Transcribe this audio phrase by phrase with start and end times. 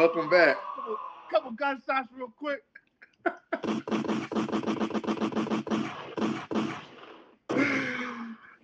[0.00, 0.56] welcome back.
[0.76, 0.96] Couple,
[1.30, 2.62] couple gunshots real quick.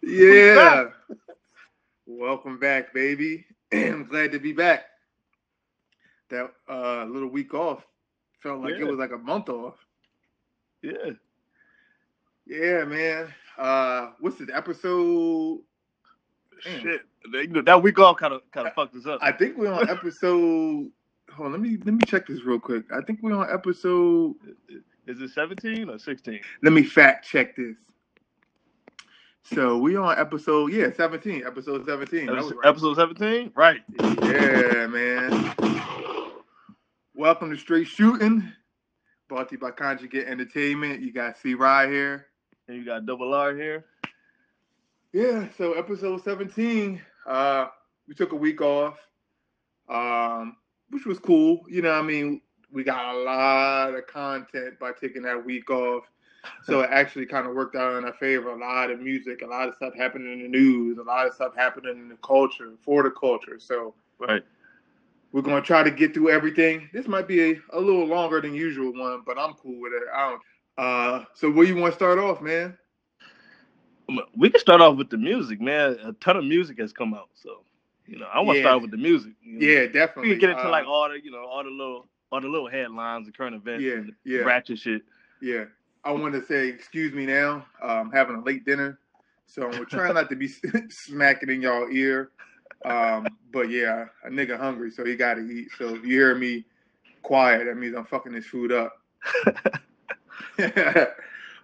[0.09, 0.91] Yeah.
[2.07, 3.45] Welcome back, baby.
[3.73, 4.85] I'm glad to be back.
[6.31, 7.85] That uh little week off
[8.41, 9.75] felt like it was like a month off.
[10.81, 11.11] Yeah.
[12.47, 13.35] Yeah, man.
[13.59, 15.61] Uh what's this episode?
[16.65, 16.81] Damn.
[16.81, 17.01] Shit.
[17.67, 19.19] That week off kind of kind of fucked us up.
[19.21, 20.93] I think we're on episode
[21.37, 22.85] Hold on, let me let me check this real quick.
[22.91, 24.37] I think we're on episode
[25.07, 26.41] Is it 17 or 16?
[26.63, 27.77] let me fact check this.
[29.43, 32.27] So we on episode, yeah, 17, episode 17.
[32.27, 32.69] That was right.
[32.69, 33.53] Episode 17?
[33.55, 33.83] Right.
[34.23, 35.53] Yeah, man.
[37.15, 38.51] Welcome to Straight Shooting,
[39.29, 41.03] brought to you by Conjugate Entertainment.
[41.03, 42.27] You got C Rye here.
[42.67, 43.85] And you got double R here.
[45.13, 47.01] Yeah, so episode 17.
[47.27, 47.67] Uh,
[48.09, 48.99] we took a week off,
[49.89, 50.57] um,
[50.91, 51.63] which was cool.
[51.69, 52.41] You know, what I mean,
[52.73, 56.05] we got a lot of content by taking that week off.
[56.63, 58.51] So it actually kind of worked out in our favor.
[58.51, 61.35] A lot of music, a lot of stuff happening in the news, a lot of
[61.35, 63.59] stuff happening in the culture, for the culture.
[63.59, 64.43] So Right.
[65.33, 66.89] We're gonna try to get through everything.
[66.93, 70.03] This might be a, a little longer than usual one, but I'm cool with it.
[70.15, 70.43] I don't.
[70.79, 72.77] Uh, so where you want to start off, man?
[74.37, 75.99] We can start off with the music, man.
[76.05, 77.29] A ton of music has come out.
[77.35, 77.65] So,
[78.07, 78.69] you know, I want to Yeah.
[78.69, 79.33] start with the music.
[79.43, 79.67] you know.
[79.67, 80.31] Yeah, We definitely.
[80.31, 82.69] can get into Uh, like all the, you know, all the little all the little
[82.69, 84.41] headlines, the current events, Yeah, and the yeah.
[84.43, 85.03] ratchet shit.
[85.41, 85.65] yeah.
[86.05, 87.67] I want to say excuse me now.
[87.83, 88.99] I'm having a late dinner,
[89.47, 90.49] so we're trying not to be
[90.91, 92.31] smacking in y'all ear.
[92.85, 95.69] Um, but yeah, a nigga hungry, so he got to eat.
[95.79, 96.65] So if you hear me
[97.23, 98.93] quiet, that means I'm fucking this food up.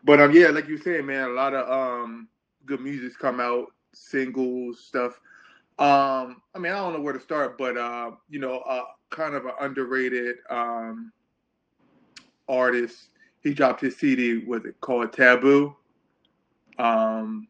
[0.04, 2.28] but um, yeah, like you said, man, a lot of um
[2.66, 5.18] good music's come out, singles, stuff.
[5.82, 9.34] Um, I mean, I don't know where to start, but uh, you know, uh, kind
[9.34, 11.10] of an underrated um
[12.48, 13.08] artist.
[13.42, 15.74] He dropped his CD, was it called Taboo?
[16.78, 17.48] Um,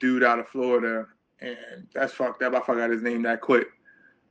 [0.00, 1.06] dude out of Florida,
[1.40, 2.54] and that's fucked up.
[2.54, 3.68] I forgot his name that quick.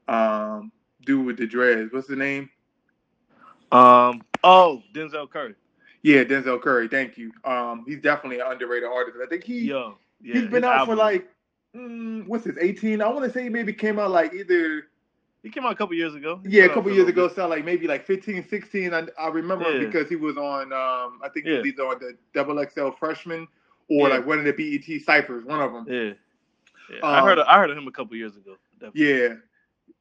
[0.10, 0.74] Um,
[1.06, 1.94] dude with the dreads.
[1.94, 2.50] What's the name?
[3.72, 4.24] Um.
[4.44, 5.56] Oh, Denzel Curry.
[6.04, 6.90] Yeah, Denzel Curry.
[6.90, 7.32] Thank you.
[7.46, 9.18] Um, he's definitely an underrated artist.
[9.24, 9.98] I think he Yo.
[10.22, 11.30] Yeah, he's been out for like
[11.76, 13.02] mm, what's his 18?
[13.02, 14.88] I want to say he maybe came out like either
[15.44, 16.40] He came out a couple years ago.
[16.44, 18.94] He's yeah, a couple years ago, so like maybe like 15, 16.
[18.94, 19.86] I, I remember Yeah.
[19.86, 21.54] because he was on um I think Yeah.
[21.54, 23.48] he was either on the double XL freshman
[23.90, 24.16] or Yeah.
[24.16, 25.86] like one of the BET ciphers, one of them.
[25.88, 26.14] Yeah.
[26.94, 27.06] Yeah.
[27.06, 27.38] I Um, heard.
[27.40, 28.56] Of, I heard of him a couple years ago.
[28.80, 29.12] Definitely.
[29.12, 29.34] Yeah.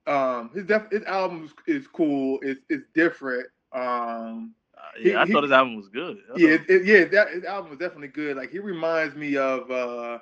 [0.07, 2.39] Um his def- his album is, is cool.
[2.43, 3.47] It's it's different.
[3.73, 5.03] Um Uh, yeah.
[5.03, 6.19] He- I he- thought his album was good.
[6.37, 8.37] Yeah, it, yeah, that his album was definitely good.
[8.37, 10.19] Like he reminds me of uh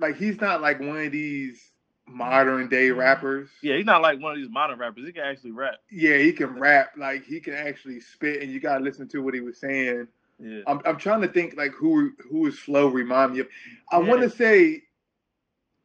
[0.00, 1.72] like he's not like one of these
[2.08, 3.48] modern day rappers.
[3.62, 3.76] yeah.
[3.76, 5.04] He's not like one of these modern rappers.
[5.06, 5.76] He can actually rap.
[5.90, 6.92] Yeah, he can rap.
[6.96, 10.08] Like he can actually spit, and you gotta listen to what he was saying.
[10.42, 10.60] Yeah.
[10.66, 13.48] I'm I'm trying to think like who who is flow remind me of.
[13.92, 14.08] I Yeah.
[14.08, 14.82] want to say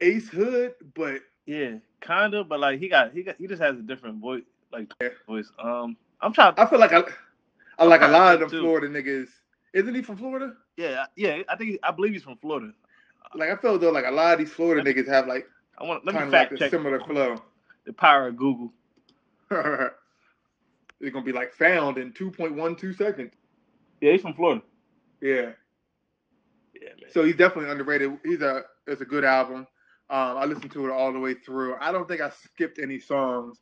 [0.01, 1.75] Ace Hood, but Yeah.
[2.01, 4.91] Kind of, but like he got he got he just has a different voice, like
[5.01, 5.09] Yeah.
[5.27, 5.51] voice.
[5.59, 5.97] Um.
[6.21, 6.53] I'm trying.
[6.57, 7.03] I feel like I
[7.77, 8.61] I like a lot of them too.
[8.61, 9.27] Florida niggas.
[9.73, 10.53] Isn't he from Florida?
[10.77, 11.05] Yeah.
[11.15, 11.41] Yeah.
[11.49, 12.71] I think I believe he's from Florida.
[13.35, 15.47] Like I feel though like a lot of these Florida niggas have like
[15.77, 16.05] I want.
[16.05, 17.35] Let me like fact a check similar flow.
[17.85, 18.71] the power of Google.
[19.49, 23.33] They're gonna be like found in 2.12 seconds.
[24.01, 24.61] Yeah, he's from Florida.
[25.21, 25.51] Yeah.
[26.73, 27.11] Yeah, man.
[27.11, 28.17] So he's definitely underrated.
[28.23, 29.67] He's a it's a good album.
[30.09, 31.75] Um, I listened to it all the way through.
[31.79, 33.57] I don't think I skipped any songs.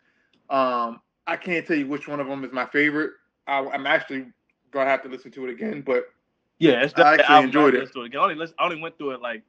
[0.49, 3.11] Um, I can't tell you which one of them is my favorite.
[3.47, 4.25] I, I'm actually
[4.71, 6.05] gonna have to listen to it again, but
[6.59, 7.89] Yeah, it's I actually enjoyed it.
[7.95, 8.19] again.
[8.19, 9.43] I only listen, I only went through it like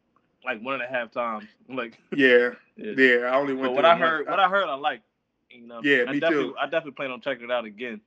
[0.45, 1.45] like one and a half times.
[1.69, 2.93] Like yeah, yeah.
[2.97, 3.17] yeah.
[3.27, 3.69] I only went.
[3.69, 5.03] But what I heard, what I heard, I like.
[5.51, 5.81] You know.
[5.83, 6.57] Yeah, I me definitely, too.
[6.61, 8.01] I definitely plan on checking it out again.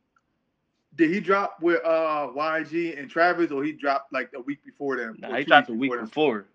[0.95, 4.97] Did he drop with uh YG and Travis, or he dropped like a week before
[4.97, 5.15] them?
[5.19, 6.05] Nah, he dropped a week them?
[6.05, 6.45] before.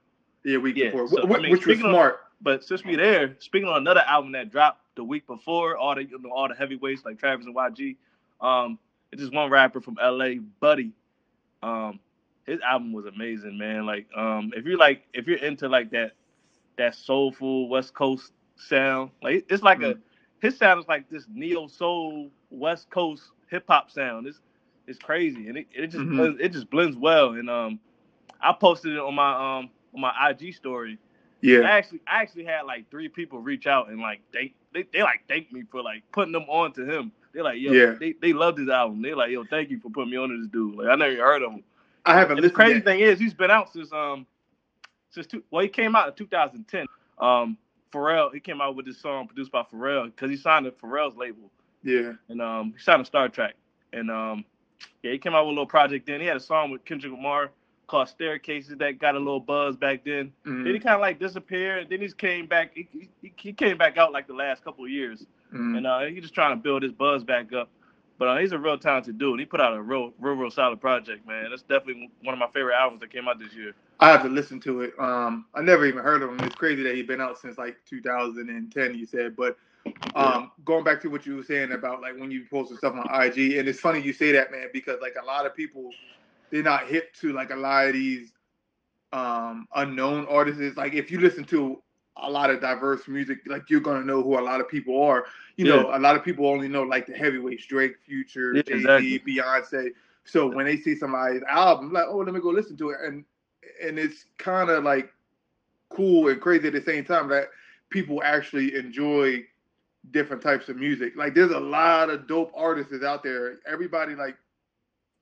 [0.44, 2.20] Yeah, week Yeah, before, so, Wh- I mean, which was smart.
[2.40, 6.04] But since we there, speaking on another album that dropped the week before, all the
[6.04, 7.96] you know, all the heavyweights like Travis and YG,
[8.40, 8.78] um,
[9.12, 10.90] it's just one rapper from LA, Buddy.
[11.62, 12.00] Um,
[12.46, 13.86] his album was amazing, man.
[13.86, 16.12] Like, um, if you like, if you're into like that,
[16.76, 19.96] that soulful West Coast sound, like it's like a,
[20.40, 24.26] his sound is like this neo soul West Coast hip hop sound.
[24.26, 24.40] It's
[24.86, 26.16] it's crazy, and it, it just Mhm.
[26.16, 27.32] blends, it just blends well.
[27.34, 27.78] And um,
[28.40, 30.98] I posted it on my um on my IG story.
[31.40, 34.84] Yeah, I actually I actually had like three people reach out and like they they,
[34.92, 37.12] they like thank me for like putting them on to him.
[37.32, 37.94] They're like, yo, Yeah.
[37.98, 39.00] they, they love this album.
[39.02, 40.76] They're like, yo, thank you for putting me on to this dude.
[40.76, 41.64] Like I never even heard of him.
[42.04, 42.84] I haven't And the crazy yet.
[42.84, 44.26] thing is, he's been out since um
[45.10, 46.86] since two, well, he came out in 2010.
[47.18, 47.58] Um,
[47.92, 51.16] Pharrell, he came out with this song produced by Pharrell because he signed to Pharrell's
[51.16, 51.50] label,
[51.82, 52.12] Yeah.
[52.30, 53.52] and um, he signed to Star Trak,
[53.92, 54.44] and um,
[55.02, 56.06] yeah, he came out with a little project.
[56.06, 57.50] Then he had a song with Kendrick Lamar
[57.88, 60.32] called Staircases that got a little buzz back then.
[60.46, 60.64] Mhm.
[60.64, 61.88] Then he kind of like disappeared.
[61.90, 62.70] Then he came back.
[62.74, 62.88] He,
[63.20, 65.76] he, he came back out like the last couple of years, Mhm.
[65.76, 67.68] and uh, he's just trying to build his buzz back up.
[68.18, 69.32] But uh, he's a real talented dude.
[69.32, 71.50] And he put out a real, real, real solid project, man.
[71.50, 73.74] That's definitely one of my favorite albums that came out this year.
[74.00, 74.94] I have to listen to it.
[74.98, 76.40] Um, I never even heard of him.
[76.40, 78.94] It's crazy that he's been out since like 2010.
[78.94, 79.56] You said, but
[80.14, 83.22] um, going back to what you were saying about like when you posted stuff on
[83.22, 85.90] IG, and it's funny you say that, man, because like a lot of people,
[86.50, 88.32] they're not hip to like a lot of these
[89.12, 90.76] um unknown artists.
[90.76, 91.81] Like if you listen to
[92.16, 95.24] a lot of diverse music, like you're gonna know who a lot of people are.
[95.56, 98.72] You know, a lot of people only know like the heavyweights, Drake, Future, Yeah, Jay
[98.72, 99.18] Z, exactly.
[99.20, 99.90] Beyonce.
[100.24, 103.24] So when they see somebody's album, like, oh, let me go listen to it, and
[103.82, 105.12] and it's kind of like
[105.88, 107.48] cool and crazy at the same time that
[107.90, 109.44] people actually enjoy
[110.10, 111.16] different types of music.
[111.16, 113.58] Like there's a lot of dope artists out there.
[113.66, 114.36] Everybody like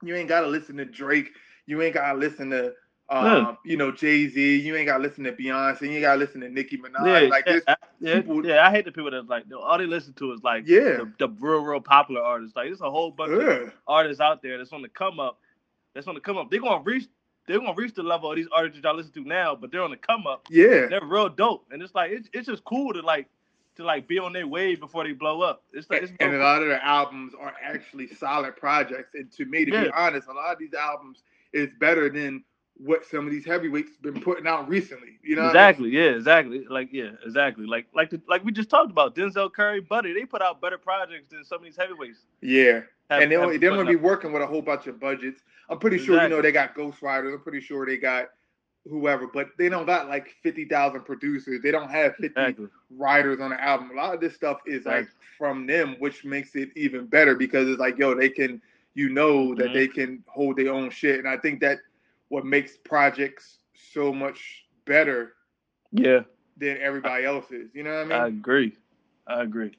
[0.03, 1.31] you ain't gotta listen to Drake.
[1.67, 2.73] You ain't gotta listen to
[3.11, 3.55] um, Yeah.
[3.65, 4.57] you know, Jay Z.
[4.61, 5.83] You ain't gotta listen to Beyonce.
[5.83, 7.23] You ain't gotta listen to Nicki Minaj.
[7.23, 9.79] Yeah, like yeah, this, I, yeah, people- yeah, I hate the people that like all
[9.79, 10.99] they listen to is like Yeah.
[10.99, 12.55] the, the real, real popular artists.
[12.57, 15.39] Like there's a whole bunch of artists out there that's on the come up.
[15.95, 16.51] That's on the come up.
[16.51, 17.09] They're gonna reach.
[17.47, 19.83] They're gonna reach the level of these artists that y'all listen to now, but they're
[19.83, 20.47] on the come up.
[20.51, 23.27] yeah, They're real dope, and it's like it's, it's just cool to like
[23.77, 25.65] to like be on their wave before they blow up.
[25.73, 29.15] It's like it's and a lot of their albums are actually solid projects.
[29.15, 31.23] And to me, to be honest, a lot of these albums
[31.53, 32.45] is better than
[32.77, 35.19] what some of these heavyweights been putting out recently.
[35.23, 35.71] You know, what I mean?
[35.71, 36.65] exactly, yeah, exactly.
[36.69, 37.67] Like, yeah, exactly.
[37.67, 40.13] Like, like, the, like we just talked about Denzel Curry, Buddy.
[40.15, 42.21] They put out better projects than some of these heavyweights.
[42.41, 42.81] Yeah,
[43.11, 45.43] have- and they have they're going to be working with a whole bunch of budgets.
[45.69, 47.33] I'm pretty sure you know they got ghostwriters.
[47.35, 48.31] I'm pretty sure they got
[48.89, 51.61] whoever, but they don't got like fifty thousand producers.
[51.63, 52.69] They don't have fifty Exactly.
[52.97, 53.91] writers on the album.
[53.93, 55.27] A lot of this stuff is like Exactly.
[55.37, 58.61] from them, which makes it even better because it's like, yo, they can,
[58.95, 59.75] you know, that Mhm.
[59.75, 61.79] they can hold their own shit, and I think that
[62.31, 63.59] what makes projects
[63.93, 65.35] so much better
[65.93, 66.21] Yeah,
[66.57, 67.71] than everybody else's.
[67.75, 68.19] You know what I mean?
[68.19, 68.73] I agree.
[69.27, 69.77] I agree.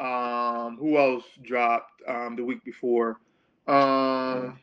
[0.00, 3.18] Um, who else dropped um the week before?
[3.68, 4.58] Um,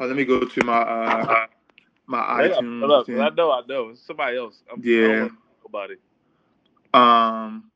[0.00, 1.46] oh, let me go to my uh
[2.06, 3.00] my iTunes.
[3.00, 3.88] up, and- I know, I know.
[3.90, 4.62] It's somebody else.
[4.72, 4.98] I'm, Yeah.
[4.98, 6.00] I don't want to talk about it
[6.94, 7.70] Um,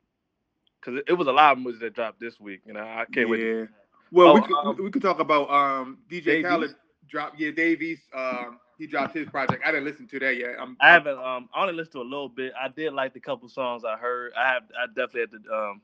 [0.81, 3.05] because it, it was a lot of movies that dropped this week, and I, I
[3.13, 3.39] can't wait.
[3.39, 3.67] To, yeah.
[4.13, 6.75] Well, we Oh, could um, we could talk about um DJ Khaled?
[7.09, 7.39] Dropped.
[7.39, 8.03] Yeah, Dave East.
[8.15, 9.63] Um, he dropped his project.
[9.65, 10.57] I didn't listen to that yet.
[10.61, 11.19] I'm, I haven't.
[11.19, 12.53] Um, I only listened to a little bit.
[12.61, 14.33] I did like the couple songs I heard.
[14.37, 14.63] I have.
[14.79, 15.81] I definitely had to um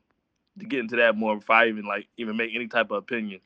[0.59, 3.41] to get into that more before I even like even make any type of opinion.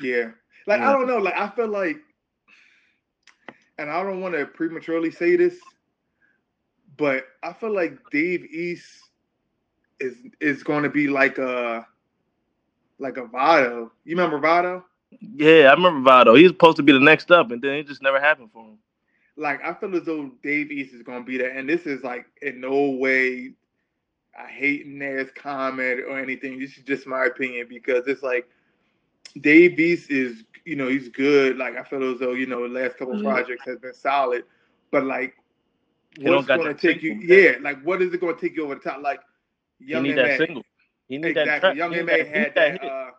[0.00, 0.30] Yeah.
[0.66, 0.90] Like Yeah.
[0.90, 1.18] I don't know.
[1.18, 1.98] Like I feel like,
[3.78, 5.58] and I don't want to prematurely say this,
[6.96, 8.86] but I feel like Dave East
[10.00, 11.86] is is going to be like a
[12.98, 13.92] like a Vado.
[14.04, 14.84] You remember Vado?
[15.10, 16.34] Yeah, I remember Vado.
[16.34, 18.64] He was supposed to be the next up, and then it just never happened for
[18.64, 18.78] him.
[19.36, 22.02] Like I feel as though Dave East is going to be there, and this is
[22.02, 23.52] like in no way
[24.38, 26.58] I hate Nair's comment or anything.
[26.58, 28.48] This is just my opinion because it's like
[29.40, 31.56] Dave East is, you know, he's good.
[31.58, 33.22] Like I feel as though, you know, the last couple Mhm.
[33.24, 34.44] projects has been solid,
[34.90, 35.36] but like,
[36.18, 37.10] He don't what's got going to that take you?
[37.12, 37.44] single, man.
[37.44, 39.02] Yeah, like what is it going to take you over the top?
[39.02, 39.20] Like
[39.78, 40.62] He Young need and that May, single.
[41.08, 41.60] He need that exactly.
[41.60, 41.76] track.
[41.76, 43.10] Young he and need May that- had need that, uh,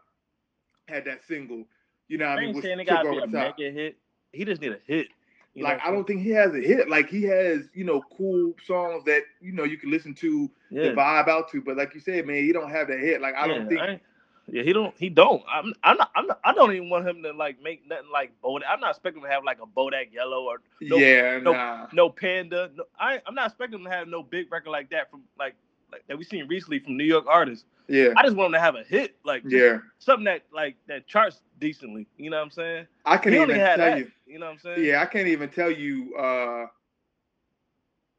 [0.87, 1.65] had that single.
[2.07, 3.97] You know, what I I mean, ain't saying it gotta be a mega hit.
[4.31, 5.07] He just need a hit.
[5.53, 6.87] You like I don't think he has a hit.
[6.89, 10.95] Like he has, you know, cool songs that you know you can listen to saying?
[10.95, 11.61] the vibe out to.
[11.61, 13.21] But like you said, man, he don't have that hit.
[13.21, 13.81] Like I don't think.
[13.81, 14.01] ain't-
[14.49, 14.93] yeah, he don't.
[14.97, 15.43] He don't.
[15.49, 15.73] I'm.
[15.83, 16.11] I'm not.
[16.15, 16.39] I'm not.
[16.43, 18.61] I don't even want him to like make nothing like Bodak.
[18.69, 21.87] I'm not expecting him to have like a Bodak Yellow or no, yeah, no, nah.
[21.91, 22.71] no Panda.
[22.73, 23.19] No, I.
[23.27, 25.55] I'm not expecting him to have no big record like that from like
[25.91, 27.65] like that we seen recently from New York artists.
[27.87, 29.79] Yeah, I just want him to have a hit, like yeah.
[29.99, 32.07] something that like that charts decently.
[32.17, 32.87] You know what I'm saying?
[33.05, 33.99] I can't even tell that.
[33.99, 34.11] you.
[34.25, 34.83] You know what I'm saying?
[34.83, 36.15] Yeah, I can't even tell you.
[36.15, 36.65] uh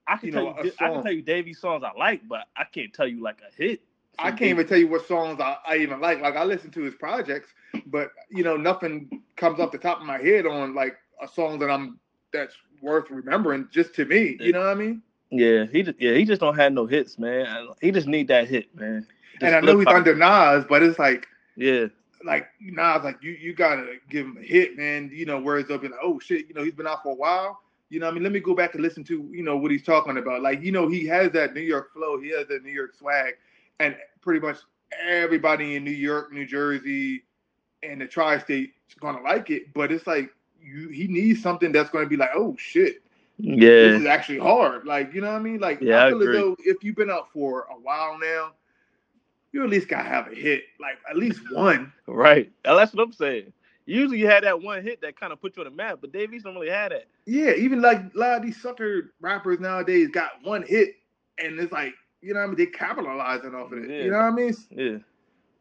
[0.07, 0.73] I can you tell know, you.
[0.81, 3.55] I can tell you Davey's songs I like, but I can't tell you like a
[3.55, 3.83] hit.
[4.19, 6.21] I can't even tell you what songs I, I even like.
[6.21, 7.51] Like I listen to his projects,
[7.87, 11.59] but you know nothing comes off the top of my head on like a song
[11.61, 12.01] that I'm
[12.33, 13.69] that's worth remembering.
[13.71, 15.03] Just to me, you know what I mean?
[15.31, 17.69] Yeah, he just yeah he just don't have no hits, man.
[17.81, 19.07] He just need that hit, man.
[19.43, 21.27] And I know he's under Nas, but it's like
[21.57, 21.87] Yeah,
[22.25, 25.11] like Nas, like you you gotta give him a hit, man.
[25.13, 27.17] You know, whereas they'll be like, oh shit, you know, he's been out for a
[27.17, 27.61] while.
[27.91, 29.85] You know, I mean, let me go back and listen to you know what he's
[29.85, 30.43] talking about.
[30.43, 33.35] Like, you know, he has that New York flow, he has that New York swag,
[33.81, 34.59] and pretty much
[35.09, 37.25] everybody in New York, New Jersey,
[37.83, 40.31] and the tri-state is gonna like it, but it's like
[40.61, 43.03] you he needs something that's gonna be like, oh shit,
[43.39, 43.67] Yeah.
[43.79, 44.85] this is actually hard.
[44.87, 45.61] Like, you know what I mean?
[45.61, 46.33] Like, Yeah, I I feel as agree.
[46.33, 48.53] though if you've been out for a while now,
[49.53, 51.93] you at least gotta have a hit, like at least one.
[52.07, 52.51] Right.
[52.65, 53.53] That's what I'm saying.
[53.87, 56.13] Usually you had that one hit that kind of put you on the map, but
[56.13, 57.05] Dave East don't really have that.
[57.27, 60.95] Yeah, even like a lot of these sucker rappers nowadays got one hit,
[61.43, 62.57] and it's like, you know what I mean?
[62.57, 63.91] They capitalizing off of it.
[63.91, 64.05] Yeah.
[64.05, 64.55] You know what I mean?
[64.71, 64.99] Yeah.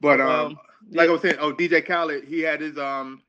[0.01, 0.59] But um, Um,
[0.91, 3.21] like I was saying, oh DJ Khaled, he had his um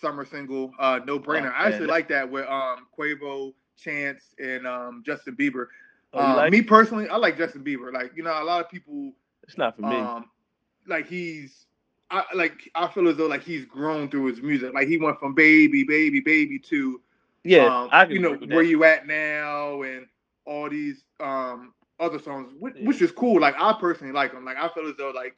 [0.00, 1.50] summer single, uh, No Brainer.
[1.50, 5.66] Oh, I actually like that with um Quavo, Chance, and um Justin Bieber.
[6.12, 6.66] Oh, Um, like me it?
[6.66, 7.92] personally, I like Justin Bieber.
[7.92, 9.12] Like you know, a lot of people
[9.44, 9.96] It's not for me.
[9.96, 10.26] um
[10.86, 11.66] like he's
[12.10, 14.74] I like I feel as though like he's grown through his music.
[14.74, 17.00] Like he went from baby, baby, baby to
[17.44, 20.06] yeah, um, I you know where you at now and
[20.44, 22.86] all these um other songs, which, Yeah.
[22.86, 23.40] which is cool.
[23.40, 24.44] Like I personally like them.
[24.44, 25.36] Like I feel as though like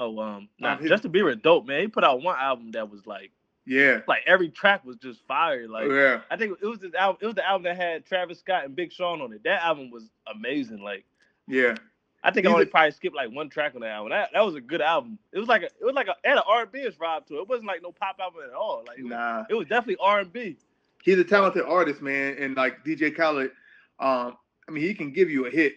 [0.00, 1.80] Oh, um, nah, Um, his- Justin Bieber dope, man.
[1.82, 3.32] He put out one album that was like,
[3.66, 5.66] yeah, like every track was just fire.
[5.66, 7.18] Like, yeah, I think it was the album.
[7.20, 9.42] It was the album that had Travis Scott and Big Sean on it.
[9.42, 10.82] That album was amazing.
[10.82, 11.04] Like,
[11.48, 11.74] yeah.
[12.22, 14.10] I think I only probably skipped like one track on that album.
[14.10, 15.18] That, that was a good album.
[15.32, 17.42] It was like a, it was like a, had an R&B vibe to it.
[17.42, 18.82] It wasn't like no pop album at all.
[18.86, 20.56] Like, it was, Nah, it was definitely R&B.
[21.04, 22.36] he's a talented artist, man.
[22.38, 23.52] And like DJ Khaled,
[24.00, 24.36] um,
[24.68, 25.74] I mean, he can give you a hit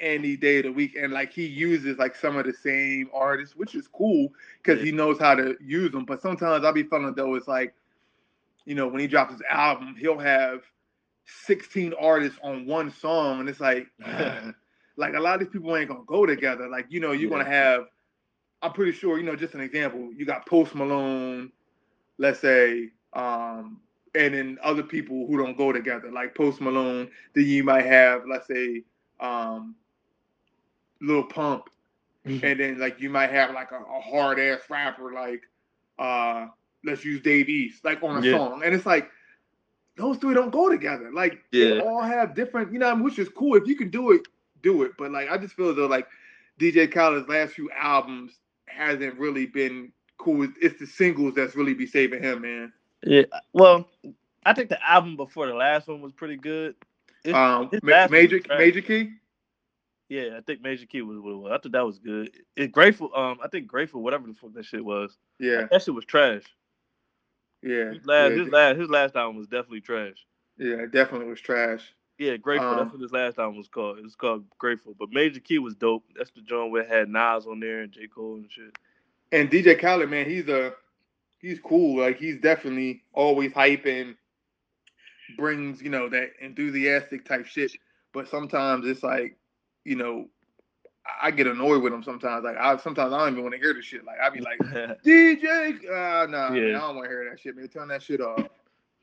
[0.00, 3.56] any day of the week, and like he uses like some of the same artists,
[3.56, 4.28] which is cool
[4.62, 4.84] because Yeah.
[4.84, 6.04] he knows how to use them.
[6.04, 7.74] But sometimes I'll be feeling though it's like,
[8.66, 10.60] you know, when he drops his album, he'll have
[11.46, 13.88] 16 artists on one song, and it's like,
[14.98, 16.68] like a lot of these people ain't gonna go together.
[16.68, 17.38] Like, you know, you're Yeah.
[17.38, 17.86] gonna have.
[18.62, 20.10] I'm pretty sure, you know, just an example.
[20.14, 21.52] You got Post Malone,
[22.18, 23.80] let's say, um,
[24.14, 27.10] and then other people who don't go together, like Post Malone.
[27.34, 28.84] Then you might have, let's say,
[29.20, 29.76] um,
[31.00, 31.70] Lil Pump,
[32.42, 35.42] and then like you might have like a, a hard ass rapper like,
[35.98, 36.46] uh,
[36.84, 38.30] let's use Dave East, like on a Yeah.
[38.30, 39.10] song, and it's like
[39.96, 41.10] those three don't go together.
[41.12, 41.78] Like they Yeah.
[41.78, 43.56] all have different, you know, which is cool.
[43.56, 44.22] If you can do it,
[44.68, 44.92] do it.
[44.98, 46.06] But like I just feel as though like
[46.60, 48.32] DJ Khaled's last few albums
[48.66, 50.44] hasn't really been cool.
[50.60, 52.72] It's- the singles that's really be saving him, man.
[53.02, 53.22] Yeah.
[53.52, 53.88] Well,
[54.44, 56.74] I think the album before the last one was pretty good.
[57.24, 58.40] It's- Um, Ma- Major.
[58.48, 59.12] Major Key.
[60.08, 61.52] Yeah, I think Major Key was what it was.
[61.52, 62.30] I thought that was good.
[62.56, 63.10] It grateful.
[63.14, 64.02] Um, I think grateful.
[64.02, 65.16] Whatever the fuck that shit was.
[65.38, 66.44] Yeah, That shit was trash.
[67.62, 70.16] yeah, His last, yeah, his last, his last album was definitely trash.
[70.56, 71.92] yeah, it definitely was trash.
[72.18, 72.68] Yeah, grateful.
[72.70, 73.98] Um, That's what his last album was called.
[73.98, 74.94] It was called Grateful.
[74.98, 76.04] But Major Key was dope.
[76.16, 78.76] That's the joint where it had Nas on there and J Cole and shit.
[79.30, 80.72] And DJ Khaled, man, he's a
[81.38, 82.00] he's cool.
[82.00, 84.16] Like he's definitely always hype and
[85.36, 87.72] brings you know that enthusiastic type shit.
[88.12, 89.36] But sometimes it's like,
[89.84, 90.28] you know,
[91.22, 92.44] I- get annoyed with him sometimes.
[92.44, 94.04] Like I sometimes I don't even want to hear the shit.
[94.04, 94.58] Like I'd be like,
[95.04, 97.68] DJ, uh, nah, man, I don't want to hear that shit, man.
[97.68, 98.40] Turn that shit off.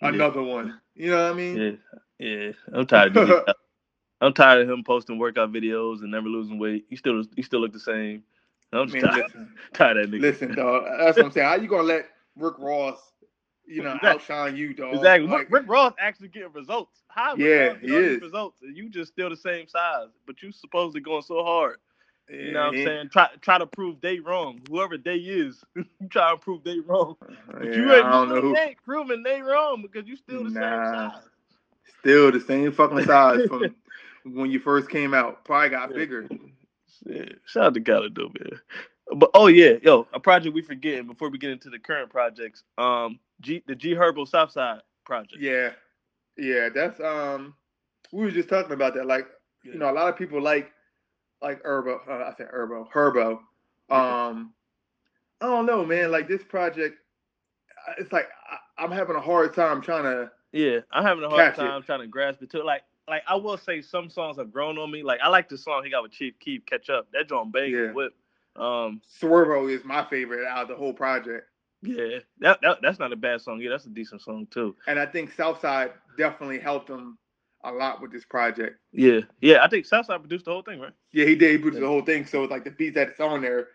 [0.01, 0.09] Yeah.
[0.09, 0.81] Another one.
[0.95, 1.57] You know what I mean?
[1.57, 2.51] Yeah, yeah.
[2.73, 3.17] I'm tired.
[3.17, 3.35] Of
[4.21, 6.85] I'm tired of him posting workout videos and never losing weight.
[6.89, 8.23] He still, he still look the same.
[8.73, 10.33] I'm just Man, tired, listen, tired of that nigga.
[10.33, 10.85] listen, dog.
[10.99, 11.47] That's what I'm saying.
[11.47, 12.07] How you gonna let
[12.37, 12.99] Rick Ross,
[13.65, 14.03] you know, Exactly.
[14.03, 15.13] outshine you, dog?
[15.21, 15.29] Exactly.
[15.29, 17.03] Like, Rick, Ross actually getting results.
[17.09, 18.21] How Yeah, Ross he get all these is.
[18.21, 21.77] results and you just still the same size, but you supposedly going so hard.
[22.41, 23.09] You know what I'm yeah, saying?
[23.11, 24.61] Try try to prove they wrong.
[24.69, 27.15] Whoever they is, you try to prove they wrong.
[27.53, 28.49] Uh, but yeah, you ain't I don't know who.
[28.49, 30.51] you ain't proving they wrong because you still the Nah.
[30.51, 31.23] same size.
[31.99, 33.75] Still the same fucking size from
[34.25, 35.43] when you first came out.
[35.45, 35.95] Probably got Yeah.
[35.97, 36.27] bigger.
[37.05, 38.59] Yeah, shout out to Khaled though, man.
[39.17, 42.63] But oh yeah, yo, a project we forgetting before we get into the current projects.
[42.77, 45.41] Um, G the G Herbo Southside project.
[45.41, 45.71] Yeah,
[46.37, 46.69] yeah.
[46.73, 47.53] That's um.
[48.11, 49.05] We were just talking about that.
[49.07, 49.27] Like,
[49.63, 50.71] you know, a lot of people like
[51.41, 51.99] like Herbo.
[52.07, 52.89] Uh, I said Herbo.
[52.91, 53.39] Herbo.
[53.89, 54.27] Yeah.
[54.27, 54.53] Um,
[55.41, 56.11] I don't know, man.
[56.11, 56.97] Like this project,
[57.99, 60.31] it's like I, I'm having a hard time trying to.
[60.55, 61.67] Yeah, I'm having a hard Catch it.
[61.67, 62.63] time trying to grasp it too.
[62.63, 65.03] Like, like I will say some songs have grown on me.
[65.03, 67.07] Like I like the song he got with Chief Keef, Catch Up.
[67.11, 67.91] That John bang Yeah.
[67.91, 68.13] whip.
[68.55, 71.45] Um, Swervo is my favorite out of the whole project,
[71.81, 73.59] yeah, that, that that's not a bad song.
[73.59, 74.75] Yeah, that's a decent song too.
[74.87, 77.17] and I think Southside definitely helped him
[77.65, 78.79] a lot with this project.
[78.93, 79.61] Yeah, yeah.
[79.61, 80.93] I think Southside produced the whole thing, right?
[81.11, 81.51] Yeah, he did.
[81.51, 82.25] He produced the whole thing.
[82.25, 83.67] So like the beats that's on there,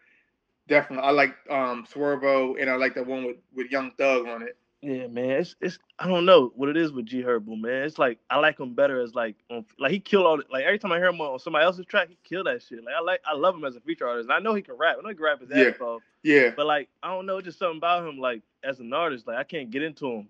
[0.66, 1.06] definitely.
[1.06, 4.56] I like um Swervo, and I like the one with with Young Thug on it.
[4.82, 5.30] Yeah, man.
[5.32, 7.82] It's it's I don't know what it is with G Herbo, man.
[7.82, 10.64] It's like I like him better as like on, like he killed all the, like
[10.64, 12.82] every time I hear him on somebody else's track, he killed that shit.
[12.82, 14.30] Like I like I love him as a feature artist.
[14.30, 14.96] And I know he can rap.
[14.98, 15.64] I know he can rap his Yeah.
[15.74, 16.02] ass off.
[16.22, 18.18] Yeah, But like I don't know, just something about him.
[18.18, 20.28] Like as an artist, like I can't get into him.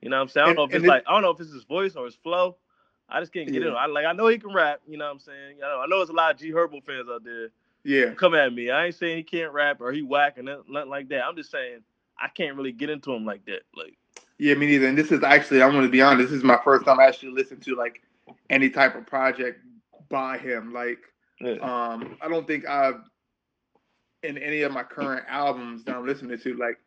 [0.00, 0.44] You know what I'm saying?
[0.44, 1.94] I don't And- know if it's it- like I don't know if it's his voice
[1.94, 2.56] or his flow.
[3.06, 3.68] I just can't get Yeah.
[3.68, 3.74] in.
[3.76, 4.80] I like I know he can rap.
[4.88, 5.56] You know what I'm saying?
[5.62, 7.50] I know, I know there's a lot of G Herbo fans out there,
[7.84, 8.14] Yeah.
[8.14, 8.70] Come at me.
[8.70, 11.26] I ain't saying he can't rap or he whack or nothing like that.
[11.26, 11.80] I'm just saying
[12.20, 13.62] I can't really get into him like that.
[13.76, 13.96] Like.
[14.38, 14.86] Yeah, me neither.
[14.86, 16.30] And this is actually, I'm going to be honest.
[16.30, 18.02] This is my first time actually listening to like
[18.48, 19.60] any type of project
[20.08, 20.72] by him.
[20.72, 20.98] Like,
[21.40, 21.56] yeah.
[21.56, 23.02] um, I don't think I've
[24.22, 26.78] in any of my current albums that I'm listening to, like,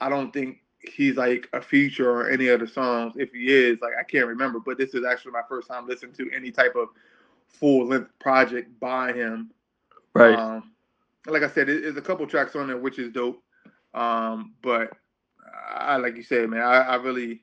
[0.00, 3.14] I don't think he's like a feature or any of the songs.
[3.16, 4.60] If he is, like, I can't remember.
[4.60, 6.88] But this is actually my first time listening to any type of
[7.48, 9.50] full length project by him.
[10.14, 10.38] Right.
[10.38, 10.72] Um,
[11.26, 13.42] like I said, there's a couple tracks on there which is dope.
[13.94, 14.92] Um, but
[15.68, 17.42] I like you said, man, I, I really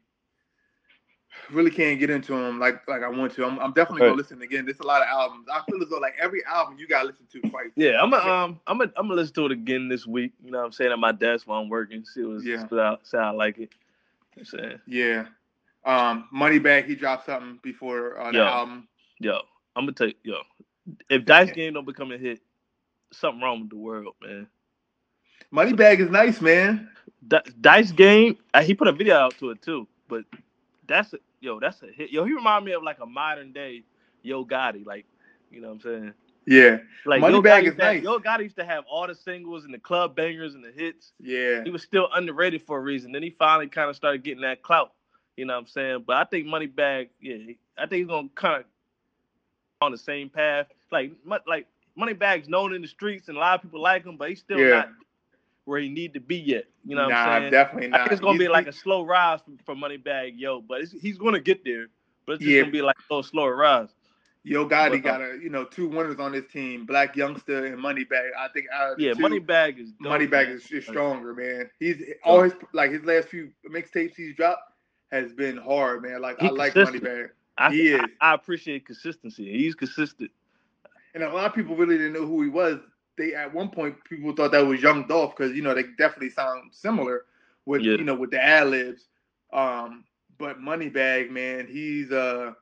[1.50, 3.46] really can't get into them like like I want to.
[3.46, 4.66] I'm, I'm definitely gonna listen again.
[4.66, 5.48] There's a lot of albums.
[5.52, 7.70] I feel as though like every album you gotta listen to twice.
[7.76, 10.34] Yeah, I'm gonna um I'm gonna I'm gonna listen to it again this week.
[10.44, 12.04] You know what I'm saying at my desk while I'm working.
[12.06, 12.68] See what yeah.
[12.68, 13.72] see how, see how I like it.
[14.36, 14.80] You know I'm saying.
[14.88, 15.26] Yeah.
[15.86, 18.88] Um Moneybagg, he dropped something before uh, the yo, album.
[19.20, 19.40] Yo,
[19.76, 20.38] I'm gonna tell you, yo,
[21.10, 22.40] if Dice Game don't become a hit,
[23.12, 24.48] something wrong with the world, man.
[25.54, 26.90] Moneybagg is nice, man.
[27.28, 30.24] D- Dice Game, uh, he put a video out to it too, but
[30.88, 32.12] that's a, yo, that's a hit.
[32.12, 33.84] Yo, he remind me of like a modern day
[34.24, 35.06] Yo Gotti, like
[35.52, 36.14] you know what I'm saying.
[36.48, 37.96] Yeah, like Moneybagg is nice.
[37.96, 40.72] Have, Yo Gotti used to have all the singles and the club bangers and the
[40.72, 41.12] hits.
[41.20, 43.12] Yeah, he was still underrated for a reason.
[43.12, 44.94] Then he finally kind of started getting that clout.
[45.38, 46.04] You know what I'm saying?
[46.08, 48.66] But I think Moneybagg, yeah, I think he's gonna kind of
[49.82, 50.68] on the same path.
[50.92, 51.12] Like,
[51.48, 54.40] like Moneybagg's known in the streets and a lot of people like him, but he's
[54.40, 54.70] still yeah.
[54.70, 54.90] not
[55.66, 56.66] where he need to be yet.
[56.86, 57.52] You know what nah, I'm saying?
[57.52, 58.02] definitely not.
[58.02, 60.82] I think it's gonna he's, be like a slow rise for, for Moneybagg Yo, but
[61.02, 61.88] he's gonna get there.
[62.26, 62.62] But it's just yeah.
[62.62, 63.90] gonna be like a little slower rise.
[64.44, 67.78] Yo Gotti uh, got a you know two winners on his team, Blac Youngsta and
[67.78, 68.30] Moneybagg.
[68.38, 71.70] I think yeah, two, Moneybagg is dope, Moneybagg is, is, stronger, man.
[71.80, 74.74] He's all his like his last few mixtapes he's dropped
[75.12, 76.22] has been hard, man.
[76.22, 77.30] Like he I like Moneybagg.
[77.58, 78.02] I, he is.
[78.20, 79.52] I, I appreciate consistency.
[79.52, 80.32] He's consistent.
[81.14, 82.80] And a lot of people really didn't know who he was
[83.22, 86.30] they at one point people thought that was Young Dolph because you know they definitely
[86.30, 87.26] sound similar
[87.66, 87.94] with yeah.
[87.94, 89.08] you know with the ad libs.
[89.54, 90.06] Um,
[90.38, 92.54] but Moneybagg, man, he's uh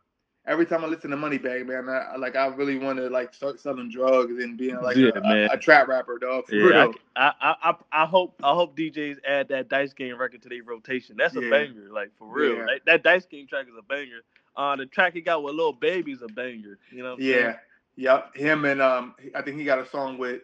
[0.46, 3.60] every time I listen to Moneybagg, man, I, like I really want to like start
[3.60, 6.46] selling drugs and being like yeah, a, a, a, trap rapper, dog.
[6.52, 10.50] yeah, I, I, I, I, hope I hope DJs add that Dice Game record to
[10.50, 11.16] their rotation.
[11.18, 11.50] That's a yeah.
[11.50, 12.58] banger, like for real.
[12.58, 12.66] Yeah.
[12.66, 14.22] That, that Dice Game track is a banger.
[14.58, 16.80] Uh, the track he got with Little Baby's a banger.
[16.92, 17.16] You know.
[17.18, 17.34] yeah.
[17.36, 17.56] Saying?
[18.00, 20.42] Yep, him and um, I think he got a song with.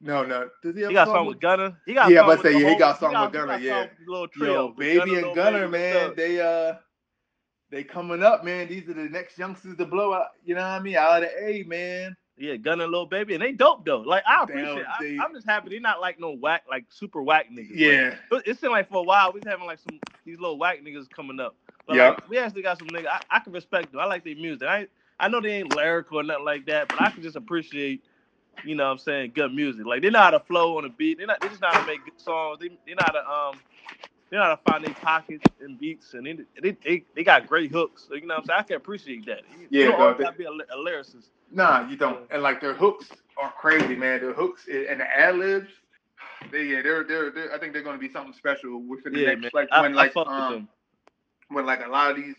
[0.00, 0.48] No, no.
[0.62, 1.76] Does he, he got a song with, Gunna.
[1.84, 3.58] He got yeah, but say yeah, he got a song with Gunna.
[3.58, 4.52] Yeah, little trio.
[4.52, 6.74] Yo, baby and Gunna, man, they uh,
[7.70, 8.68] they coming up, man.
[8.68, 10.28] These are the next youngsters to blow out.
[10.44, 10.96] You know what I mean?
[10.96, 12.16] Out of the A, man.
[12.36, 14.00] Yeah, Gunna, Lil Baby, and they dope though.
[14.00, 14.84] Like I appreciate.
[15.00, 17.72] They, I, am just happy they're not like no whack, like super whack niggas.
[17.74, 20.56] Yeah, like, it seemed like for a while we was having like some these little
[20.56, 21.56] whack niggas coming up.
[21.86, 23.08] But yeah, like, we actually got some niggas.
[23.08, 24.00] I, I can respect them.
[24.00, 24.68] I like their music.
[24.68, 24.86] I
[25.18, 28.04] I know they ain't lyrical or nothing like that, but I can just appreciate,
[28.64, 29.86] you know what I'm saying, good music.
[29.86, 31.18] Like they know how to flow on a beat.
[31.18, 32.58] They're not they just know how to make good songs.
[32.60, 33.60] They they know how to um
[34.30, 37.46] they know how to find their pockets and beats and they, they they, they got
[37.46, 38.06] great hooks.
[38.08, 38.58] So, you know what I'm saying?
[38.60, 39.42] I can appreciate that.
[39.70, 41.28] Yeah, you don't gotta be a, a, lyricist.
[41.50, 42.26] Nah, you don't.
[42.30, 43.08] And like their hooks
[43.40, 44.20] are crazy, man.
[44.20, 45.70] Their hooks and the ad libs.
[46.52, 49.20] They, yeah, they're, they're, they're, I think they're going to be something special within the
[49.20, 49.50] yeah, next, man.
[49.54, 50.68] like when, I, like, um,
[51.48, 52.36] when like a lot of these,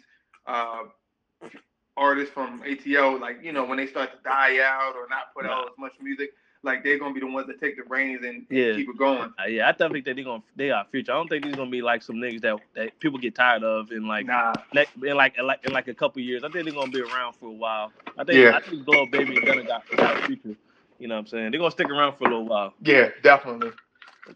[0.47, 0.84] uh,
[1.99, 5.45] artists from ATL, like you know, when they start to die out or not put
[5.45, 6.31] out as much music,
[6.63, 8.73] like they're gonna be the ones that take the reins and, and yeah.
[8.73, 9.33] keep it going.
[9.39, 11.12] Uh, yeah, I don't think they're gonna they are future.
[11.12, 13.91] I don't think these gonna be like some niggas that, that people get tired of
[13.91, 14.53] in like nah.
[14.73, 16.43] in like in like in like a couple years.
[16.43, 17.91] I think they're gonna be around for a while.
[18.17, 18.55] I think yeah.
[18.55, 20.55] I think Blow Baby and Gunna got, got future.
[20.99, 21.51] You know what I'm saying?
[21.51, 22.73] They're gonna stick around for a little while.
[22.81, 23.71] Yeah, definitely.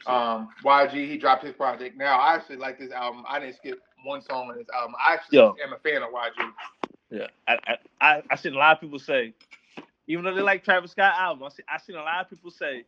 [0.08, 1.98] Um, YG he dropped his project.
[1.98, 3.24] Now I actually like this album.
[3.28, 4.96] I didn't skip one song on this album.
[5.00, 5.56] I actually Yo.
[5.64, 6.52] am a fan of YG.
[7.14, 9.36] Yeah, I I I seen a lot of people say,
[10.08, 12.50] even though they like Travis Scott album, I see I seen a lot of people
[12.50, 12.86] say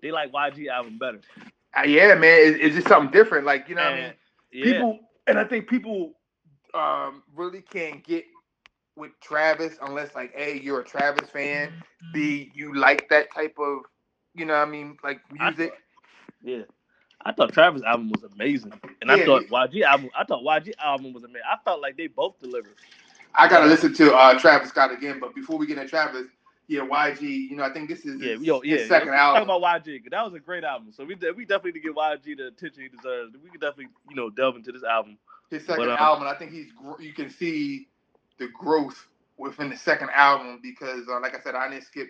[0.00, 1.20] they like YG album better.
[1.76, 3.44] Uh, yeah, man, it's, it's, just something different.
[3.44, 4.14] Like you know, and, what I mean,
[4.52, 4.64] yeah.
[4.72, 6.12] people, and I think people
[6.74, 8.24] um, really can't get
[8.94, 11.72] with Travis unless like, a you're a Travis fan,
[12.14, 13.80] b you like that type of,
[14.32, 15.72] you know, what I mean, like music.
[15.74, 16.62] I, yeah.
[17.24, 20.10] I thought Travis album was amazing, and yeah, I thought YG album.
[20.16, 21.42] I thought YG album was amazing.
[21.50, 22.76] I felt like they both delivered.
[23.36, 26.26] I gotta listen to uh, Travis Scott again, but before we get into Travis,
[26.68, 27.20] yeah, YG.
[27.20, 28.78] You know, I think this is yeah, yo, yeah.
[28.78, 29.46] His second album.
[29.46, 30.10] Talk about YG.
[30.10, 30.92] That was a great album.
[30.92, 33.34] So we we definitely need to give YG the attention he deserves.
[33.42, 35.18] We can definitely you know delve into this album.
[35.50, 36.68] His second but, um, album, I think he's
[36.98, 37.88] you can see
[38.38, 39.06] the growth
[39.38, 42.08] within the second album because, uh, like I said, I didn't skip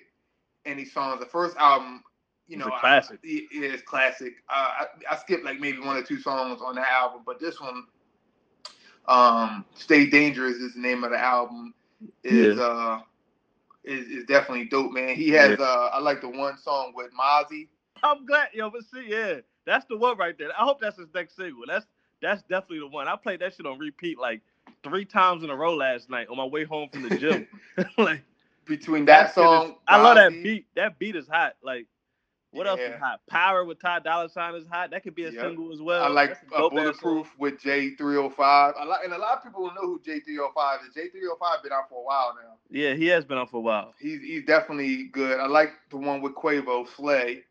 [0.65, 1.21] any songs.
[1.21, 2.03] The first album,
[2.49, 3.19] you know, classic.
[3.25, 4.35] I, it is classic.
[4.49, 7.61] Uh, I, I skipped like maybe one or two songs on the album, but this
[7.61, 7.85] one
[9.09, 11.75] um, Stay Dangerous is the name of the album.
[12.25, 12.63] Is yeah.
[12.63, 13.01] uh,
[13.85, 15.15] is, is definitely dope, man.
[15.15, 17.69] He has uh I like the one song with Mozzy.
[18.03, 20.49] I'm glad, yo, but see, yeah, that's the one right there.
[20.51, 21.63] I hope that's his next single.
[21.67, 21.87] That's
[22.21, 23.09] that's definitely the one.
[23.09, 24.43] I played that shit on repeat like
[24.83, 27.47] three times in a row last night on my way home from the gym.
[27.99, 28.23] like
[28.67, 30.67] Between that, shit song, is- I love that beat.
[30.75, 31.55] That beat is hot.
[31.63, 31.87] Like,
[32.57, 33.21] what else is hot?
[33.29, 34.91] Power with Ty Dolla Sign is hot.
[34.91, 35.41] That could be a Yep.
[35.43, 36.03] single as well.
[36.05, 38.35] I like a uh, Bulletproof with J305.
[38.41, 40.95] I like, and a lot of people know who J305 is.
[40.97, 42.55] J305 been out for a while now.
[42.71, 43.95] Yeah, he has been out for a while.
[43.99, 45.39] He's he's definitely good.
[45.41, 47.45] I like the one with Quavo, Slay.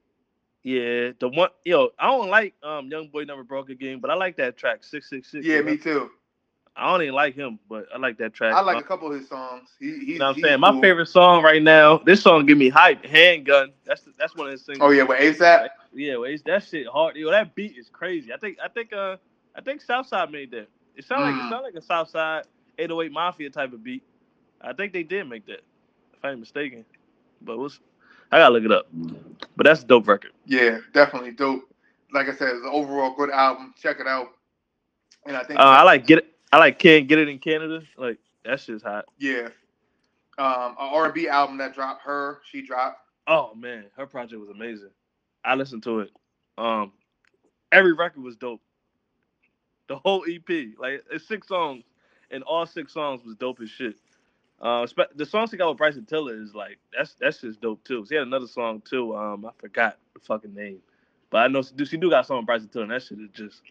[0.64, 4.16] Yeah, the one yo, I don't like um Young Boy Never Broke Again, but I
[4.16, 5.46] like that track six six six.
[5.46, 6.10] Yeah, me too.
[6.78, 8.54] I don't even like him, but I like that track.
[8.54, 9.70] I like a couple of his songs.
[9.80, 10.60] He, he's, you know what I'm saying?
[10.60, 12.00] My favorite song right now.
[12.00, 13.06] This song give me hype.
[13.06, 13.72] Handgun.
[13.86, 14.86] That's that's one of his singles.
[14.86, 15.70] Oh yeah, with ASAP.
[15.94, 17.16] Yeah, well, it's, that shit hard.
[17.16, 18.34] Yo, that beat is crazy.
[18.34, 19.16] I think I think uh
[19.56, 20.68] I think Southside made that.
[20.98, 21.48] It sound like Mm.
[21.48, 22.44] it sound like a Southside
[22.78, 24.04] 808 Mafia type of beat.
[24.60, 25.62] I think they did make that,
[26.14, 26.84] if I ain't mistaken.
[27.42, 27.80] But what's
[28.34, 28.88] I gotta look it up.
[29.56, 30.32] But that's a dope record.
[30.46, 31.62] Yeah, definitely dope.
[32.12, 33.74] Like I said, it's an overall good album.
[33.82, 34.28] Check it out.
[35.26, 36.35] And I think Uh, I like get it.
[36.56, 37.82] I like Can't Get It in Canada.
[37.98, 39.04] Like that shit's hot.
[39.20, 39.50] yeah,
[40.38, 42.04] um, an R&B album that dropped.
[42.04, 43.02] H.E.R., she dropped.
[43.28, 44.92] Oh man, her project was amazing.
[45.44, 46.12] I listened to it.
[46.58, 46.94] Um,
[47.74, 48.62] every record was dope.
[49.90, 50.48] The whole EP,
[50.80, 51.84] like it's six songs,
[52.32, 53.98] and all six songs was dope as shit.
[54.62, 58.06] Uh, the song she got with Bryson Tiller is like that's that's just dope too.
[58.08, 59.14] She had another song too.
[59.14, 60.80] Um, I forgot the fucking name,
[61.32, 62.84] but I know she do, she do got a song with Bryson Tiller.
[62.86, 63.62] And that shit is just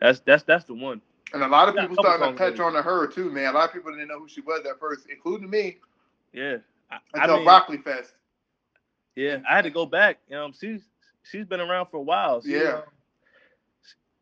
[0.00, 1.02] that's that's that's the one.
[1.32, 3.46] And a lot of people starting to catch on to her too, man.
[3.46, 5.78] A lot of people didn't know who she was at first, including me,
[6.32, 6.58] Yeah,
[6.90, 8.12] I, I until mean, Broccoli Fest.
[9.16, 10.18] Yeah, I had to go back.
[10.28, 10.82] You know, she's
[11.22, 12.42] she's been around for a while.
[12.42, 12.78] She, Yeah.
[12.78, 12.82] um,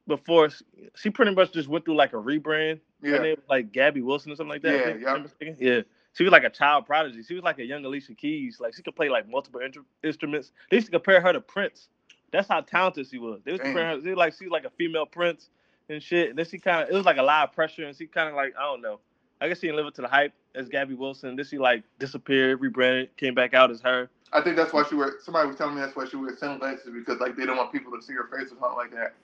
[0.07, 0.51] before
[0.97, 2.81] she pretty much just went through like a rebrand.
[3.03, 3.13] Yeah.
[3.13, 4.87] Her name was like Gabi Wilson or something like that.
[4.87, 5.57] I Yeah, yep.
[5.59, 5.81] Yeah.
[6.13, 7.23] She was like a child prodigy.
[7.23, 8.59] She was like a young Alicia Keys.
[8.61, 9.61] Like she could play like multiple
[10.03, 10.53] instruments.
[10.71, 11.89] They used to compare her to Prince.
[12.33, 13.41] That's how talented she was.
[13.45, 14.03] They was comparing her.
[14.03, 15.49] She was like she was like a female Prince
[15.91, 16.31] and shit.
[16.31, 18.29] And then she kind of it was like a lot of pressure, and she kind
[18.29, 19.01] of like I don't know.
[19.41, 21.37] I guess she didn't live up to the hype as Gabi Wilson.
[21.37, 24.09] Then she like disappeared, rebranded, came back out as her.
[24.33, 25.15] I think that's why she wear.
[25.23, 27.91] Somebody was telling me that's why she wears sunglasses because like they don't want people
[27.93, 29.15] to see her face or something like that.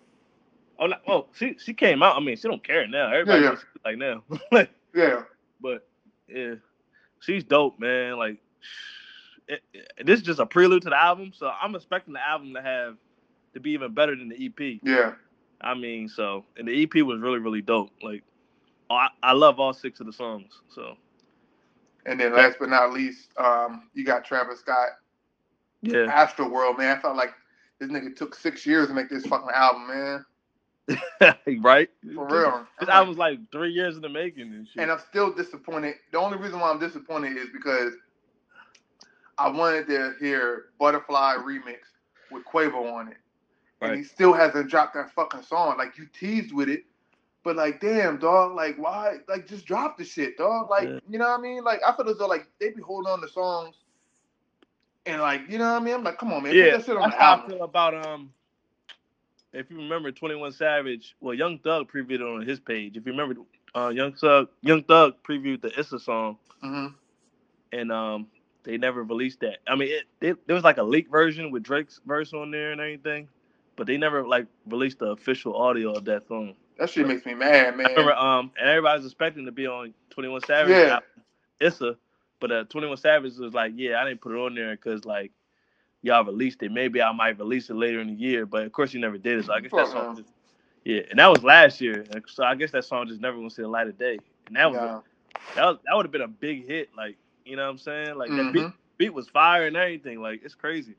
[0.79, 2.17] Oh, no, well, she she came out.
[2.17, 3.11] I mean, she don't care now.
[3.13, 3.59] Everybody Yeah, yeah.
[3.85, 4.23] like now.
[4.53, 5.23] like, Yeah,
[5.61, 5.87] but
[6.29, 6.55] yeah,
[7.21, 8.17] she's dope, man.
[8.19, 8.39] Like,
[9.49, 12.53] it, it- this is just a prelude to the album, so I'm expecting the album
[12.55, 12.97] to have
[13.55, 14.81] to be even better than the EP.
[14.83, 15.13] yeah.
[15.61, 17.91] I mean, so and the EP was really really dope.
[18.03, 18.23] Like,
[18.91, 20.53] I, I love all six of the songs.
[20.75, 20.97] So
[22.05, 24.91] And then last but not least, um, you got Travis Scott,
[25.83, 26.97] yeah, Astro World, man.
[26.97, 27.35] I felt like
[27.79, 30.25] this nigga took six years to make this fucking album, man.
[31.61, 31.91] right.
[32.15, 32.67] For real.
[32.79, 34.83] This album's like three years in the making and shit.
[34.83, 35.97] and I'm still disappointed.
[36.13, 37.93] The only reason why I'm disappointed is because
[39.39, 41.79] I wanted to hear Butterfly remix
[42.31, 43.17] with Quavo on it.
[43.83, 45.77] And he still hasn't dropped that fucking song.
[45.79, 46.85] Like you teased with it,
[47.45, 50.71] but like damn dog, like why like just drop the shit, dog.
[50.71, 50.99] Like, Yeah.
[51.09, 51.65] you know what I mean?
[51.65, 53.77] Like I feel as though like they be holding on to songs
[55.07, 55.95] and like, you know what I mean?
[55.95, 58.07] I'm like, come on, man, yeah, put that shit on that's how I feel about
[58.07, 58.33] um.
[59.53, 62.97] If you remember, Twenty One Savage, well, Young Thug previewed it on his page.
[62.97, 63.41] If you remember,
[63.75, 66.89] uh, Young Thug, Young Thug previewed the Issa song, hmm
[67.73, 68.27] and um,
[68.65, 69.59] they never released that.
[69.67, 72.73] I mean, it, it there was like a leaked version with Drake's verse on there
[72.73, 73.29] and everything,
[73.77, 76.55] but they never like released the official audio of that song.
[76.79, 77.87] That shit makes me mad, man.
[77.87, 80.99] I remember, um, and everybody's expecting to be on Twenty One Savage, Yeah.
[81.61, 81.97] Issa,
[82.41, 85.05] but uh, Twenty One Savage was like, yeah, I didn't put it on there because
[85.05, 85.33] like
[86.03, 86.71] y'all released it.
[86.73, 89.39] Maybe I might release it later in the year, but of course you never did
[89.39, 89.47] it.
[89.47, 90.29] So I guess that song, just,
[90.85, 92.05] yeah, and that was last year.
[92.27, 94.19] So I guess that song just never gonna see the light of day.
[94.47, 95.01] And that was Nah.
[95.55, 96.91] that was that would have been a big hit.
[96.97, 98.17] Like you know what I'm saying?
[98.17, 98.73] Like that beat, Mhm.
[98.99, 100.21] beat was fire and everything.
[100.21, 100.95] Like it's crazy.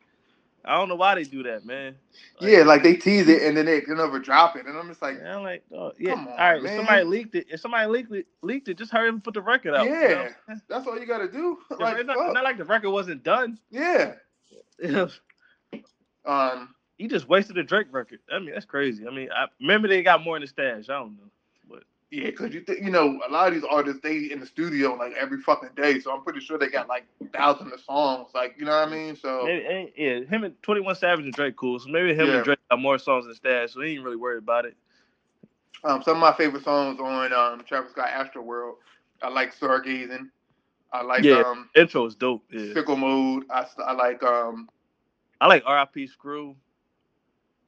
[0.68, 1.96] I don't know why they do that, man.
[2.40, 5.02] Like, Yeah, like they tease it and then they, never drop it, and I'm just
[5.02, 6.14] like, I'm like, oh, yeah.
[6.14, 6.74] On, all right, man.
[6.74, 9.42] if somebody leaked it, if somebody leaked it, leaked it, just hurry and put the
[9.42, 9.86] record out.
[9.86, 11.58] you know yeah, that's all you gotta do.
[11.72, 13.58] It's like, not, it's not like the record wasn't done.
[13.72, 14.16] yeah.
[14.84, 15.10] you
[16.26, 16.76] Um,
[17.08, 18.20] just wasted a Drake record.
[18.32, 19.08] I mean, that's crazy.
[19.08, 20.90] I mean, I remember they got more in the stash.
[20.90, 21.30] I don't know,
[22.12, 24.94] yeah, because you think you know a lot of these artists they in the studio
[24.96, 28.56] like every fucking day, so I'm pretty sure they got like thousands of songs, like
[28.58, 29.16] you know what I mean.
[29.16, 31.80] So maybe, eh, yeah, him and Twenty One Savage and Drake cool.
[31.80, 32.36] So maybe him Yeah.
[32.36, 34.76] and Drake got more songs than stash, so he ain't really worried about it.
[35.84, 38.78] um, some of my favorite songs on um Travis Scott Astro World,
[39.22, 40.30] I like Stargazing,
[40.94, 41.42] I like Yeah.
[41.42, 42.44] um Intro is dope.
[42.52, 44.70] Yeah, Sicko Mode, I, I like um
[45.40, 46.08] I like R.I.P.
[46.08, 46.56] Screw.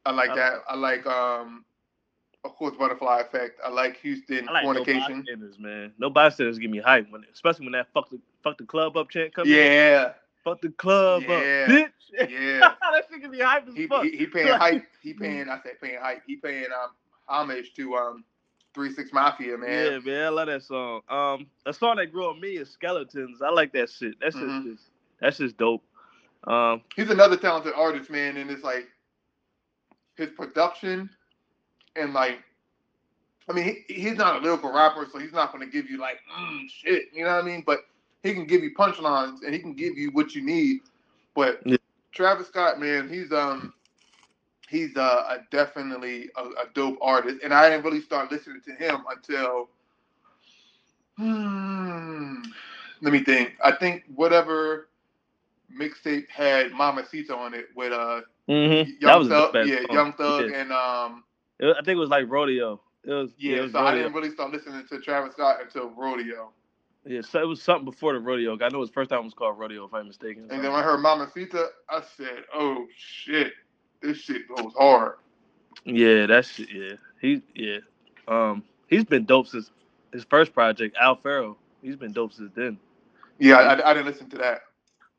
[0.05, 1.65] I like I- that, I like um
[2.45, 3.59] of course, Butterfly Effect.
[3.65, 4.99] I like Houston I like Fornication.
[5.09, 5.93] no bystanders, man.
[5.97, 9.09] No bystanders give me hype when, especially when that fuck the fuck the club up
[9.09, 9.49] chant comes.
[9.49, 9.55] in.
[9.55, 11.35] yeah, fuck the club Yeah.
[11.35, 11.89] up, bitch.
[12.29, 12.59] yeah.
[12.59, 14.03] that shit give me hype as he, fuck.
[14.03, 14.85] he he paying hype.
[15.01, 15.49] He paying.
[15.49, 16.23] I said paying hype.
[16.25, 16.91] He paying um
[17.27, 18.23] homage to um
[18.73, 19.91] Three Six Mafia, man.
[19.93, 21.01] Yeah, man, I love that song.
[21.09, 23.41] Um, a song that grew on me is Skeletons.
[23.41, 24.13] I like that shit.
[24.21, 24.63] That's Mhm.
[24.71, 24.83] just
[25.19, 25.83] that's just dope.
[26.47, 28.87] Um, He's another talented artist, man, and it's like
[30.15, 31.09] his production
[31.99, 32.39] and like.
[33.47, 35.97] I mean, he, he's not a lyrical rapper, so he's not going to give you
[35.97, 37.05] like mm, shit.
[37.11, 37.63] You know what I mean?
[37.65, 37.79] But
[38.21, 40.81] he can give you punchlines and he can give you what you need.
[41.33, 41.77] But Yeah.
[42.11, 43.73] Travis Scott, man, he's um
[44.69, 48.73] he's uh, a definitely a, a dope artist, and I didn't really start listening to
[48.73, 49.69] him until
[51.17, 52.41] hmm,
[53.01, 53.53] let me think.
[53.63, 54.89] I think whatever
[55.75, 58.85] mixtape had Mamacita on it with uh mhm.
[58.99, 59.95] Young that was Thug, yeah, song.
[59.95, 61.23] Young Thug, and um
[61.61, 62.81] I think it was like Rodeo.
[63.03, 63.57] It was yeah.
[63.57, 66.51] it was so I didn't really start listening to Travis Scott until Rodeo,
[67.05, 68.57] Yeah, so it was something before the Rodeo.
[68.59, 70.43] I know his first album was called Rodeo, if I'm mistaken.
[70.49, 73.53] and then when I heard Mama Mamacita, I said, "Oh shit,
[74.01, 75.15] this shit goes hard."
[75.85, 76.69] Yeah, that shit.
[76.71, 77.77] Yeah, he yeah.
[78.27, 79.71] Um, he's been dope since
[80.13, 81.57] his first project, Owl Pharaoh.
[81.81, 82.77] He's been dope since then.
[83.37, 84.61] Yeah, I, I didn't listen to that.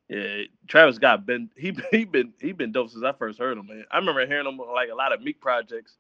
[0.09, 3.67] Yeah, Travis Scott been he he been he been dope since I first heard him,
[3.67, 3.85] man.
[3.91, 5.97] I remember hearing him on like a lot of Meek projects.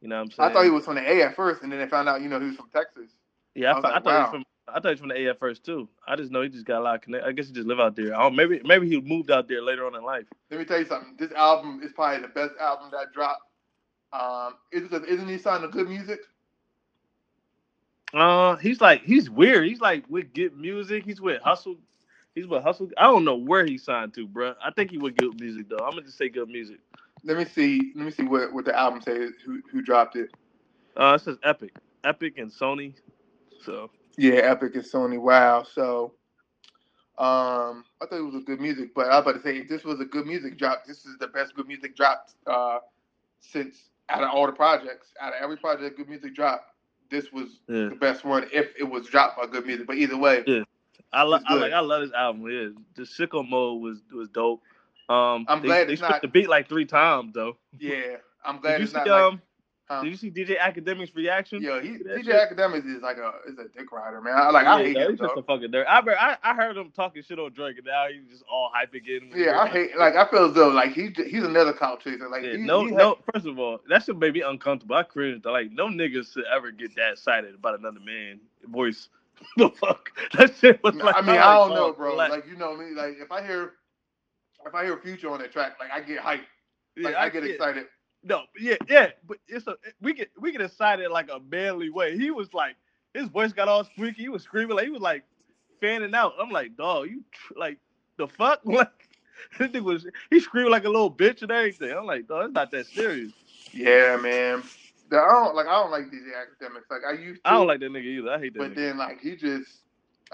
[0.00, 0.50] You know what I'm saying?
[0.50, 2.28] I thought he was from the A at first, and then they found out, you
[2.28, 3.10] know, he was from Texas.
[3.54, 5.08] Yeah, I, I thought- I like, thought he was from I thought he was from
[5.08, 5.88] the AF first too.
[6.06, 7.24] I just know he just got a lot of connect.
[7.24, 8.14] I guess he just live out there.
[8.14, 10.26] I don't, maybe maybe he moved out there later on in life.
[10.50, 11.14] Let me tell you something.
[11.18, 13.42] This album is probably the best album that dropped.
[14.12, 16.20] Um, is isn't he signed to good music?
[18.14, 19.66] Uh, he's like he's weird.
[19.66, 21.04] He's like with Get Music.
[21.04, 21.76] He's with Hustle.
[22.34, 22.88] He's with Hustle.
[22.96, 24.54] I don't know where he signed to, bruh.
[24.64, 25.84] I think he would Good Music though.
[25.84, 26.78] I'm gonna just say Good Music.
[27.24, 27.92] Let me see.
[27.94, 29.32] Let me see what, what the album says.
[29.44, 30.30] Who who dropped it?
[30.96, 32.94] Uh, it says Epic, Epic and Sony.
[33.64, 35.20] So Yeah, Epic and Sony.
[35.20, 35.62] Wow.
[35.62, 36.14] So,
[37.18, 39.68] um, I thought it was a good music, but I was about to say if
[39.68, 42.78] this was a good music drop, this is the best good music drop uh,
[43.40, 46.72] since out of all the projects, out of every project good music dropped.
[47.10, 49.86] This was yeah, the best one if it was dropped by good music.
[49.86, 50.64] But either way, Yeah.
[51.12, 51.42] I love.
[51.46, 51.72] I like.
[51.72, 52.42] I love this album.
[52.50, 54.62] Yeah, the sicko mode was was dope.
[55.08, 57.56] Um, I'm they, glad they it's not- the beat like three times though.
[57.78, 59.22] yeah, I'm glad it's see not like.
[59.22, 59.42] um?
[59.88, 60.02] huh?
[60.02, 61.62] Did you see DJ Akademiks reaction?
[61.62, 62.56] Yeah, he, DJ shit?
[62.56, 64.34] Akademiks is like a is a dick rider, man.
[64.36, 65.10] I like I hate dog, him.
[65.12, 65.86] He's just a fucking nerd.
[65.88, 68.70] I, heard- I I heard him talking shit on Drake, and now he's just all
[68.74, 69.30] hype again.
[69.34, 72.28] Yeah, I hate like I feel as though like he he's another clout chaser.
[72.28, 73.18] Like Yeah, he, no, he had- no.
[73.32, 74.94] First of all, that shit made me uncomfortable.
[74.96, 75.46] I cringed.
[75.46, 79.08] Like, no niggas should ever get that excited about another man voice.
[79.56, 80.10] the fuck?
[80.36, 81.14] That shit was like.
[81.16, 82.10] I mean, I'm I like, don't know, bro.
[82.10, 82.30] relax.
[82.32, 82.90] Like you know me.
[82.94, 83.74] Like if I hear
[84.66, 86.40] if I hear Future on that track, like I get hyped.
[86.96, 87.86] Like Yeah, I, get excited.
[88.24, 92.16] No, yeah, yeah, but it's a we get we get excited like a manly way.
[92.16, 92.76] He was like
[93.14, 94.22] his voice got all squeaky.
[94.22, 95.24] He was screaming like he was like
[95.80, 96.34] fanning out.
[96.40, 97.78] I'm like, dog, you tr- like
[98.16, 98.60] the fuck?
[98.70, 98.90] Like
[99.56, 101.96] this nigga was he screamed like a little bitch and everything.
[101.96, 103.32] I'm like, dog, it's not that serious.
[103.72, 104.64] Yeah, man.
[105.12, 106.90] I don't like I don't like DJ Akademiks.
[106.90, 107.48] Like I used to.
[107.48, 108.30] I don't like that nigga either.
[108.30, 108.58] I hate that.
[108.58, 108.74] But nigga.
[108.74, 109.70] then like he just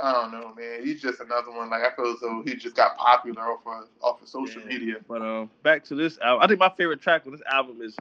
[0.03, 0.85] I don't know, man.
[0.85, 1.71] He's just another one.
[1.71, 4.69] Like I feel as though he just got popular off of off of social Yeah.
[4.69, 4.97] media.
[5.09, 6.43] But um, back to this album.
[6.43, 7.97] I think my favorite track on this album is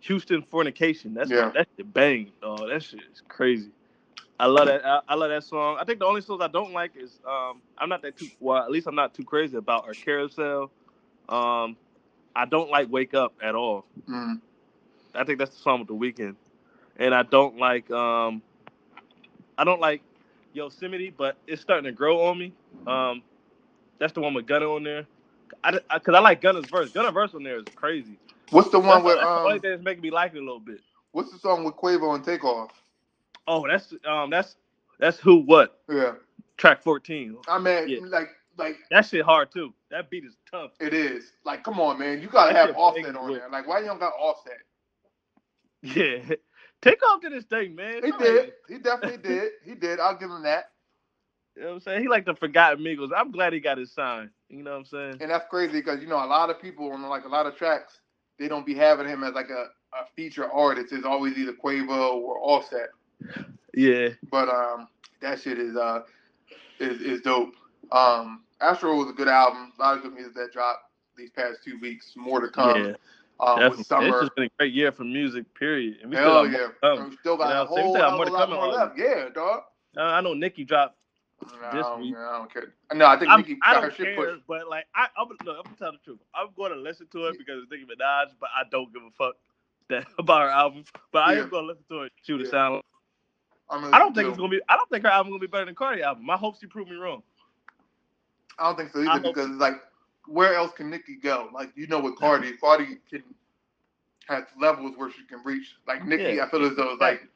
[0.00, 1.14] Houston Fornication.
[1.14, 1.50] That's Yeah.
[1.54, 2.32] that shit bang.
[2.42, 3.70] Oh, that shit is crazy.
[4.40, 4.84] I love that.
[4.84, 5.76] I, I love that song.
[5.78, 8.62] I think the only songs I don't like is um, I'm not that too well.
[8.62, 10.70] At least I'm not too crazy about are Carousel.
[11.28, 11.76] Um,
[12.34, 13.84] I don't like Wake Up at all.
[14.08, 14.40] Mm.
[15.14, 16.36] I think that's the song with the Weeknd,
[16.96, 18.42] and I don't like um,
[19.58, 20.02] I don't like
[20.52, 22.54] Yosemite, but it's starting to grow on me.
[22.86, 23.22] Um,
[24.00, 25.06] that's the one with Gunna on there.
[25.64, 26.90] I, I cause I like Gunna's verse.
[26.90, 28.18] Gunna's verse on there is crazy.
[28.50, 29.60] What's the one That's, with that's the only um?
[29.60, 30.80] thing that's making me like it a little bit.
[31.12, 32.72] What's the song with Quavo and Takeoff?
[33.46, 34.56] Oh, that's um, that's
[34.98, 36.14] that's who what Yeah,
[36.56, 37.36] track fourteen.
[37.48, 37.98] I mean, Yeah.
[38.10, 39.74] like like That shit hard too.
[39.90, 40.72] That beat is tough.
[40.80, 41.32] it is.
[41.44, 42.22] Like, come on, man.
[42.22, 43.48] You gotta That have Offset on there.
[43.50, 44.58] Like, why you don't got Offset?
[45.82, 46.18] Yeah,
[46.82, 48.04] Takeoff to this thing, man.
[48.04, 48.52] He Like, did.
[48.68, 49.52] He definitely did.
[49.64, 50.00] He did.
[50.00, 50.66] I'll give him that.
[51.56, 52.02] You know what I'm saying?
[52.02, 53.10] He like the forgotten Migos.
[53.16, 54.30] I'm glad he got his sign.
[54.48, 55.20] You know what I'm saying?
[55.20, 57.56] And that's crazy because you know a lot of people on like a lot of
[57.56, 58.00] tracks,
[58.38, 59.66] they don't be having him as like a,
[59.96, 60.92] a feature artist.
[60.92, 62.90] It's always either Quavo or Offset.
[63.74, 64.10] Yeah.
[64.30, 64.88] But um,
[65.22, 66.02] that shit is uh
[66.80, 67.54] is is dope.
[67.92, 69.72] Um, Astro was a good album.
[69.78, 70.84] A lot of good music that dropped
[71.16, 72.14] these past two weeks.
[72.16, 72.84] More to come.
[72.86, 72.92] yeah.
[73.42, 74.08] Um, with summer.
[74.08, 75.98] It's just been a great year for music, period.
[76.02, 76.68] And we Hell still yeah.
[76.86, 77.86] more to we still got You know a what I'm saying?
[77.86, 78.98] We whole still got more of to lot come more left.
[78.98, 79.60] Yeah, dog.
[79.96, 80.96] Uh, I know Nicki dropped.
[81.42, 82.14] I This week.
[82.16, 82.74] I don't care.
[82.92, 84.42] No, I think I'm, Nicki I got don't her shit pushed.
[84.46, 86.20] but like I, I'm look, I'm gonna tell the truth.
[86.34, 89.10] I'm going to listen to it because it's Nicki Minaj, but I don't give a
[89.16, 89.34] fuck.
[89.88, 91.42] that about her album, but I Yeah.
[91.42, 92.12] am gonna listen to it.
[92.22, 92.50] See what it Yeah.
[92.50, 92.84] sound like.
[93.70, 94.60] I'm I don't think it's gonna be.
[94.68, 96.28] I don't think her album gonna be better than Cardi album.
[96.30, 97.22] I hope she prove me wrong.
[98.58, 99.74] I don't think so either because it's like,
[100.26, 101.48] where else can Nicki go?
[101.52, 103.22] Like you know, with Cardi, Cardi can
[104.28, 105.74] has levels where she can reach.
[105.86, 106.44] Like Nicki, Yeah.
[106.44, 107.26] I feel as though it's like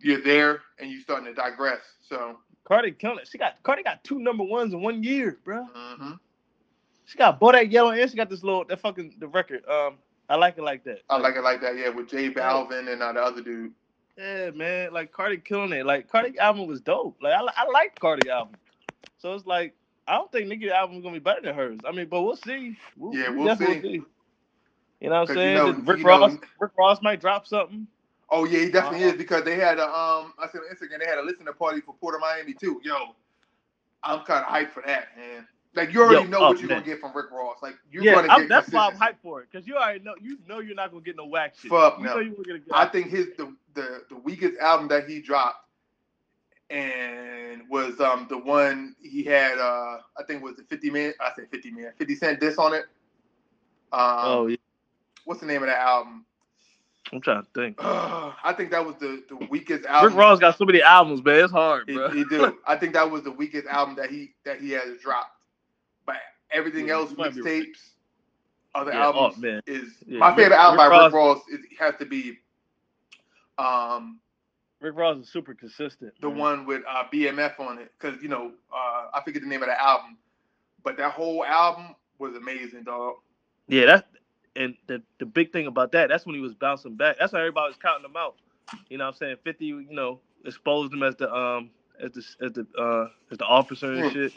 [0.00, 1.80] you're there and you're starting to digress.
[2.08, 3.28] So, Cardi killing it.
[3.28, 5.66] She got Cardi got two number ones in one year, bro.
[5.76, 6.18] mhm.
[7.06, 9.64] She got Bodak Yellow and she got this little that fucking the record.
[9.68, 9.94] Um,
[10.28, 11.02] I like it like that.
[11.08, 11.76] I like it like that.
[11.76, 13.72] Yeah, with J Balvin and uh, the other dude.
[14.18, 14.92] Yeah, man.
[14.92, 15.86] Like Cardi killing it.
[15.86, 17.16] Like Cardi album was dope.
[17.22, 18.54] Like I, I like Cardi album.
[19.18, 19.74] So it's like
[20.08, 21.80] I don't think Nicki album is gonna be better than hers.
[21.86, 22.76] I mean, but we'll see.
[22.96, 24.02] We'll, Yeah, we we'll definitely see.
[25.00, 25.54] You know what I'm you saying?
[25.56, 27.86] know- Rick you know- Ross, Rick Ross might drop something.
[28.30, 29.12] Oh yeah, he definitely Uh-huh.
[29.12, 31.80] is because they had a um I said on Instagram they had a listening party
[31.80, 32.80] for Port of Miami 2.
[32.84, 33.14] Yo,
[34.02, 35.46] I'm kind of hyped for that, man.
[35.74, 36.78] Like you already Yo, know oh, what you're man.
[36.80, 37.58] gonna get from Rick Ross.
[37.62, 40.00] Like you're yeah, gonna I'm, get that's why I'm hyped for it because you already
[40.02, 41.70] know you know you're not gonna get no whack shit.
[41.70, 42.14] Fuck you no.
[42.14, 42.62] know you were get.
[42.72, 45.65] I think his the, the the weakest album that he dropped
[46.70, 51.30] and was um the one he had uh I think was the 50 man I
[51.36, 52.86] said 50 man 50 cent diss on it.
[53.92, 54.56] Um, oh yeah,
[55.24, 56.24] what's the name of that album?
[57.12, 57.76] I'm trying to think.
[57.80, 60.12] I think that was the the weakest album.
[60.12, 61.44] Rick Ross got so many albums, man.
[61.44, 62.08] It's hard, bro.
[62.10, 62.58] he do.
[62.66, 65.30] I think that was the weakest album that he that he has dropped.
[66.04, 66.16] But
[66.50, 67.90] everything Yeah, else, you mixtapes,
[68.74, 69.60] other Yeah, oh, albums, man.
[69.68, 71.38] is Yeah, my Rick- favorite album Rick by Ross- Rick Ross.
[71.48, 72.38] Is, has to be
[73.58, 74.20] um
[74.86, 76.12] Rick Ross is super consistent.
[76.20, 76.38] the man.
[76.38, 79.68] one with uh, BMF on it because you know uh, I forget the name of
[79.68, 80.16] the album,
[80.84, 83.14] but that whole album was amazing, dog.
[83.68, 84.06] Yeah, that
[84.56, 87.16] and the the big thing about that, that's when he was bouncing back.
[87.18, 88.36] That's why everybody was counting him out.
[88.88, 89.36] You know what I'm saying?
[89.44, 91.70] 50, you know, exposed him as the um
[92.02, 94.14] as the as the uh as the officer and Hmm.
[94.14, 94.32] shit.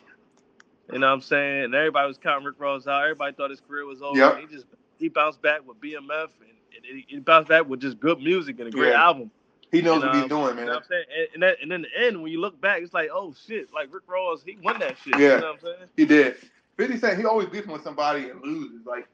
[0.91, 1.65] You know what I'm saying?
[1.65, 3.03] And everybody was counting Rick Ross out.
[3.03, 4.17] Everybody thought his career was over.
[4.17, 4.39] Yep.
[4.39, 4.65] He just
[4.97, 8.59] he bounced back with BMF and, and he, he bounced back with just good music
[8.59, 9.03] and a great Yeah.
[9.03, 9.31] album.
[9.71, 10.65] He knows You what know, he's doing, You man.
[10.65, 11.05] know what I'm saying?
[11.15, 13.71] And, and, that, and in the end, when you look back, it's like, oh shit,
[13.73, 15.17] like Rick Ross, he won that shit.
[15.19, 15.35] Yeah.
[15.35, 15.89] You know what I'm saying?
[15.95, 16.35] He did.
[16.77, 18.85] Fifty Cent, he always beefing with somebody and loses.
[18.85, 19.07] Like,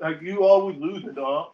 [0.00, 1.52] like you always losing, dog.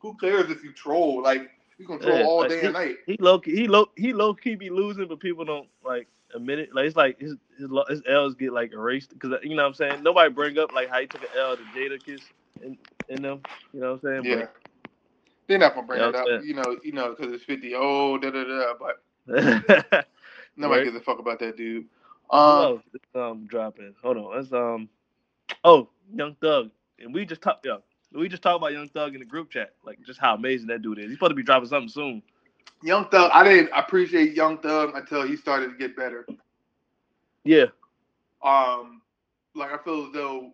[0.00, 1.22] Who cares if you troll?
[1.22, 2.96] Like, you can troll Yeah, all like, day and night.
[3.06, 6.74] he low he low he low key be losing, but people don't like admit it.
[6.74, 9.74] Like it's like his his, his L's get like erased because you know what I'm
[9.74, 10.02] saying.
[10.02, 12.20] Nobody bring up like how he took an L to Jadakiss
[12.62, 12.76] in,
[13.08, 13.40] in them.
[13.72, 14.38] You know what I'm saying?
[14.40, 14.46] Yeah.
[15.50, 17.74] They're not gonna bring it up, you know, you know, because it's fifty.
[17.76, 18.74] Oh, da da da.
[18.80, 19.02] But
[20.56, 20.84] nobody Right.
[20.84, 21.86] gives a fuck about that dude.
[22.30, 22.82] Um, else
[23.14, 23.94] um dropping?
[24.02, 24.88] Hold on, let's um
[25.64, 27.78] oh Young Thug, and we just talked yeah.
[28.12, 30.82] We just talked about Young Thug in the group chat, like just how amazing that
[30.82, 31.06] dude is.
[31.06, 32.22] He's supposed to be dropping something soon.
[32.82, 36.26] Young Thug, I didn't appreciate Young Thug until he started to get better.
[37.44, 37.66] Yeah,
[38.42, 39.02] Um,
[39.54, 40.52] like I feel as though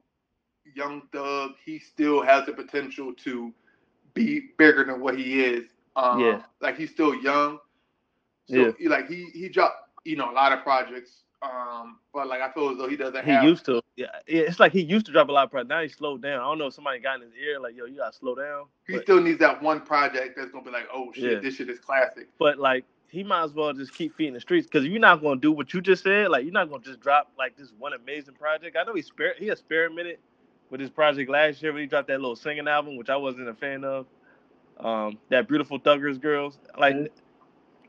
[0.74, 3.52] Young Thug, he still has the potential to
[4.16, 5.68] be bigger than what he is.
[5.94, 6.42] Um, Yeah.
[6.60, 7.58] like he's still young.
[8.48, 11.22] So like he he dropped you know a lot of projects.
[11.42, 13.44] Um, but like I feel as though he doesn't he have.
[13.44, 13.80] used to.
[13.96, 15.68] Yeah, yeah, it's like he used to drop a lot of projects.
[15.68, 16.40] Now he slowed down.
[16.40, 18.64] I don't know if somebody got in his ear like, yo, you gotta slow down.
[18.86, 21.38] he But- still needs that one project that's gonna be like, oh shit, Yeah.
[21.40, 22.28] this shit is classic.
[22.38, 25.40] But like he might as well just keep feeding the streets because you're not gonna
[25.40, 26.28] do what you just said.
[26.30, 28.76] Like you're not gonna just drop like this one amazing project.
[28.76, 30.18] I know he spare he experimented
[30.70, 33.48] with his project last year when he dropped that little singing album, which I wasn't
[33.48, 34.06] a fan of.
[34.78, 37.10] Um, that beautiful Thuggers girls, like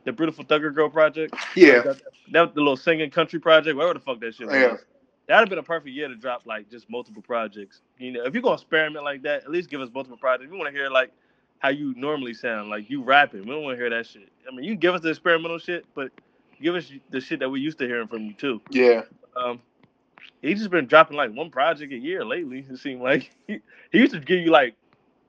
[0.06, 1.36] the beautiful Thugger girl project.
[1.56, 4.56] Yeah, That, that was the little singing country project, whatever the fuck that shit was.
[4.56, 4.78] Yeah.
[5.28, 7.82] That'd have been a perfect year to drop like just multiple projects.
[7.98, 10.50] You know, if you're gonna experiment like that, at least give us multiple projects.
[10.50, 11.12] We want to hear like
[11.60, 13.42] how you normally sound, like you rapping.
[13.42, 14.30] We don't want to hear that shit.
[14.50, 16.12] I mean, you give us the experimental shit, but
[16.62, 18.62] give us the shit that we used to hearing from you too.
[18.70, 19.02] yeah.
[19.36, 19.60] Um,
[20.42, 22.66] he's just been dropping like one project a year lately.
[22.70, 23.60] It seemed like he,
[23.92, 24.76] he used to give you like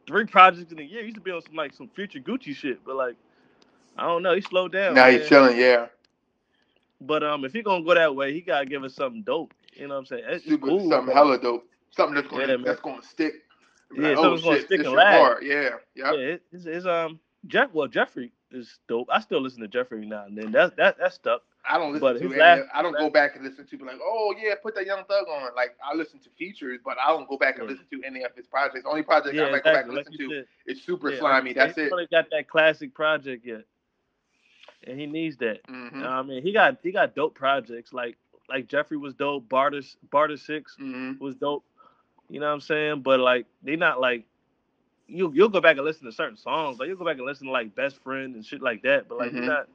[0.07, 1.01] three projects in a year.
[1.01, 3.17] He used to be on some like some future Gucci shit, but like
[3.97, 4.95] I don't know, he slowed down.
[4.95, 5.19] now man.
[5.19, 5.57] he's chilling.
[5.59, 5.87] Yeah,
[7.01, 9.55] But um, if he gonna go that way, he gotta give us something dope.
[9.75, 10.25] You know what I'm saying?
[10.27, 10.91] It's, super cool.
[10.91, 11.65] something hella dope.
[11.91, 12.65] Something that's gonna Yeah, man.
[12.65, 13.35] that's gonna stick.
[13.95, 15.43] Yeah, Like, oh gonna shit, stick and last.
[15.43, 16.13] Yeah, yeah.
[16.13, 17.73] Yeah, it- it's, it's um Jeff.
[17.73, 19.09] Well, Jeffery is dope.
[19.11, 20.53] I still listen to Jeffery now and then.
[20.53, 21.43] That that that's stuck.
[21.69, 23.99] I don't listen But to last- I don't go back and listen to be like,
[24.03, 25.55] oh yeah, put that Young Thug on.
[25.55, 27.73] Like I listen to features, but I don't go back and Yeah.
[27.73, 28.85] listen to any of his projects.
[28.85, 30.47] The only project Yeah, I might go back and Like listen to said.
[30.67, 31.51] is Super Yeah, Slimy.
[31.51, 31.91] like, That's he it.
[31.93, 33.65] really got that classic project yet,
[34.87, 35.61] and he needs that.
[35.69, 38.17] hmm I mean, he got he got dope projects like
[38.49, 39.49] like Jeffery was dope.
[39.49, 41.65] Barter Barter Six hmm was dope.
[42.31, 43.03] You know what I'm saying?
[43.03, 44.25] But like they not like
[45.09, 46.79] you you'll go back and listen to certain songs.
[46.79, 49.09] Like you'll go back and listen to like Best Friend and shit like that.
[49.09, 49.37] But like Mhm.
[49.37, 49.69] you're not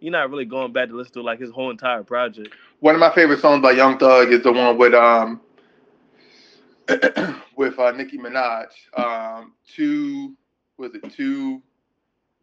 [0.00, 2.54] you're not really going back to listen to like his whole entire project.
[2.80, 5.40] One of my favorite songs by Young Thug is the one with um
[7.56, 8.68] with uh, Nicki Minaj.
[8.96, 10.36] Um, two
[10.78, 11.62] was it two?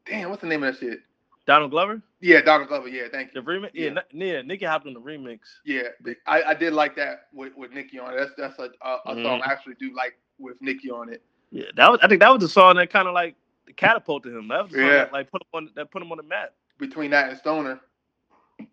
[0.05, 0.99] Damn, what's the name of that shit?
[1.45, 2.01] Donald Glover.
[2.21, 2.87] Yeah, Donald Glover.
[2.89, 3.45] Yeah, thank The you.
[3.45, 3.69] remix.
[3.73, 4.33] Yeah, Yeah.
[4.33, 4.41] yeah.
[4.41, 5.39] Nicki hopped on the remix.
[5.65, 5.83] Yeah,
[6.27, 8.17] I, I did like that with, with Nicki on it.
[8.17, 9.23] That's that's a, a, a Mhm.
[9.23, 11.23] song I actually do like with Nicki on it.
[11.51, 11.99] Yeah, that was.
[12.03, 13.35] I think that was the song that kind of like
[13.75, 14.47] catapulted him.
[14.49, 14.93] That was the song Yeah.
[14.95, 16.53] that like put him on that put him on the map.
[16.77, 17.79] Between that and Stoner,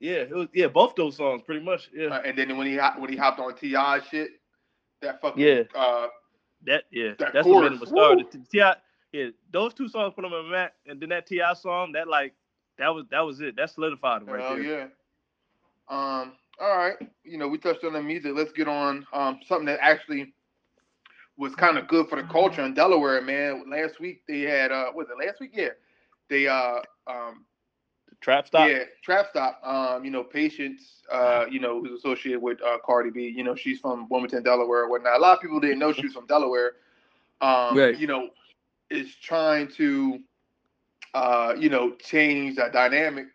[0.00, 0.48] Yeah, it was.
[0.52, 1.88] Yeah, both those songs pretty much.
[1.94, 4.00] Yeah, uh, and then when he hop- when he hopped on T.I.
[4.10, 4.30] shit,
[5.00, 5.62] that fucking Yeah.
[5.74, 6.08] uh,
[6.66, 8.16] that yeah, that that's what made him a star.
[8.16, 8.24] woo.
[8.30, 8.76] The T.I.,
[9.12, 11.54] yeah, those two songs put him on the map, and then that T.I.
[11.54, 12.34] song that like
[12.78, 13.56] that was that was it.
[13.56, 14.62] That solidified him right Hell there.
[14.64, 14.86] yeah.
[15.88, 16.32] Um.
[16.60, 16.96] All right.
[17.24, 18.32] You know, we touched on the music.
[18.34, 20.32] Let's get on um something that actually
[21.36, 23.64] was kind of good for the culture in Delaware, man.
[23.70, 25.50] Last week they had uh was it last week?
[25.54, 25.70] Yeah.
[26.28, 27.44] They uh um
[28.20, 28.68] Trap Stock.
[28.68, 29.58] yeah, Trap Stock.
[29.62, 33.54] Um, you know, Patience, uh, you know, who's associated with uh Cardi B, you know,
[33.54, 35.16] she's from Wilmington, Delaware, and whatnot.
[35.16, 36.72] A lot of people didn't know she was from Delaware.
[37.40, 37.96] Um, Right.
[37.96, 38.28] you know,
[38.90, 40.20] is trying to
[41.14, 43.26] uh, you know, change that dynamic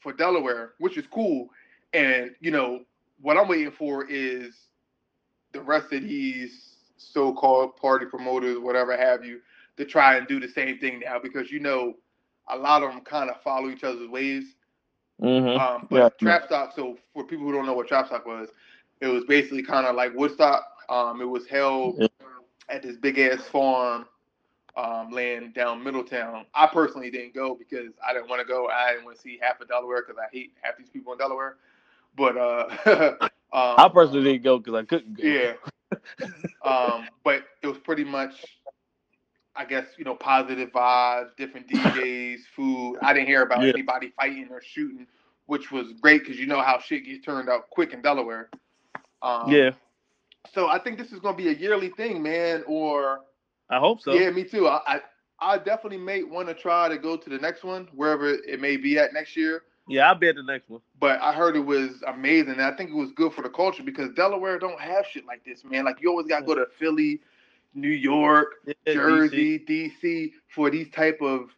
[0.00, 1.48] for Delaware, which is cool.
[1.92, 2.80] And you know,
[3.20, 4.68] what I'm waiting for is
[5.52, 9.40] the rest of these so-called party promoters, whatever have you,
[9.76, 11.94] to try and do the same thing now because you know,
[12.48, 14.54] a lot of them kind of follow each other's ways.
[15.22, 15.58] Mm-hmm.
[15.60, 16.08] Um, but Yeah.
[16.20, 16.72] Trap Stock.
[16.74, 18.48] So for people who don't know what Trap Stock was,
[19.00, 20.64] it was basically kind of like Woodstock.
[20.88, 22.06] Um, it was held Yeah.
[22.68, 24.06] at this big ass farm
[24.76, 26.44] um, land down Middletown.
[26.54, 28.68] I personally didn't go because I didn't want to go.
[28.68, 31.18] I didn't want to see half of Delaware because I hate half these people in
[31.18, 31.56] Delaware.
[32.16, 33.14] But uh,
[33.52, 35.22] um, I personally didn't go because I couldn't go.
[35.26, 35.52] yeah.
[36.64, 38.60] Um, but it was pretty much,
[39.54, 42.98] I guess, you know, positive vibes, different DJs, food.
[43.02, 43.70] I didn't hear about Yeah.
[43.70, 45.06] anybody fighting or shooting,
[45.46, 48.48] which was great because you know how shit gets turned out quick in Delaware.
[49.22, 49.70] Um, yeah.
[50.54, 52.62] So I think this is going to be a yearly thing, man.
[52.66, 53.20] Or
[53.70, 54.12] I hope so.
[54.12, 54.68] yeah, me too.
[54.68, 55.00] I I,
[55.40, 58.76] I definitely may want to try to go to the next one, wherever it may
[58.76, 59.62] be at next year.
[59.88, 60.80] Yeah, I'll be at the next one.
[61.00, 62.52] But I heard it was amazing.
[62.54, 65.44] And I think it was good for the culture because Delaware don't have shit like
[65.44, 65.84] this, man.
[65.84, 67.20] Like you always got to go to Philly,
[67.74, 71.50] New York, Yeah, Jersey, DC for these type of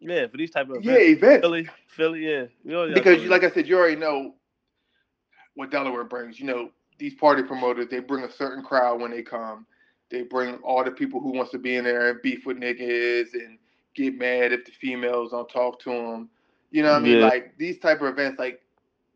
[0.00, 1.18] Yeah, for these type of yeah events.
[1.18, 1.40] events.
[1.42, 2.44] Philly, Philly, yeah.
[2.94, 4.34] Because you, like I said, you already know
[5.54, 6.38] what Delaware brings.
[6.38, 9.66] You know these party promoters, they bring a certain crowd when they come.
[10.10, 13.32] They bring all the people who wants to be in there and beef with niggas
[13.34, 13.58] and
[13.94, 16.28] get mad if the females don't talk to them.
[16.74, 17.18] You know what I mean?
[17.20, 17.26] Yeah.
[17.28, 18.60] Like these type of events, like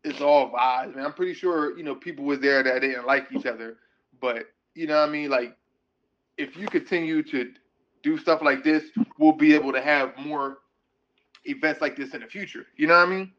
[0.05, 1.03] it's all vibes, man.
[1.05, 3.75] I'm pretty sure you know people was there that didn't like each other,
[4.21, 4.45] but
[4.75, 5.29] you know what I mean?
[5.29, 5.57] Like
[6.37, 7.51] if you continue to
[8.01, 8.85] do stuff like this,
[9.17, 10.59] we'll be able to have more
[11.43, 12.65] events like this in the future.
[12.77, 13.33] You know what I mean?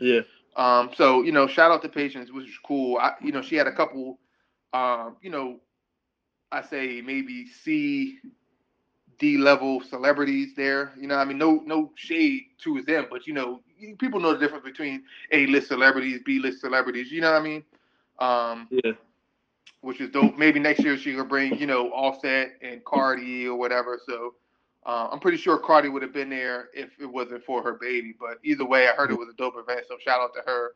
[0.00, 0.22] yeah.
[0.56, 2.98] Um, so you know, shout out to Patience, which is cool.
[2.98, 4.18] I, you know, she had a couple,
[4.72, 5.60] um, you know,
[6.50, 8.18] I say maybe C,
[9.18, 10.92] D level celebrities there.
[10.98, 13.60] You know, I mean, no, no shade to them, but you know,
[13.98, 17.10] people know the difference between A list celebrities, B list celebrities.
[17.10, 17.64] You know what I mean?
[18.18, 18.92] Um, Yeah.
[19.80, 20.36] which is dope.
[20.36, 24.00] Maybe next year she could bring, you know, Offset and Cardi or whatever.
[24.04, 24.34] So
[24.84, 28.14] uh, I'm pretty sure Cardi would have been there if it wasn't for her baby.
[28.18, 29.86] But either way, I heard it was a dope event.
[29.88, 30.72] So shout out to her.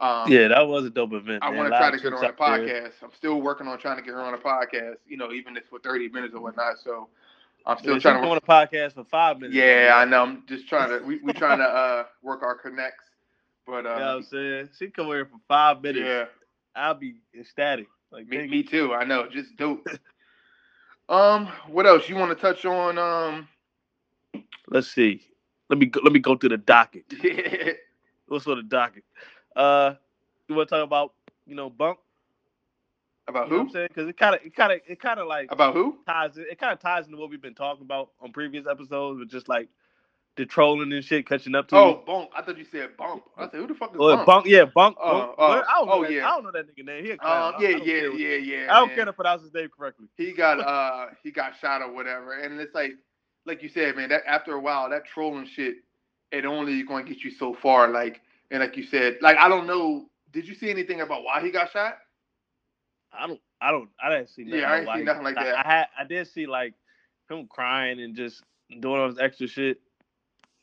[0.00, 1.42] Um, Yeah, that was a dope event.
[1.42, 2.68] I want to try to get her on a out there.
[2.68, 2.92] podcast.
[3.02, 4.96] I'm still working on trying to get her on a podcast.
[5.06, 6.78] You know, even if it's for 30 minutes or whatnot.
[6.82, 7.08] So
[7.66, 8.28] I'm still trying to.
[8.28, 9.54] on a podcast for five minutes.
[9.56, 10.22] Yeah, I know.
[10.22, 11.04] I'm just trying to.
[11.04, 13.04] We we trying to uh work our connects.
[13.66, 14.68] But You know what I'm uh, saying?
[14.78, 16.04] She come here for five minutes.
[16.04, 16.24] yeah.
[16.76, 17.86] I'll be ecstatic.
[18.10, 18.94] Like Me, me too.
[18.94, 19.28] I know.
[19.28, 19.86] Just dope.
[21.08, 22.98] um, what else you want to touch on?
[22.98, 23.48] Um,
[24.68, 25.22] Let's see.
[25.70, 27.04] Let me go, let me go through the docket.
[28.26, 29.04] What's on the docket?
[29.56, 29.94] Uh,
[30.48, 31.12] you want to talk about
[31.46, 31.98] you know bunk?
[33.28, 33.72] About You know what I'm who?
[33.72, 33.88] saying?
[33.88, 35.98] Because it kind of it kind of it kind of like About who?
[36.06, 39.18] ties it, it kind of ties into what we've been talking about on previous episodes
[39.20, 39.68] with just like
[40.36, 42.00] the trolling and shit catching up to Oh, you.
[42.06, 42.30] bunk.
[42.36, 43.22] I thought you said bump.
[43.38, 44.26] I said, who the fuck is Oh, bump?
[44.26, 44.96] bunk, yeah, bunk.
[45.00, 45.34] Oh, bunk.
[45.38, 46.26] oh, I don't know oh, that, yeah.
[46.26, 47.04] I don't know that nigga name.
[47.04, 47.54] He a clown.
[47.56, 48.66] Um, yeah, yeah, what- yeah, yeah.
[48.74, 48.96] I don't man.
[48.96, 50.06] care to pronounce his name correctly.
[50.16, 52.92] he got uh he got shot or whatever and it's like
[53.46, 55.76] like you said man that after a while that trolling shit
[56.32, 58.20] it only going to get you so far like
[58.50, 61.50] and like you said like i don't know did you see anything about why he
[61.50, 61.94] got shot
[63.18, 64.44] I don't, I don't, I didn't see.
[64.44, 65.66] Nothing Yeah, I ain't about see nothing like I- that.
[65.66, 66.74] I, had, I did see like
[67.30, 68.42] him crying and just
[68.80, 69.80] doing all this extra shit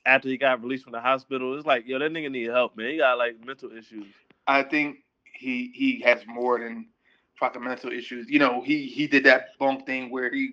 [0.05, 1.55] after he got released from the hospital.
[1.57, 2.91] It's like, yo, that nigga need help, man.
[2.91, 4.05] He got like mental issues.
[4.47, 4.97] i think
[5.33, 6.87] he he has more than
[7.39, 10.51] fucking mental issues you know he he did that bunk thing where he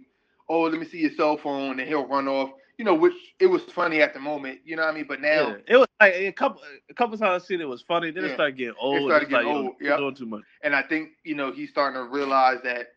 [0.49, 3.47] oh let me see your cell phone and he'll run off you know which it
[3.47, 5.89] was funny at the moment you know what i mean but now Yeah, it was
[6.01, 8.11] like a couple, a couple times I seen it was funny.
[8.13, 8.31] Then Yeah.
[8.31, 9.11] it started getting old.
[9.11, 10.43] started It's like, getting yo, old, you're doing too much.
[10.63, 12.89] and I think you know he's starting to realize that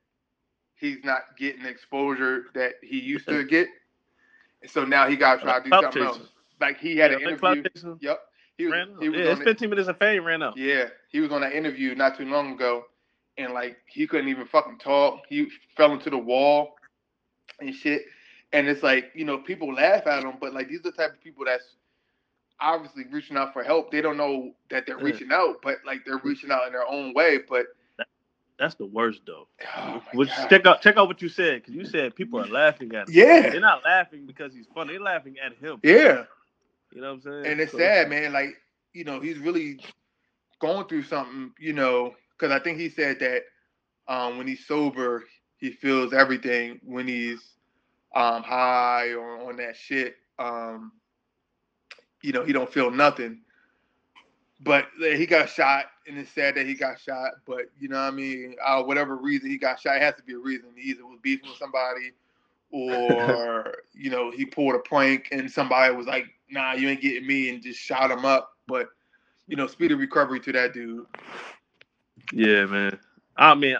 [0.75, 3.67] he's not getting exposure that he used to get,
[4.61, 6.19] And So now he got to try to do something else.
[6.59, 7.63] Like he had Yeah, an interview.
[8.01, 8.19] Yep.
[8.57, 10.53] He was, Ran he was yeah, it's it- 15 minutes of fame ran up.
[10.57, 12.83] Yeah, he was on that interview not too long ago,
[13.37, 15.21] and like he couldn't even fucking talk.
[15.27, 16.75] He fell into the wall
[17.59, 18.03] and shit.
[18.53, 21.13] And it's like you know people laugh at him, but like these are the type
[21.13, 21.75] of people that's
[22.59, 23.91] obviously reaching out for help.
[23.91, 27.13] They don't know that they're reaching out, but like they're reaching out in their own
[27.13, 27.39] way.
[27.49, 27.65] But
[28.59, 29.47] That's the worst though.
[29.77, 32.93] oh Which check out check out what you said because you said people are laughing
[32.93, 33.15] at him.
[33.15, 34.93] yeah, They're not laughing because he's funny.
[34.93, 35.79] They're laughing at him.
[35.83, 36.25] yeah,
[36.93, 37.45] You know what I'm saying?
[37.47, 38.33] and it's So- sad, man.
[38.33, 38.57] Like
[38.93, 39.79] you know he's really
[40.59, 41.53] going through something.
[41.59, 43.43] You know, because I think he said that
[44.07, 45.23] um, when he's sober,
[45.57, 46.79] he feels everything.
[46.83, 47.39] When he's
[48.15, 50.91] um, high or on that shit, um,
[52.21, 53.41] you know, he don't feel nothing.
[54.63, 57.31] But he got shot, and it's sad that he got shot.
[57.47, 60.23] But you know, what I mean, uh, whatever reason he got shot, it has to
[60.23, 60.69] be a reason.
[60.75, 62.11] He either was beefing with somebody,
[62.71, 67.25] or you know, he pulled a prank, and somebody was like, "Nah, you ain't getting
[67.25, 68.51] me," and just shot him up.
[68.67, 68.89] But
[69.47, 71.07] you know, speedy recovery to that dude.
[72.31, 72.99] Yeah, man.
[73.37, 73.77] I mean,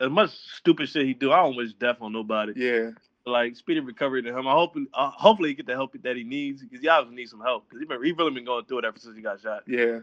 [0.00, 2.52] as, much stupid shit he do, I don't wish death on nobody.
[2.56, 2.90] Yeah,
[3.26, 4.46] Like speedy recovery to him.
[4.46, 7.30] I hope, uh, hopefully, he get the help that he needs because he obviously needs
[7.30, 9.40] some help because he been he really been going through it ever since he got
[9.40, 9.62] shot.
[9.66, 10.00] yeah,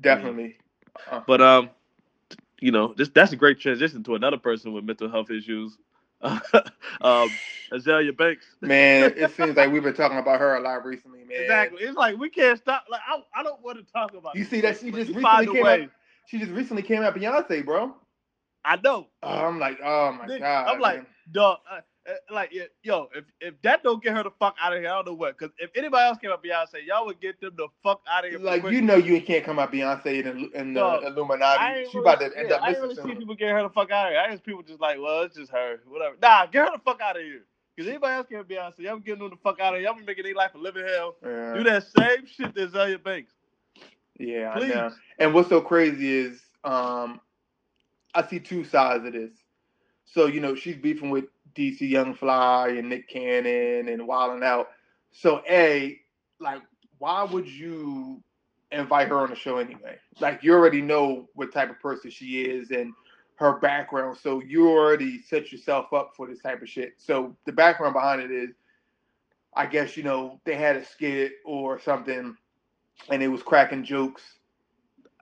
[0.00, 0.56] definitely.
[1.10, 1.70] Uh, But um,
[2.60, 5.76] you know, this that's a great transition to another person with mental health issues.
[6.22, 7.28] um,
[7.72, 8.46] Azealia Banks.
[8.60, 11.40] man, it seems like we've been talking about her a lot recently, man.
[11.40, 11.82] Exactly.
[11.82, 12.84] It's like we can't stop.
[12.88, 14.36] Like I, I don't want to talk about.
[14.36, 15.82] You see that she just recently came way.
[15.82, 15.90] out.
[16.26, 17.96] She just recently came out Beyonce, bro.
[18.64, 19.08] I know.
[19.22, 20.68] Oh, I'm like, oh my Nigga, god.
[20.68, 21.06] I'm like, man.
[21.32, 21.58] dog.
[21.70, 22.52] Uh, uh, like,
[22.82, 25.14] yo, if if that don't get her the fuck out of here, I don't know
[25.14, 25.38] what.
[25.38, 28.30] Because if anybody else came up Beyonce, y'all would get them the fuck out of
[28.30, 28.40] here.
[28.40, 28.72] like quick.
[28.72, 31.84] you know, you can't come out Beyonce and, and the Dog, I Illuminati.
[31.90, 33.70] She really, about to end yeah, up I ain't really see people get her the
[33.70, 34.20] fuck out of here.
[34.20, 36.16] I just people just like, well, it's just her, whatever.
[36.20, 37.44] Nah, get her the fuck out of here.
[37.76, 39.88] Because anybody else came up Beyonce, y'all getting them the fuck out of here.
[39.88, 41.16] Y'all be making their life a living hell.
[41.24, 41.54] Yeah.
[41.54, 43.32] Do that same shit that Azealia Banks.
[44.18, 44.72] Yeah, Please.
[44.72, 44.92] I know.
[45.20, 47.20] And what's so crazy is, um,
[48.14, 49.32] I see two sides of this.
[50.04, 54.68] So you know, she's beefing with DC Young Fly and Nick Cannon and Wildin' Out.
[55.12, 55.98] So a,
[56.40, 56.62] like,
[56.98, 58.22] why would you
[58.70, 59.98] invite her on the show anyway?
[60.20, 62.92] Like, you already know what type of person she is and
[63.36, 64.16] her background.
[64.22, 66.94] So you already set yourself up for this type of shit.
[66.96, 68.50] So the background behind it is,
[69.54, 72.36] I guess you know they had a skit or something,
[73.10, 74.22] and it was cracking jokes.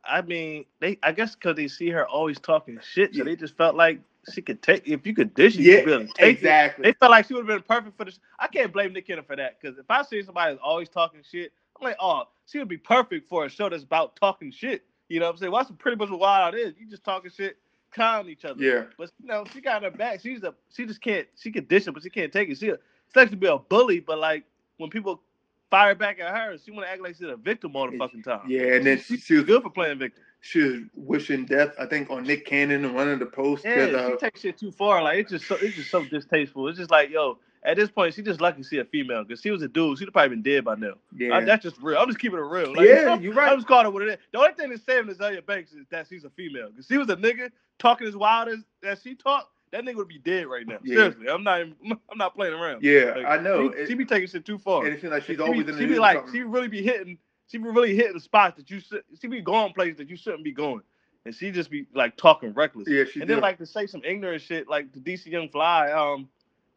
[0.05, 0.98] I mean, they.
[1.03, 3.24] I guess because they see her always talking shit, so Yeah.
[3.24, 4.01] they just felt like
[4.32, 4.86] she could take.
[4.88, 6.38] If you could dish, it, Yeah, you could to take it.
[6.38, 6.82] exactly.
[6.84, 8.18] They felt like she would have been perfect for this.
[8.38, 11.22] I can't blame Nick Cannon for that because if I see somebody that's always talking
[11.28, 14.84] shit, I'm like, oh, she would be perfect for a show that's about talking shit.
[15.09, 15.53] You know what I'm saying?
[15.53, 16.74] Well, that's pretty much what Wild Out is.
[16.78, 17.59] You just talking shit,
[17.92, 18.62] clowning each other.
[18.62, 20.20] Yeah, But you know, she got her back.
[20.22, 22.59] She's a she just can't she can dish it, but she can't take it.
[22.59, 22.72] She she
[23.16, 24.44] likes to be a bully, but like
[24.78, 25.22] when people
[25.70, 28.42] fire back at her, she wanna act like she's a victim all the fucking time.
[28.48, 28.74] yeah.
[28.74, 30.22] And then she, She's she was good for playing victim.
[30.40, 31.74] she was wishing death.
[31.78, 33.64] I think on Nick Cannon and one of the posts.
[33.64, 35.02] 'cause, Yeah, uh, she takes shit too far.
[35.02, 36.68] Like it's just so it's just so distasteful.
[36.68, 39.22] It's just like, yo, at this point, she just lucky to see a female.
[39.22, 40.94] Because she was a dude, she'd probably been dead by now.
[41.14, 41.98] yeah, I- that's just real.
[41.98, 42.74] I'm just keeping it real.
[42.74, 44.16] Like, yeah, you're I'm just calling it what it is.
[44.32, 46.70] The only thing that's saving Azealia Banks is that she's a female.
[46.70, 50.08] Because she was a nigga talking as wild as that she talked, that nigga would
[50.08, 50.78] be dead right now.
[50.82, 50.96] Yeah.
[50.96, 51.60] Seriously, I'm not.
[51.60, 51.74] Even,
[52.10, 52.82] I'm not playing around.
[52.82, 53.70] Yeah, Like, I know.
[53.72, 54.84] She, It- she be taking shit too far.
[54.84, 56.68] and it seems like she's she always be, in the she be like, she really
[56.68, 59.98] be hitting, she be really hitting the spots that you should, she be going places
[59.98, 60.82] that you shouldn't be going,
[61.24, 62.88] and she just be like talking reckless.
[62.88, 63.36] yeah, she and did.
[63.36, 65.90] then like to say some ignorant shit like the DC Young Fly.
[65.92, 66.28] Um,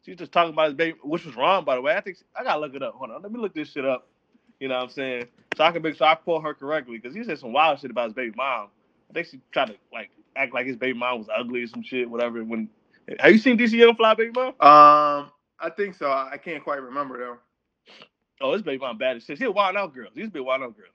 [0.04, 1.94] she was just talking about his baby, which was wrong by the way.
[1.96, 2.94] I think I gotta look it up.
[2.94, 4.06] Hold on, let me look this shit up.
[4.60, 5.26] You know what I'm saying?
[5.56, 7.90] So I can make sure I quote her correctly because he said some wild shit
[7.90, 8.68] about his baby mom.
[9.10, 11.82] I think she tried to like act like his baby mom was ugly or some
[11.82, 12.42] shit, whatever.
[12.44, 12.68] When
[13.18, 14.48] have you seen DC Young Fly baby mom?
[14.60, 15.30] um,
[15.60, 16.10] I think so.
[16.10, 17.36] I can't quite remember though.
[18.40, 19.38] Oh, this baby mom bad as shit.
[19.38, 20.08] She a wild out girl.
[20.14, 20.86] She used to be a wild out girl.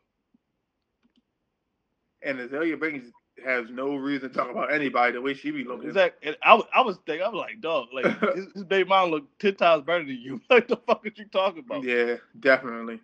[2.22, 3.08] And Azealia Banks
[3.46, 5.88] has no reason to talk about anybody the way she be looking.
[5.88, 6.28] Exactly.
[6.28, 8.06] And I was, I was thinking, I was like, dog, like
[8.36, 10.42] his, his baby mom look ten times better than you.
[10.50, 11.84] like the fuck are you talking about?
[11.84, 13.00] Yeah, definitely.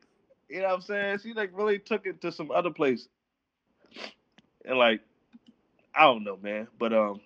[0.50, 1.20] You know what I'm saying?
[1.24, 3.08] She like really took it to some other place.
[4.66, 5.02] And like,
[5.96, 6.68] I don't know, man.
[6.78, 7.22] But um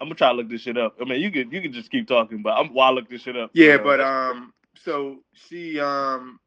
[0.00, 0.96] I'm gonna try to look this shit up.
[1.00, 3.22] I mean you can you can just keep talking, but I'm while I look this
[3.22, 3.50] shit up.
[3.52, 6.38] Yeah, Uh, but um, so she um,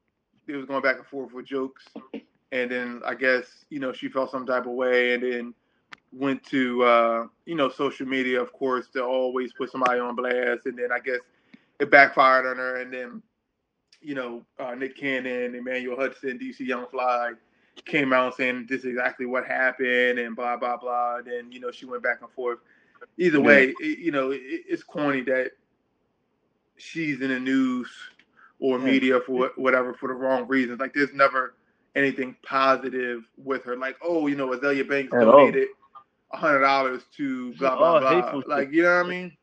[0.48, 1.86] it was going back and forth with jokes,
[2.52, 5.54] and then I guess you know she felt some type of way, and then
[6.12, 10.66] went to uh, you know social media, of course, to always put somebody on blast,
[10.66, 11.20] and then I guess
[11.80, 13.22] it backfired on her, and then
[14.02, 17.32] you know uh, Nick Cannon, Emmanuel Hudson, DC Young Fly
[17.86, 21.18] came out saying this is exactly what happened, and blah blah blah.
[21.18, 22.60] And then you know she went back and forth.
[23.20, 23.44] Either Yeah.
[23.44, 25.52] way, it, you know it, it's corny that
[26.78, 27.90] she's in the news
[28.60, 28.86] or Yeah.
[28.86, 30.80] media for whatever for the wrong reasons.
[30.80, 31.54] Like there's never
[31.96, 33.76] anything positive with her.
[33.76, 35.68] Like, oh, you know, Azealia Banks At donated
[36.32, 38.42] a hundred dollars to blah blah blah.
[38.48, 38.74] Like, shit.
[38.76, 39.38] you know what I mean?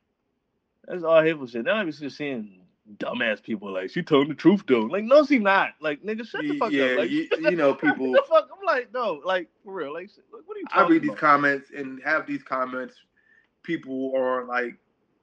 [0.89, 1.65] That's all hateful shit.
[1.65, 2.63] Now I'm just seeing
[2.99, 4.83] dumbass people like she told the truth though.
[4.83, 5.71] Like, no, she not.
[5.81, 6.99] Like, nigga, shut the fuck yeah, up.
[7.01, 8.13] Like, you, you know, people.
[8.13, 8.49] the fuck?
[8.57, 9.93] I'm like, no, like for real.
[9.93, 12.95] Like, what are you I read these comments and have these comments.
[13.67, 14.77] People are like,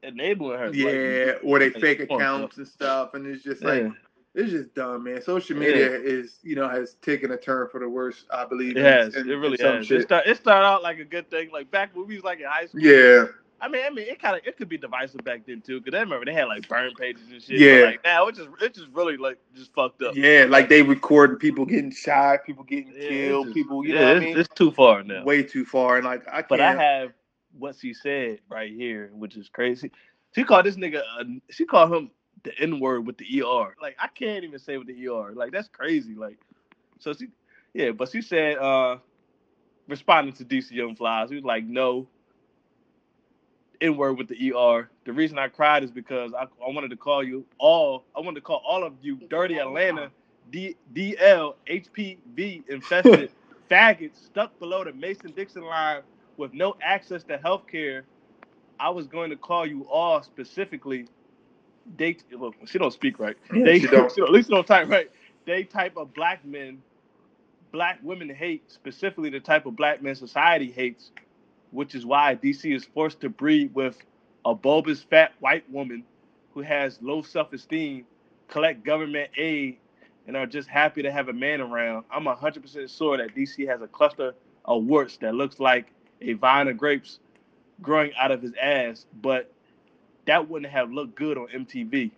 [0.04, 0.74] Enabling her.
[0.74, 3.90] yeah, like, or they fake oh, accounts and stuff, and it's just like Yeah.
[4.36, 5.22] it's just dumb, man.
[5.22, 5.68] Social Yeah.
[5.68, 8.26] media is, you know, has taken a turn for the worse.
[8.30, 8.76] I believe.
[8.76, 9.16] It has.
[9.16, 9.88] in- it really has.
[9.88, 10.02] shit.
[10.02, 12.40] It, start, it started out like a good thing, like back when we was like
[12.42, 12.82] in high school.
[12.82, 13.28] Yeah,
[13.62, 15.98] I mean, I mean, it kind of it could be divisive back then too, because
[15.98, 17.62] I remember they had like burn pages and shit.
[17.62, 17.86] Yeah.
[17.86, 20.18] Like now, it just it just really like just fucked up.
[20.18, 20.48] yeah.
[20.50, 23.86] Like they recording people getting shot, people getting Yeah, killed, just- people.
[23.86, 24.38] You yeah, know what I it's, mean?
[24.38, 25.24] it's too far now.
[25.24, 26.50] Way too far, and like I can't.
[26.50, 27.14] But I have
[27.58, 29.92] what she said right here, which is crazy.
[30.36, 31.04] She called this nigga.
[31.52, 32.12] She called him
[32.44, 33.76] the N word with the ER.
[33.82, 35.34] Like I can't even say with the ER.
[35.34, 36.16] Like that's crazy.
[36.16, 36.40] Like
[37.00, 37.28] so she,
[37.74, 37.92] yeah.
[37.92, 38.98] But she said, uh
[39.88, 42.08] responding to DC Young Flies, he was like, no.
[43.82, 44.90] N word with the ER.
[45.06, 48.06] The reason I cried is because I, I wanted to call you all.
[48.16, 50.12] I wanted to call all of you dirty Atlanta
[50.52, 53.32] D, DL HPV infested
[53.72, 56.02] faggots stuck below the Mason Dixon line
[56.38, 58.06] with no access to health care.
[58.80, 61.08] I was going to call you all specifically.
[61.98, 63.38] They look, she don't speak right.
[63.54, 64.12] Yeah, they she don't.
[64.18, 65.12] at least she don't type right.
[65.46, 66.82] They type of black men,
[67.72, 71.12] black women hate specifically the type of black men society hates,
[71.72, 73.98] which is why DC is forced to breed with
[74.46, 76.04] a bulbous fat white woman
[76.54, 78.06] who has low self-esteem,
[78.48, 79.78] collect government aid,
[80.28, 82.06] and are just happy to have a man around.
[82.12, 84.34] I'm 100% sure that DC has a cluster
[84.66, 85.88] of warts that looks like
[86.24, 87.20] a vine of grapes
[87.82, 89.52] growing out of his ass, but
[90.26, 92.12] that wouldn't have looked good on MTV.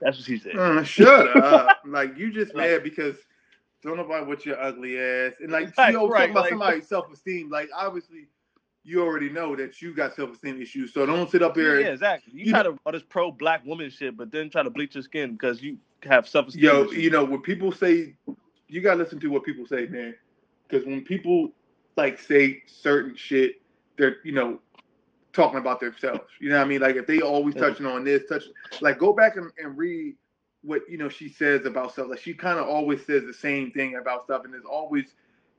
[0.00, 0.56] That's what she said.
[0.56, 1.80] Uh, shut up!
[1.86, 3.16] like you just Like- mad because
[3.82, 6.88] don't nobody with your ugly ass, and like Right, always right, talking about like- somebody's
[6.88, 7.50] self esteem.
[7.50, 8.26] Like obviously,
[8.84, 11.80] you already know that you got self esteem issues, so don't sit up here.
[11.80, 12.32] Yeah, exactly.
[12.34, 14.94] You, you try to all this pro black woman shit, but then try to bleach
[14.94, 16.62] your skin because you have self esteem.
[16.64, 18.14] Yo, you know when people say,
[18.68, 20.14] you gotta listen to what people say, man.
[20.68, 21.52] Because when people
[21.96, 23.60] like say certain shit,
[23.96, 24.60] they're you know
[25.32, 26.20] talking about themselves.
[26.40, 26.80] You know what I mean?
[26.80, 28.44] Like if they always touching on this, touch
[28.80, 30.14] like go back and, and read
[30.62, 32.08] what you know she says about stuff.
[32.08, 35.06] Like she kind of always says the same thing about stuff, and is always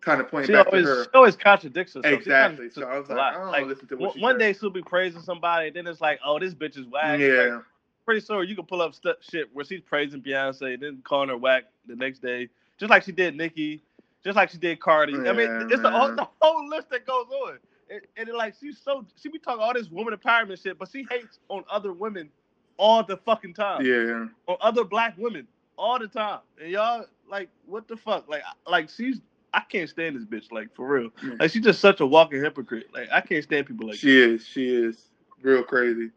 [0.02, 1.04] kind of pointing she back always, to her.
[1.06, 2.14] she always contradicts herself.
[2.14, 2.70] Exactly.
[2.70, 3.18] So I was like.
[3.20, 4.40] I don't Like, listen to one, what she one said.
[4.40, 7.20] day she'll be praising somebody, then it's like, oh, this bitch is whack.
[7.20, 7.56] Yeah.
[7.56, 7.64] Like,
[8.06, 11.38] pretty sure you can pull up st- shit where she's praising Beyonce, then calling her
[11.38, 13.82] whack the next day, just like she did Nicki,
[14.24, 15.14] just like she did Cardi.
[15.16, 17.58] I mean, it's the whole, the whole list that goes on.
[17.90, 20.90] And, and it, like she's so she be talking all this woman empowerment shit, but
[20.92, 22.30] she hates on other women
[22.78, 23.86] all the fucking time.
[23.86, 24.26] yeah.
[24.48, 25.48] On other black women
[25.78, 26.40] all the time.
[26.62, 28.28] And y'all like what the fuck?
[28.30, 29.20] Like like she's
[29.54, 31.10] I can't stand this bitch, like for real.
[31.24, 31.34] Yeah.
[31.40, 32.88] Like she's just such a walking hypocrite.
[32.94, 34.46] Like I can't stand people like She is.
[34.46, 35.10] She is
[35.42, 36.10] real crazy.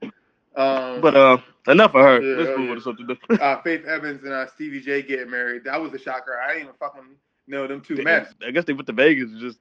[0.55, 2.23] Um, But uh enough of her.
[2.23, 3.43] Yeah, Let's move on to something different.
[3.43, 5.65] uh, Faith Evans and uh, Stevie J get married.
[5.65, 6.39] That was a shocker.
[6.41, 7.17] I didn't even fucking
[7.47, 8.33] know them two met.
[8.47, 9.59] I guess they went to Vegas just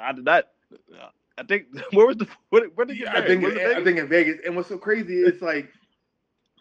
[0.00, 0.48] I did not.
[1.38, 4.08] I think where was the where, where did they get I think I think in
[4.08, 4.38] Vegas.
[4.44, 5.72] And what's so crazy is like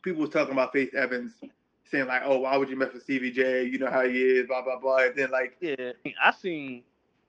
[0.01, 1.33] people was talking about Faith Evans
[1.89, 3.63] saying like, "Oh, why would you mess with Stevie J?
[3.63, 5.91] You know how he is, blah blah blah." And then like, Yeah,
[6.23, 6.83] I seen.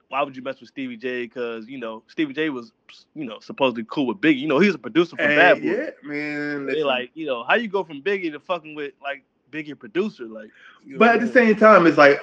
[0.09, 1.23] Why would you mess with Stevie J?
[1.23, 2.73] Because you know Stevie J was,
[3.15, 4.41] you know, supposedly cool with Biggie.
[4.41, 5.69] You know, he was a producer for hey, Bad Boy.
[5.69, 6.67] yeah, man.
[6.67, 9.23] They like, you know, how you go from Biggie to fucking with like
[9.53, 10.51] Biggie producer, like.
[10.85, 12.21] you know but at the same time, it's like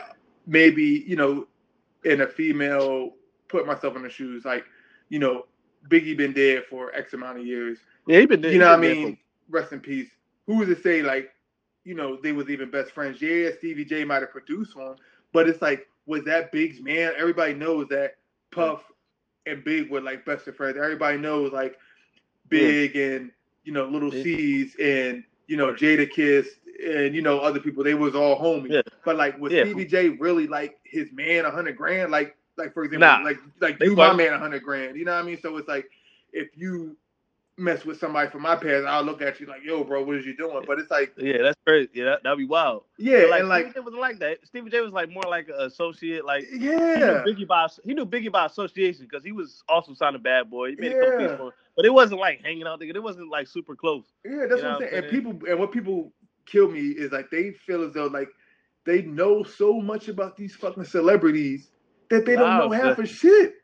[0.48, 1.48] maybe you know,
[2.06, 3.12] in a female,
[3.48, 4.46] put myself in the shoes.
[4.46, 4.66] Like,
[5.10, 5.46] you know,
[5.90, 7.78] Biggie been dead for X amount of years.
[8.08, 8.42] yeah, he been.
[8.42, 8.54] Dead.
[8.54, 9.18] You know what I mean?
[9.50, 10.10] Rest in peace.
[10.48, 11.32] Who was to say like,
[11.84, 13.22] you know, they was even best friends?
[13.22, 14.96] Yeah, Stevie J might have produced one,
[15.34, 17.14] but it's like, was that Big's man?
[17.18, 18.16] Everybody knows that
[18.52, 18.84] Puff
[19.46, 20.78] and Big were like best of friends.
[20.78, 21.78] Everybody knows like
[22.50, 23.32] Big and
[23.64, 24.24] you know Little Yeah.
[24.24, 26.48] C's and you know Jadakiss
[26.86, 27.84] and you know other people.
[27.84, 28.72] They was all homies.
[28.72, 28.82] Yeah.
[29.06, 29.64] But like, was Yeah.
[29.64, 32.12] Stevie J really like his man a hundred grand?
[32.12, 33.24] Like, like for example, Nah.
[33.24, 34.98] like like you my man a hundred grand.
[34.98, 35.40] You know what I mean?
[35.42, 35.90] So it's like
[36.34, 36.96] if you
[37.58, 40.26] mess with somebody from my past, I'll look at you like, yo, bro, what is
[40.26, 40.64] you doing?
[40.68, 41.14] But it's like.
[41.18, 41.90] Yeah, that's crazy.
[41.94, 42.84] Yeah, that, that'd be wild.
[43.00, 44.38] yeah, But, like, and like, Stevie J wasn't like that.
[44.46, 46.26] Stevie J was like more like an associate.
[46.26, 49.94] Like he knew yeah, Biggie by he knew Biggie by association because he was also
[49.94, 50.70] signed a Bad Boy.
[50.72, 51.38] He made a couple Yeah.
[51.38, 52.82] for him, but it wasn't like hanging out.
[52.82, 54.06] It wasn't like super close.
[54.24, 54.92] yeah, that's You what I'm saying.
[54.94, 56.14] what I'm And people, and what people
[56.46, 58.30] kill me is like they feel as though like
[58.86, 61.72] they know so much about these fucking celebrities
[62.10, 63.56] that they don't know half of shit.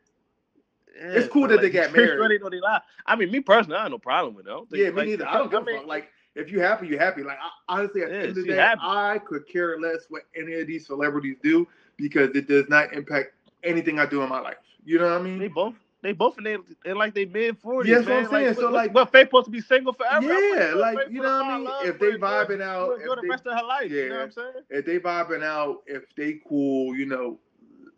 [0.96, 2.42] Yeah, It's cool that they like, got it's really married.
[2.52, 2.80] they lie.
[3.06, 4.50] I mean, me personally, I have no problem with it.
[4.50, 5.28] I Yeah, me like, neither.
[5.28, 5.86] I don't give a mean, fuck.
[5.86, 7.22] Like, if you happy, you happy.
[7.22, 8.80] Like I, honestly, at Yeah, the end of the day, happy.
[8.82, 11.66] I could care less what any of these celebrities do
[11.96, 13.32] because it does not impact
[13.62, 14.56] anything I do in my life.
[14.84, 15.38] You know what I mean?
[15.38, 17.90] They both they both in they in like they mid forties.
[17.90, 18.46] Yeah, that's what I'm saying.
[18.48, 20.26] Like, So, what, like- what Faith supposed to be single forever?
[20.26, 21.64] Yeah, sure like, you know what I mean?
[21.64, 23.90] love If they vibing out, if the they- rest of her life.
[23.90, 24.20] You know Yeah.
[24.20, 24.52] what I'm saying?
[24.70, 27.38] if they vibing out, if they cool, you know,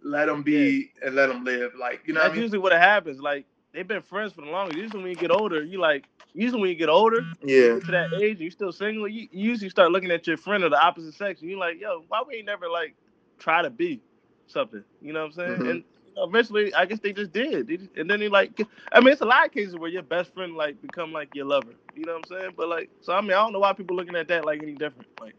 [0.05, 1.73] let them be and let them live.
[1.79, 2.43] Like you know, what That's I mean?
[2.43, 3.21] usually what happens.
[3.21, 4.79] Like they've been friends for the longest.
[4.79, 8.13] Usually when you get older, you like usually when you get older, yeah, to that
[8.21, 10.81] age, and you still single, you, you usually start looking at your friend of the
[10.81, 12.95] opposite sex, and you're like, yo, why we ain't never like
[13.39, 14.01] try to be
[14.47, 14.85] something?
[15.01, 15.59] You know what I'm saying?
[15.61, 15.71] Mhm.
[15.71, 17.67] And you know, eventually, I guess they just did.
[17.69, 18.61] They just- and then they like,
[18.93, 21.47] I mean, it's a lot of cases where your best friend like become like your
[21.47, 21.75] lover.
[21.95, 22.53] You know what I'm saying?
[22.57, 24.75] But like, so I mean, I don't know why people looking at that like any
[24.75, 25.09] different.
[25.21, 25.35] Like,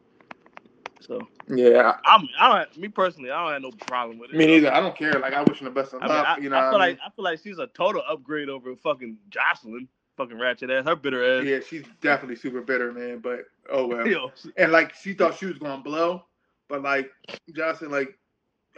[1.01, 1.97] so yeah.
[2.05, 4.35] I'm, I don't, me personally, I don't have no problem with it.
[4.35, 4.73] Me neither.
[4.73, 5.13] I don't care.
[5.13, 6.17] Like I wish them the best of I luck.
[6.17, 6.79] mean, I, you know, I feel I mean?
[6.79, 9.87] like I feel like she's a total upgrade over fucking Joseline,
[10.17, 11.45] fucking ratchet ass, her bitter ass.
[11.45, 13.19] yeah, she's definitely super bitter, man.
[13.19, 14.07] But oh well.
[14.07, 16.23] Yo, And like she thought she was gonna blow,
[16.67, 17.11] but like
[17.55, 18.17] Johnson, like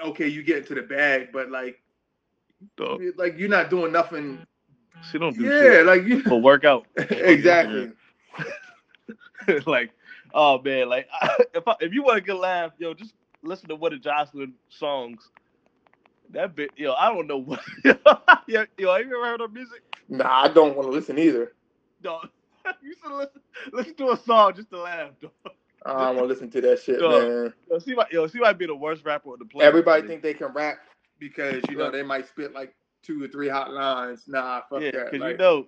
[0.06, 1.80] okay, you get into the bag, but like
[2.78, 4.46] dog, like you're not doing nothing.
[5.10, 6.86] she don't do Yeah, shit like you for workout.
[6.98, 7.92] exactly.
[9.66, 9.92] like,
[10.34, 11.08] oh man, like
[11.54, 13.14] if I, if you want a good laugh, yo, just
[13.44, 15.30] listen to one of Joseline songs.
[16.32, 17.62] That bit, yo, I don't know what.
[17.84, 19.82] yo, yo, have you ever heard her music?
[20.08, 21.54] Nah, I don't want to listen either.
[22.04, 22.22] No,
[22.82, 23.42] you should listen
[23.74, 25.12] listen to a song just to laugh.
[25.22, 25.32] Dog.
[25.86, 27.24] I don't want to listen to that shit, Dog.
[27.24, 27.54] man.
[27.70, 29.68] Yo, she might, yo, she might be the worst rapper on the planet.
[29.68, 30.78] Everybody think they can rap
[31.20, 34.24] because you know they might spit like two or three hot lines.
[34.28, 35.06] Nah, fuck yeah, that.
[35.12, 35.68] because Like, you know,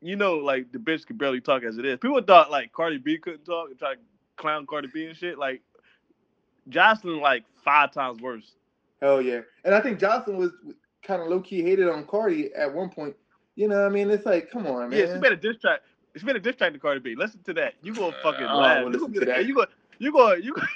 [0.00, 1.98] you know, like the bitch could barely talk as it is.
[1.98, 4.00] People thought like Cardi B couldn't talk and try to
[4.36, 5.38] clown Cardi B and shit.
[5.38, 5.62] Like
[6.70, 8.52] Joseline, like five times worse.
[9.00, 9.40] hell yeah.
[9.64, 10.50] And I think Johnson was
[11.02, 13.16] kind of low key hated on Cardi at one point.
[13.56, 14.98] You know, what I mean, it's like, come on, man.
[14.98, 15.80] Yeah, she made a diss track.
[16.16, 17.14] She made a diss track to Cardi B.
[17.16, 17.74] Listen to that.
[17.82, 18.84] You gonna uh, fucking I don't laugh.
[18.84, 19.46] wanna You listen gonna, to that.
[19.46, 19.68] You gonna,
[19.98, 20.68] you gonna, you gonna.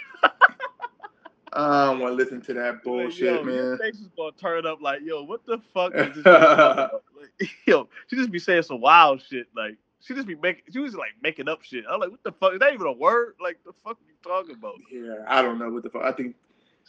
[1.55, 3.79] I don't want to listen to that bullshit, yo, man.
[3.79, 6.25] Face is gonna turn up like, yo, what the fuck is this?
[6.25, 7.03] bitch talking about?
[7.21, 9.47] Like, yo, she just be saying some wild shit.
[9.55, 11.85] Like, she just be making, she was like making up shit.
[11.91, 12.55] I'm like, what the fuck?
[12.55, 13.35] Is that even a word?
[13.41, 14.75] Like, the fuck are you talking about?
[14.91, 16.03] Yeah, I don't know what the fuck.
[16.05, 16.35] I think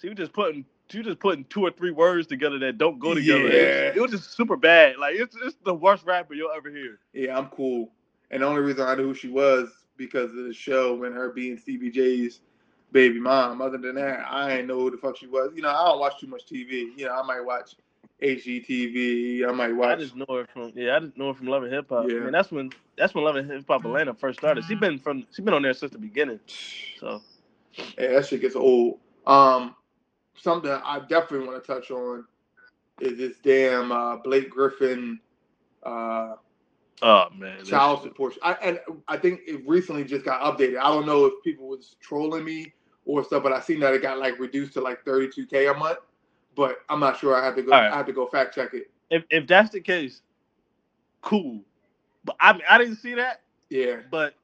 [0.01, 2.99] She was just putting, she was just putting two or three words together that don't
[2.99, 3.47] go together.
[3.49, 3.87] It, Yeah.
[3.89, 4.97] was, it was just super bad.
[4.97, 6.99] Like, it's it's the worst rapper you'll ever hear.
[7.13, 7.91] yeah, I'm cool.
[8.31, 11.29] And the only reason I knew who she was because of the show and her
[11.31, 12.39] being Stevie J's
[12.93, 13.61] baby mom.
[13.61, 15.51] Other than that, I ain't know who the fuck she was.
[15.55, 16.95] You know, I don't watch too much TV.
[16.95, 17.75] You know, I might watch
[18.21, 19.47] HGTV.
[19.47, 19.97] I might watch.
[19.97, 22.05] I just know her from yeah, I just know her from Love and Hip Hop.
[22.07, 22.17] Yeah.
[22.17, 24.63] I mean, that's when that's when Love and Hip Hop Atlanta first started.
[24.65, 26.39] She been from she been on there since the beginning.
[26.99, 27.21] So
[27.97, 28.99] Yeah, that shit gets old.
[29.25, 29.75] Um,
[30.37, 32.25] something I definitely want to touch on
[33.01, 35.19] is this damn uh, Blake Griffin
[35.83, 36.35] uh,
[37.01, 38.37] oh man, child support.
[38.41, 40.77] I and I think it recently just got updated.
[40.77, 42.73] I don't know if people was trolling me
[43.05, 45.99] or stuff, but I seen that it got like reduced to like 32k a month.
[46.55, 47.35] But I'm not sure.
[47.35, 47.71] I have to go.
[47.71, 47.91] Right.
[47.91, 48.91] I have to go fact check it.
[49.09, 50.21] If if that's the case,
[51.21, 51.61] cool.
[52.23, 53.41] But I mean, I didn't see that.
[53.69, 54.35] Yeah, But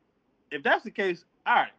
[0.51, 1.71] if that's the case, all right,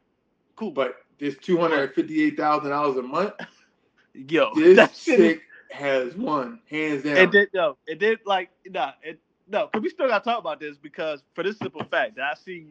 [0.54, 0.70] cool.
[0.70, 3.34] but this two hundred fifty-eight thousand dollars a month.
[4.14, 7.16] yo, This that shit is- chick has won hands down.
[7.16, 9.18] It did no, it did like nah, it
[9.48, 12.34] no, cause we still gotta talk about this because for this simple fact that I
[12.34, 12.66] see,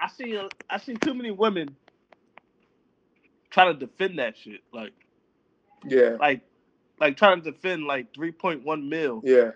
[0.00, 1.74] I see, I see too many women
[3.56, 4.92] trying to defend that shit, like,
[5.86, 6.42] Yeah, like,
[7.00, 9.52] like trying to defend like three point one mil yeah,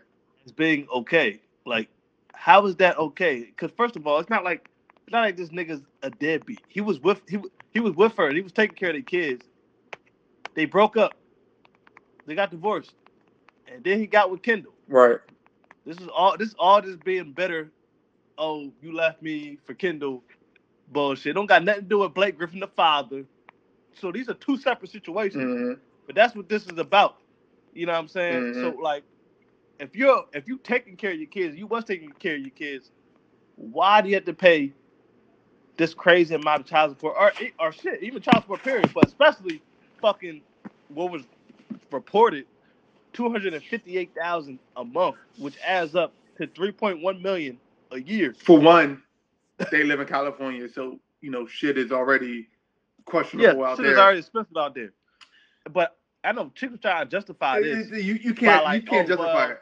[0.46, 1.40] as being okay.
[1.66, 1.88] Like,
[2.32, 3.40] how is that okay?
[3.44, 4.70] Because first of all, it's not like
[5.02, 6.62] it's not like this nigga's a deadbeat.
[6.68, 7.38] He was with he
[7.72, 8.28] he was with her.
[8.28, 9.44] and He was taking care of the kids.
[10.54, 11.12] They broke up.
[12.26, 12.94] They got divorced,
[13.70, 14.72] and then he got with Kendall.
[14.88, 15.18] right.
[15.84, 16.36] This is all.
[16.38, 17.70] This is all just being better.
[18.38, 20.22] Oh, you left me for Kendall.
[20.88, 21.34] Bullshit.
[21.34, 23.24] Don't got nothing to do with Blake Griffin, the father.
[24.00, 25.52] So these are two separate situations.
[25.52, 25.74] hmm
[26.06, 27.18] But that's what this is about.
[27.74, 28.42] You know what I'm saying?
[28.42, 28.60] Mhm.
[28.60, 29.04] So like,
[29.80, 32.50] if you're if you taking care of your kids, you was taking care of your
[32.50, 32.90] kids.
[33.56, 34.72] Why do you have to pay
[35.78, 39.62] this crazy amount of child support or or shit, even child support period, but especially
[40.02, 40.42] fucking
[40.88, 41.24] what was
[41.92, 42.46] reported,
[43.12, 47.22] two hundred and fifty eight thousand a month, which adds up to three point one
[47.22, 47.58] million
[47.92, 48.34] a year.
[48.34, 49.02] For one,
[49.70, 52.48] they live in California, so you know shit is already
[53.06, 53.92] questionable Yeah, out shit there.
[53.92, 54.92] is already expensive out there.
[55.72, 58.04] But I know are trying to justify It- this.
[58.04, 59.60] you you can't like, you can't oh, justify well, it.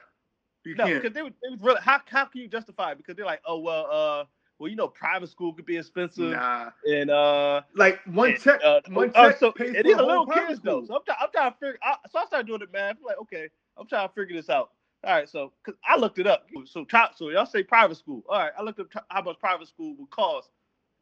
[0.65, 2.99] You No, because they, would- they was really how how can you justify it?
[2.99, 4.25] Because they're like, oh well, uh,
[4.59, 8.61] well you know, private school could be expensive, Nah, and uh, like one and, check,
[8.65, 10.85] uh, one uh, check so pays and for these a little kids though.
[10.85, 11.79] So I'm, try, I'm trying to figure.
[11.83, 12.97] I, so I started doing it, man.
[12.99, 14.71] I'm like, okay, I'm trying to figure this out.
[15.05, 16.47] All right, so because I looked it up.
[16.67, 18.25] So child, so y'all say private school.
[18.29, 20.51] All right, I looked up t- how much private school would cost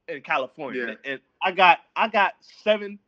[0.08, 1.12] in California, Yeah.
[1.12, 2.98] and I got I got seven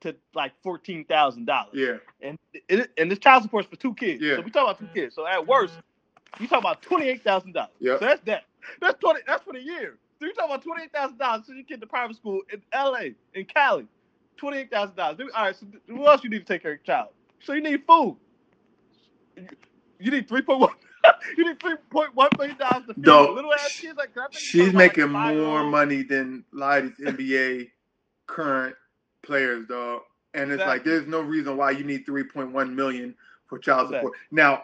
[0.00, 1.72] to like fourteen thousand dollars.
[1.74, 1.96] Yeah.
[2.20, 2.38] and
[2.68, 4.22] it, and this child support's for two kids.
[4.22, 4.36] Yeah.
[4.36, 5.14] So we talk about two kids.
[5.14, 5.74] So at worst,
[6.40, 7.72] you talk about twenty eight thousand dollars.
[7.80, 8.44] Yeah, So that's that.
[8.80, 9.20] That's twenty.
[9.26, 9.98] That's for the year.
[10.20, 11.46] So you talk about twenty eight thousand dollars.
[11.46, 13.14] So you get to private school in L.A.
[13.34, 13.86] in Cali,
[14.36, 15.18] twenty eight thousand dollars.
[15.34, 15.56] All right.
[15.56, 17.08] So what else you need to take care of your child?
[17.42, 18.16] So you need food.
[19.36, 19.46] You-
[20.00, 20.74] You need three point one.
[21.36, 24.34] You need three point one million dollars to feed Dog, little ass kids like that.
[24.34, 27.70] She's making more money than a lot of these NBA
[28.26, 28.76] current
[29.22, 30.02] players, dog.
[30.34, 33.14] And it's like there's no reason why you need 3.1 million
[33.46, 33.98] for child Exactly.
[33.98, 34.18] support.
[34.30, 34.62] Now,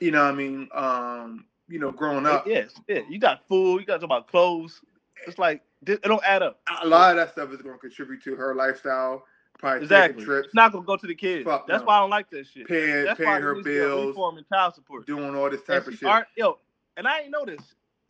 [0.00, 3.00] you know, what I mean, um, you know, growing up, Yes, yeah.
[3.08, 3.80] You got food.
[3.80, 4.80] You got to talk about clothes.
[5.26, 6.60] It's like it don't add up.
[6.82, 9.24] a lot of that stuff is going to contribute to her lifestyle.
[9.58, 10.24] Probably Exactly.
[10.24, 11.44] trips, It's not gonna go to the kids.
[11.44, 11.86] Fuck That's no.
[11.86, 12.66] why I don't like that shit.
[12.68, 15.06] paying, That's paying why her there needs to bills, and child support.
[15.06, 16.08] doing all this And type of shit.
[16.36, 16.58] yo,
[16.96, 17.60] and I ain't know this.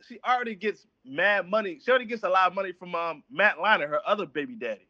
[0.07, 1.79] She already gets mad money.
[1.83, 4.87] She already gets a lot of money from um, Matt Leinart, her other baby daddy.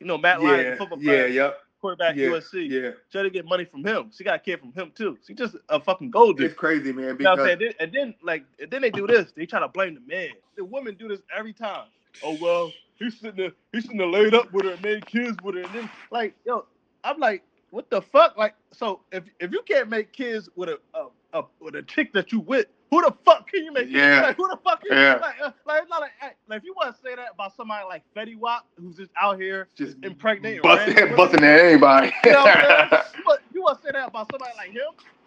[0.00, 2.68] You know Matt Leinart, yeah, the football yeah, yep, quarterback yeah, USC.
[2.70, 2.90] yeah.
[3.10, 4.10] She already get money from him.
[4.12, 5.18] She got a kid from him too.
[5.26, 6.48] She just a fucking gold digger.
[6.48, 7.16] It's crazy, man.
[7.18, 7.72] You know what I'm Because saying?
[7.80, 9.32] And then like and then they do this.
[9.36, 10.30] They try to blame the man.
[10.56, 11.86] The women do this every time.
[12.22, 15.36] Oh well, he shouldn't have he shouldn't have laid up with her and made kids
[15.42, 15.62] with her.
[15.62, 16.66] And then like, yo,
[17.02, 18.36] I'm like, what the fuck?
[18.36, 22.12] Like, so if if you can't make kids with a a, a with a chick
[22.14, 23.84] that you with, who the fuck can you make?
[23.84, 23.94] kids?
[23.96, 24.22] Yeah.
[24.22, 24.80] Like, who the fuck?
[24.82, 25.14] Can Yeah.
[25.16, 26.12] You, like, uh, like, not like,
[26.48, 29.40] like, if you want to say that about somebody like Fetty Wap, who's just out
[29.40, 32.12] here just impregnating busting, busting at anybody.
[32.24, 33.02] You know what I'm saying?
[33.18, 34.82] You want- you want to say that about somebody like him?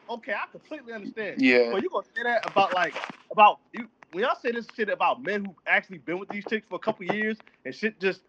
[0.09, 1.41] Okay, I completely understand.
[1.41, 2.93] yeah, But you gonna say that about like
[3.32, 3.88] about you
[4.18, 6.80] when y'all say this shit about men who actually been with these chicks for a
[6.80, 8.22] couple years and shit just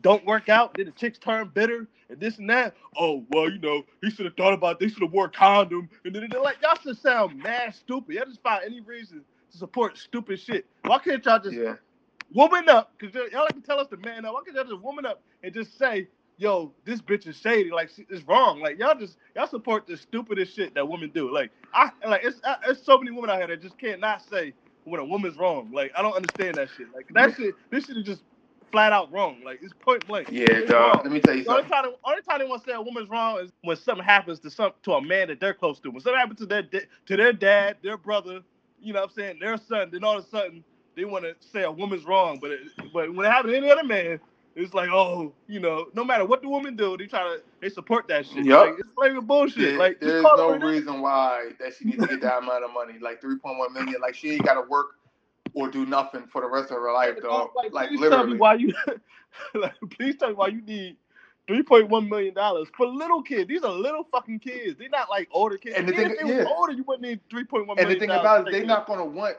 [0.00, 2.74] don't work out, then the chicks turn bitter and this and that.
[2.96, 5.90] Oh well, you know, he should have thought about they should have wore a condom
[6.06, 8.14] and then they're like y'all should sound mad stupid.
[8.14, 10.64] Y'all just find any reason to support stupid shit.
[10.84, 11.74] Why can't y'all just yeah.
[12.32, 12.98] woman up?
[12.98, 14.32] Cause y'all like to tell us to man up.
[14.32, 16.08] Why can't y'all just woman up and just say,
[16.38, 17.70] yo, this bitch is shady.
[17.70, 18.62] Like it's wrong.
[18.62, 21.30] Like y'all just y'all support the stupidest shit that women do.
[21.30, 24.22] Like I like it's uh, it's so many women out here that just can't not
[24.26, 24.54] say
[24.90, 25.72] when a woman's wrong.
[25.72, 26.88] Like I don't understand that shit.
[26.94, 27.56] Like that shit.
[27.70, 28.22] This shit is just
[28.72, 29.42] flat out wrong.
[29.44, 30.28] Like it's point blank.
[30.30, 30.78] Yeah, It's dog.
[30.78, 31.00] wrong.
[31.04, 31.70] Let me tell you The only something.
[31.70, 34.50] time, only time they want to say a woman's wrong is when something happens to
[34.50, 35.90] some to a man that they're close to.
[35.90, 38.42] When something happens to their to their dad, their brother,
[38.80, 40.64] you know what I'm saying, their son, then all of a sudden
[40.96, 42.38] they want to say a woman's wrong.
[42.40, 42.60] But it,
[42.92, 44.20] but when it happens to any other man,
[44.56, 47.68] it's like, oh, you know, no matter what the woman do, they try to they
[47.68, 48.44] support that shit.
[48.44, 48.66] Yup.
[48.66, 49.78] Like, it's flagrant bullshit.
[49.78, 50.70] Like there's no what it is.
[50.80, 54.00] reason why that she needs to get that amount of money, like 3.1 million.
[54.00, 54.96] Like she ain't got to work
[55.54, 57.50] or do nothing for the rest of her life, dog.
[57.56, 58.38] Like, Like please tell me literally.
[58.38, 58.72] why you
[59.54, 60.96] like, please tell me why you need
[61.46, 63.48] three point one million dollars for little kids.
[63.48, 64.78] These are little fucking kids.
[64.78, 65.76] They're not like older kids.
[65.76, 66.44] And the Even thing- if they yeah.
[66.48, 69.04] older, you wouldn't need three point one And the thing about it, they're not gonna
[69.04, 69.36] want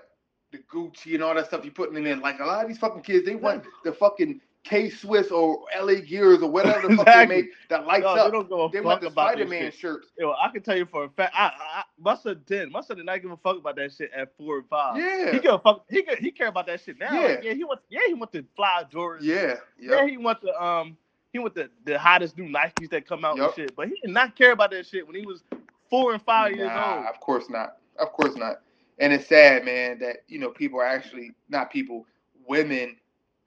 [0.51, 2.15] the Gucci and all that stuff you putting in there.
[2.17, 5.95] Like a lot of these fucking kids, they want the fucking K Swiss or LA
[6.01, 7.35] Gears or whatever the fuck Exactly.
[7.35, 8.31] they make that lights no, they up.
[8.49, 10.09] don't They fuck want the Spider Man shirts.
[10.19, 12.71] Yo, I can tell you for a fact, I, I, my son did.
[12.71, 14.97] My son did not give a fuck about that shit at four and five.
[14.97, 15.31] Yeah.
[15.31, 15.85] He give a fuck.
[15.89, 17.11] He could, he care about that shit now.
[17.11, 17.27] Yeah.
[17.27, 17.79] Like, yeah, he want.
[17.89, 19.21] Yeah, he want the fly Jordans.
[19.23, 19.55] Yeah.
[19.79, 20.95] Yeah, he want the um,
[21.33, 23.47] he want the the hottest new Nikes that come out Yup.
[23.47, 23.75] and shit.
[23.75, 25.43] But he did not care about that shit when he was
[25.89, 27.05] four and five years old.
[27.07, 27.77] Of course not.
[27.97, 28.61] Of course not.
[28.99, 32.05] And it's sad, man, that you know people are actually not people,
[32.47, 32.95] women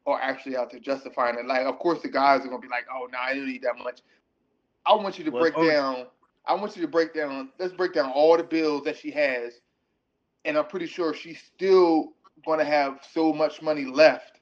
[0.07, 1.47] are actually out there justifying it.
[1.47, 3.79] Like, of course, the guys are gonna be like, "Oh, no, I don't need that
[3.79, 4.01] much."
[4.87, 6.07] I want you to Well, break oh, it's down.
[6.47, 7.51] I want you to break down.
[7.59, 9.61] Let's break down all the bills that she has,
[10.45, 12.13] and I'm pretty sure she's still
[12.45, 14.41] gonna have so much money left.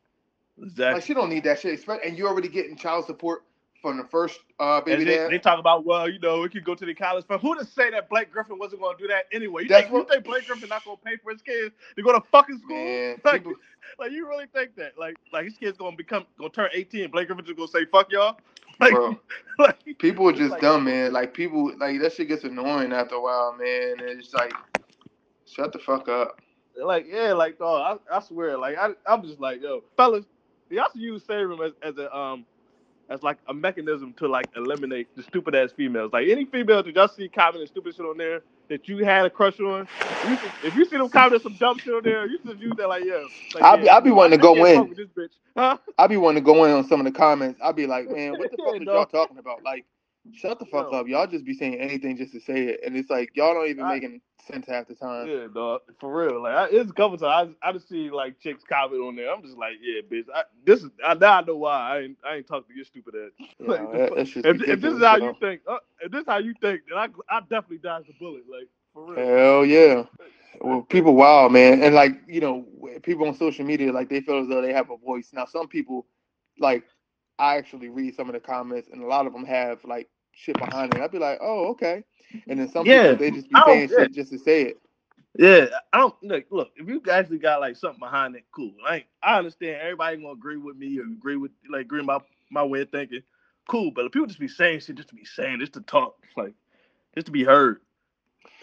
[0.61, 0.95] Exactly.
[0.95, 1.87] Like, she don't need that shit.
[2.05, 3.45] And you're already getting child support
[3.83, 5.31] from the first uh, baby they, dad.
[5.33, 7.41] they talk about, well, you know, it could go to the college fund.
[7.43, 9.63] Who to say that Blake Griffin wasn't going to do that anyway?
[9.65, 12.03] You That's think, you think Blake Griffin not going to pay for his kids to
[12.03, 12.77] go to fucking school?
[12.77, 13.55] Man, like, people,
[13.99, 14.93] like, you really think that?
[14.97, 17.11] Like, like his kid's going to become, going to turn 18.
[17.11, 18.39] Blake Griffin just going to say, fuck y'all?
[18.81, 19.17] Like, bro.
[19.59, 21.13] like People are just like- dumb, man.
[21.13, 24.01] Like people, like that shit gets annoying after a while, man.
[24.01, 24.53] And it's like,
[25.47, 26.41] shut the fuck up.
[26.83, 30.25] like yeah, like dog, I, I swear, like I, I'm just like yo, fellas,
[30.71, 32.47] y'all should use serum as, as a um
[33.13, 36.13] as like a mechanism to like eliminate the stupid ass females.
[36.13, 39.31] Like any female that y'all see commenting stupid shit on there that you had a
[39.31, 39.87] crush on,
[40.29, 42.73] you should, if you see them commenting some dumb shit on there, you should use
[42.79, 43.25] that like yeah.
[43.55, 44.77] Like, I'll be- yeah, I'll be wanting to go in.
[44.77, 45.77] fuck with This bitch, huh?
[45.99, 47.61] I'll be wanting to go in on some of the comments.
[47.63, 49.63] I'll be like, man, what the fuck is y'all talking about?
[49.63, 49.85] Like,
[50.33, 50.99] shut the fuck Yo.
[51.01, 51.09] up.
[51.09, 53.85] Y'all just be saying anything just to say it, and it's like y'all don't even
[53.85, 55.29] I- making sense half the time.
[55.29, 56.43] Yeah, dog, for real.
[56.43, 59.33] Like I, it's a couple times I, I just see like chicks comment on there.
[59.33, 60.25] I'm just like, yeah, bitch.
[60.35, 62.85] I, this is I, now I know why I ain't I ain't talking to your
[62.85, 63.47] stupid ass.
[63.61, 66.39] You Like, that- if, if this is how you think, uh, if this is how
[66.39, 68.43] you think, then I I definitely dodge the bullet.
[68.51, 69.27] Like for real.
[69.27, 70.05] Hell yeah.
[70.61, 72.67] well, people wild, man, and like you know,
[73.03, 75.31] people on social media like they feel as though they have a voice.
[75.33, 76.07] Now, some people,
[76.59, 76.85] like,
[77.39, 80.59] I actually read some of the comments, and a lot of them have like shit
[80.59, 81.01] behind it.
[81.03, 82.05] I'd be like, oh, okay,
[82.49, 84.79] and then some Yeah, people they just be saying shit just to say it.
[85.39, 86.45] Yeah, I don't look.
[86.51, 88.73] Look, if you actually got like something behind it, cool.
[88.85, 92.19] Like I understand everybody gonna agree with me or agree with like agree with my
[92.51, 93.23] my way of thinking,
[93.69, 93.91] cool.
[93.93, 96.55] But if people just be saying shit just to be saying, just to talk, like
[97.15, 97.81] just to be heard.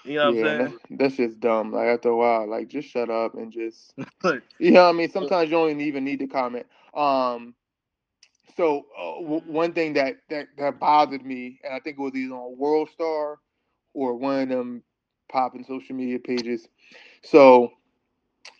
[0.05, 0.69] You know what yeah, I'm saying?
[0.69, 1.71] that- that's just dumb.
[1.73, 3.93] Like after a while, like just shut up and just
[4.59, 5.11] you know what I mean.
[5.11, 6.67] Sometimes you don't even need to comment.
[6.93, 7.55] Um,
[8.59, 12.13] so uh, w- one thing that, that that bothered me, and I think it was
[12.15, 13.39] either on World Star
[13.93, 14.83] or one of them
[15.31, 16.67] popping social media pages.
[17.23, 17.71] So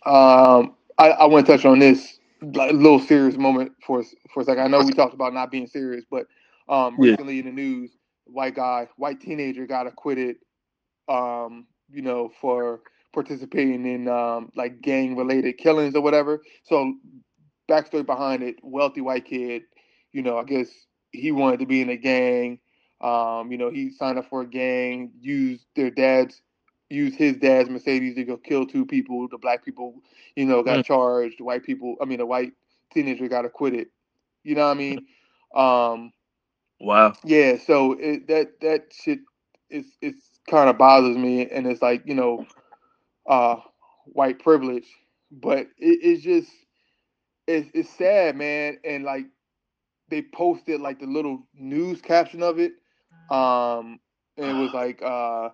[0.06, 4.44] um, I, I want to touch on this like, little serious moment for for a
[4.46, 4.64] second.
[4.64, 6.26] I know we talked about not being serious, but
[6.68, 7.16] um, Yeah.
[7.16, 7.92] recently in the news,
[8.24, 10.36] white guy, white teenager got acquitted.
[11.08, 12.80] Um, you know, for
[13.12, 16.40] participating in um, like gang related killings or whatever.
[16.64, 16.94] So
[17.70, 19.62] backstory behind it, wealthy white kid,
[20.12, 20.68] you know, I guess
[21.12, 22.60] he wanted to be in a gang.
[23.00, 26.42] Um, you know, he signed up for a gang, used their dad's
[26.90, 29.28] used his dad's Mercedes to go kill two people.
[29.28, 29.94] The black people,
[30.36, 30.84] you know, got Mm.
[30.84, 31.38] charged.
[31.38, 32.52] The white people, I mean, the white
[32.92, 33.88] teenager got acquitted.
[34.44, 35.06] You know what I mean?
[35.54, 36.12] Um,
[36.80, 37.14] wow.
[37.24, 39.20] yeah, so it, that that shit
[39.70, 42.46] is it's kind of bothers me, and it's like you know,
[43.28, 43.56] uh,
[44.06, 44.86] white privilege,
[45.30, 46.50] but it, it's just
[47.46, 49.26] it's it's sad, man, and like
[50.10, 52.72] they posted like the little news caption of it,
[53.30, 54.00] um,
[54.38, 55.50] and it was like uh,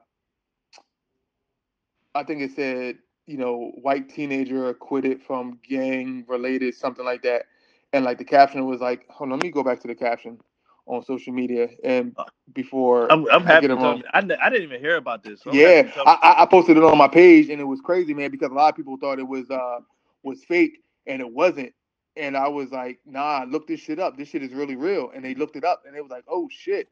[2.15, 7.45] I think it said you know white teenager acquitted from gang related something like that,
[7.93, 10.39] and like the caption was like, hold on, let me go back to the caption
[10.87, 12.17] on social media and
[12.55, 14.03] before I'm, I'm I happy get to it wrong.
[14.13, 15.43] I, I didn't even hear about this.
[15.43, 16.13] So yeah, happy to tell me.
[16.13, 18.55] I, I- I posted it on my page and it was crazy, man, because a
[18.55, 19.81] lot of people thought it was uh
[20.23, 21.73] was fake and it wasn't.
[22.17, 24.17] And I was like, nah, look this shit up.
[24.17, 25.11] This shit is really real.
[25.15, 26.89] And they looked it up and they was like, oh shit.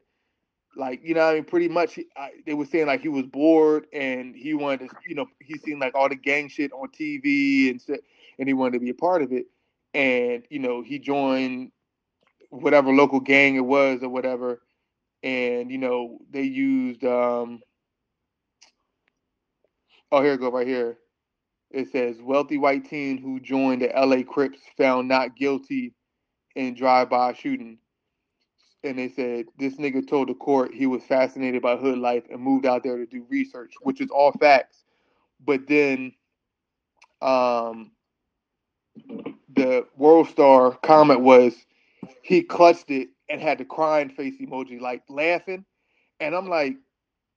[0.77, 3.87] Like, you know, I mean, pretty much I, they were saying like he was bored
[3.93, 7.71] and he wanted to, you know, he seen like all the gang shit on TV
[7.71, 8.03] and shit,
[8.37, 9.45] and he wanted to be a part of it.
[9.93, 11.71] And, you know, he joined
[12.49, 14.61] whatever local gang it was or whatever.
[15.23, 17.61] And, you know, they used um
[20.11, 20.97] Oh, here it go right here.
[21.71, 25.93] It says wealthy white teen who joined the LA Crips found not guilty
[26.55, 27.79] in drive-by shooting.
[28.83, 32.41] And they said this nigga told the court he was fascinated by hood life and
[32.41, 34.85] moved out there to do research, which is all facts.
[35.45, 36.13] But then
[37.21, 37.91] um
[39.55, 41.55] the World Star comment was
[42.23, 45.65] he clutched it and had the crying face emoji, like laughing.
[46.19, 46.75] And I'm like,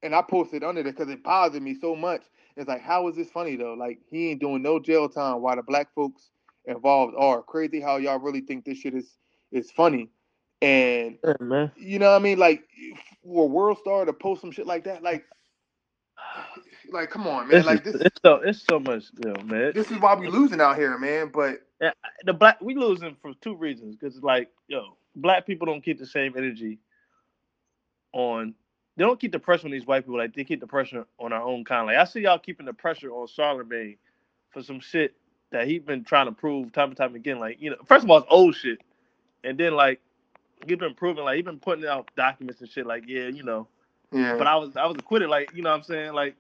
[0.03, 2.23] and I posted under there because it bothered me so much.
[2.59, 3.75] It's like, how is this funny though?
[3.75, 6.31] Like he ain't doing no jail time while the black folks
[6.65, 7.41] involved are.
[7.41, 9.17] Crazy how y'all really think this shit is
[9.53, 10.11] is funny.
[10.61, 11.71] And Yeah, man.
[11.77, 12.37] you know what I mean?
[12.39, 12.65] Like
[13.23, 15.25] for a World Star to post some shit like that, like
[16.93, 17.65] like come on, man.
[17.65, 19.71] Like this it's so it's so much, you know, man.
[19.73, 21.31] this is why we losing out here, man.
[21.33, 21.61] But
[22.25, 26.01] the black we losing for two reasons because it's like yo black people don't keep
[26.01, 26.81] the same energy
[28.13, 28.53] on
[28.99, 31.33] they don't keep the pressure on these white people like they keep the pressure on
[31.33, 33.97] our own kind like i see y'all keeping the pressure on charlemagne
[34.51, 35.15] for some shit
[35.53, 38.11] that he's been trying to prove time and time again like you know first of
[38.11, 38.81] all it's old shit
[39.45, 40.01] and then like
[40.67, 43.67] he's been proving like he's been putting out documents and shit like yeah you know
[44.13, 44.37] yeah.
[44.37, 45.29] but I was I was acquitted.
[45.29, 46.35] Like you know, what I'm saying like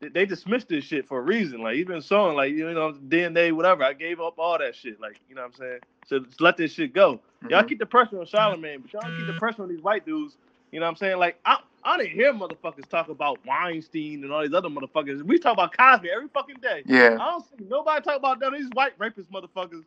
[0.00, 1.62] they- dismissed this shit for a reason.
[1.62, 3.84] Like he's been showing like you know DNA whatever.
[3.84, 5.00] I gave up all that shit.
[5.00, 5.78] Like you know what I'm saying.
[6.06, 7.20] So just let this shit go.
[7.48, 7.68] Y'all Mhm.
[7.68, 10.36] keep the pressure on Charlemagne, but y'all keep the pressure on these white dudes.
[10.72, 11.18] You know what I'm saying?
[11.18, 15.22] Like I I didn't hear motherfuckers talk about Weinstein and all these other motherfuckers.
[15.24, 16.86] We talk about Cosby every fucking day.
[16.86, 17.18] yeah.
[17.18, 19.84] I don't see nobody talk about none of these white rapist motherfuckers.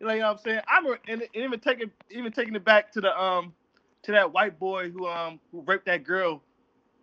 [0.00, 0.62] You know what I'm saying?
[0.68, 3.54] I'm and, and even taking even taking it back to the um
[4.04, 6.42] to that white boy who um who raped that girl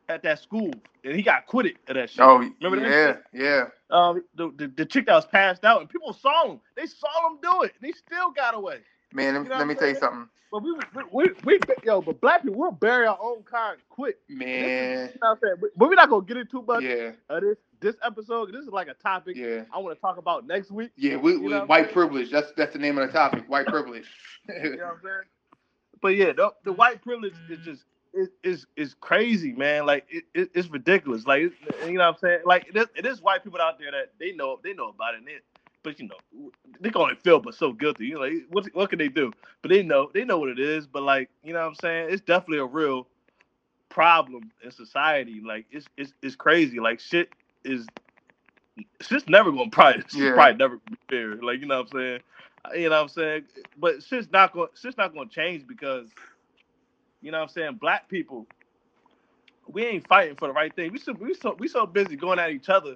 [0.10, 0.72] at that school
[1.06, 2.22] and he got acquitted of that shit.
[2.24, 3.24] Oh Remember that yeah, shit?
[3.34, 3.66] yeah.
[3.92, 6.62] Um the, the the chick that was passed out and people saw him.
[6.78, 8.80] They saw him do it and he still got away.
[9.14, 10.30] Man, let, You know let me tell you something.
[10.52, 14.18] But we we we, we yo, but black people we'll bury our own kind quick.
[14.28, 15.56] Man, You know what I'm saying?
[15.62, 18.52] But, we're not gonna get into much yeah, of this this episode.
[18.52, 19.64] This is like a topic yeah.
[19.74, 20.92] I want to talk about next week.
[20.98, 22.32] Yeah, we, You we know white privilege.
[22.32, 23.48] That's that's the name of the topic.
[23.48, 24.06] White privilege.
[24.48, 25.22] You know what I'm saying?
[26.02, 27.84] But yeah, the, the white privilege is just
[28.14, 29.86] it is is is crazy, man.
[29.86, 31.26] Like it, it, it's ridiculous.
[31.26, 31.52] Like you
[31.94, 32.40] know what I'm saying?
[32.46, 35.16] Like it is, it is white people out there that they know they know about
[35.16, 35.20] it.
[35.20, 35.44] And it
[35.90, 38.08] but you know they can only feel but so guilty.
[38.08, 39.34] You know, like, what what can they do?
[39.64, 40.88] But they know they know what it is.
[40.88, 42.10] But like you know what I'm saying?
[42.12, 43.08] It's definitely a real
[43.90, 45.42] problem in society.
[45.46, 46.80] Like it's it's it's crazy.
[46.80, 47.30] Like shit
[47.66, 47.88] is
[49.02, 50.34] shit's never gonna probably Yeah.
[50.34, 51.36] probably never be fair.
[51.38, 52.22] Like you know what I'm saying?
[52.66, 53.44] Uh, You know what I'm saying?
[53.78, 56.10] But shit's not going shit's not gonna change because
[57.22, 58.48] you know what I'm saying, black people,
[59.68, 60.92] we ain't fighting for the right thing.
[60.94, 62.96] We so we so we so busy going at each other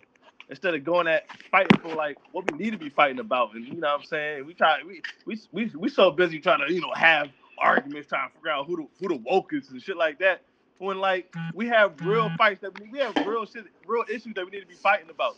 [0.49, 3.53] instead of going at fighting for like what we need to be fighting about.
[3.55, 4.45] And you know what I'm saying?
[4.45, 7.29] We try we we we we so busy trying to, you know, have
[7.59, 10.41] arguments trying to figure out who the who the woke is and shit like that.
[10.79, 14.45] When like we have real fights that we, we have real shit real issues that
[14.45, 15.37] we need to be fighting about.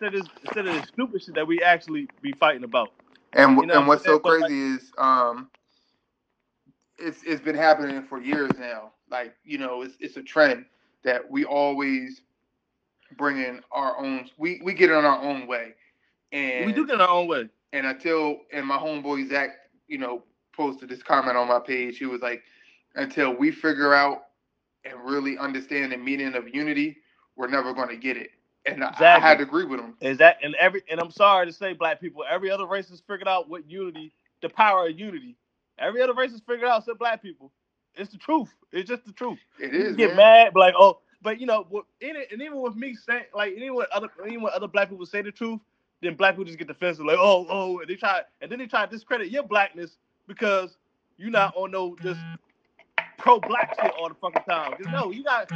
[0.00, 2.90] Instead of instead of the stupid shit that we actually be fighting about.
[3.34, 4.50] And You know and what's so what I'm saying?
[4.50, 5.50] crazy is um,
[6.98, 8.92] it's it's been happening for years now.
[9.10, 10.66] Like you know, it's it's a trend
[11.04, 12.22] that we always
[13.16, 14.30] bring in our own.
[14.38, 15.74] We we get in our own way,
[16.32, 17.48] and We do get in our own way.
[17.72, 19.50] and until and my homeboy Zach,
[19.88, 20.24] you know,
[20.56, 21.98] posted this comment on my page.
[21.98, 22.42] He was like,
[22.96, 24.24] until we figure out
[24.84, 26.98] and really understand the meaning of unity,
[27.36, 28.30] we're never going to get it.
[28.66, 29.94] And I, I had to agree with him.
[30.00, 33.00] Is that and every and I'm sorry to say, black people, every other race has
[33.00, 34.12] figured out what unity,
[34.42, 35.36] the power of unity.
[35.78, 37.52] Every other race has figured out except black people.
[37.96, 38.50] It's the truth.
[38.72, 39.40] It's just the truth.
[39.58, 40.16] It You is get man.
[40.16, 41.66] mad, like, oh, but you know,
[42.02, 45.22] in it, and even with me saying, like, when other, when other black people say
[45.22, 45.60] the truth,
[46.02, 48.66] then black people just get defensive, like, oh, oh, and they try, and then they
[48.66, 49.98] try to discredit your blackness
[50.28, 50.78] because
[51.18, 52.20] you're not on no just
[53.18, 54.72] pro-black shit all the fucking time.
[54.72, 55.50] 'Cause no, you got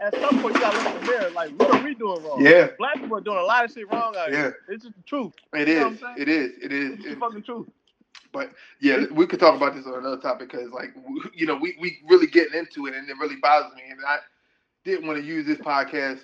[0.00, 2.22] at some point you got to look in the mirror, like, what are we doing
[2.24, 2.44] wrong?
[2.44, 2.68] Yeah.
[2.78, 4.36] black people are doing a lot of shit wrong out Yeah.
[4.38, 4.58] here.
[4.68, 5.34] It's just the truth.
[5.54, 6.02] It You is.
[6.18, 6.52] It is.
[6.62, 6.92] It is.
[6.94, 7.68] It's the It- fucking truth.
[8.32, 10.94] But yeah, we could talk about this on another topic because, like,
[11.34, 13.82] you know, we we really getting into it, and it really bothers me.
[13.90, 14.18] And I
[14.84, 16.20] didn't want to use this podcast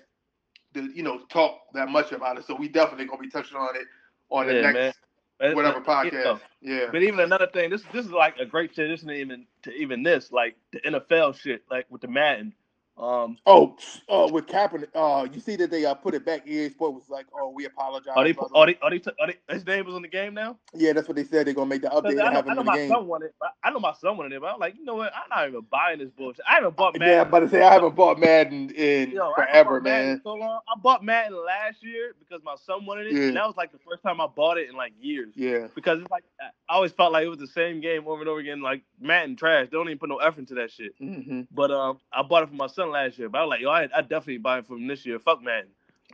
[0.74, 2.44] to, you know, talk that much about it.
[2.46, 3.86] So we definitely gonna be touching on it
[4.30, 4.92] on the next man.
[5.38, 6.24] But- whatever but, you podcast.
[6.24, 6.86] know, Yeah.
[6.90, 10.02] But even another thing, this this is like a great transition to even to even
[10.02, 12.54] this, like the NFL shit, like with the Madden.
[12.98, 13.76] Um, Oh,
[14.08, 16.46] uh, with Kaepernick, uh, you see that they uh, put it back.
[16.46, 19.02] EA Sport was like, "Oh, we apologize." are they blah, blah, are they are they,
[19.20, 20.56] are they his name was on the game now?
[20.74, 21.46] Yeah, that's what they said.
[21.46, 22.88] They're gonna make the 'Cause update and I know, I know my game.
[22.88, 23.32] son wanted.
[23.62, 25.12] I know my son wanted it, but I'm like, you know what?
[25.14, 26.44] I'm not even buying this bullshit.
[26.48, 27.14] I haven't bought Madden.
[27.14, 30.20] Yeah, but to say I haven't bought Madden in Yo, I haven't forever, Madden man.
[30.24, 30.60] So long.
[30.66, 33.26] I bought Madden last year because my son wanted it, Yeah.
[33.28, 35.34] and that was like the first time I bought it in like years.
[35.36, 38.28] Yeah, Because it's like I always felt like it was the same game over and
[38.28, 38.62] over again.
[38.62, 39.66] Like Madden trash.
[39.66, 40.92] They don't even put no effort into that shit.
[40.98, 43.28] hmm But um, I bought it for my son last year.
[43.28, 45.18] But I was like, yo, I, I definitely buy it for him this year.
[45.18, 45.70] Fuck Madden.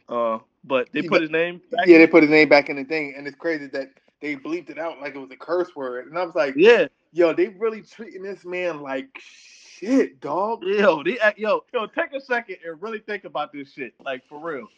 [0.09, 1.61] Uh, but they put his name.
[1.87, 1.99] Yeah.
[1.99, 4.79] They put his name back in the thing, and it's crazy that they bleeped it
[4.79, 6.07] out like it was a curse word.
[6.07, 11.03] And I was like, Yeah, "Yo, they really treating this man like shit, dog." yo,
[11.03, 14.69] they, yo, yo, take a second and really think about this shit, like for real.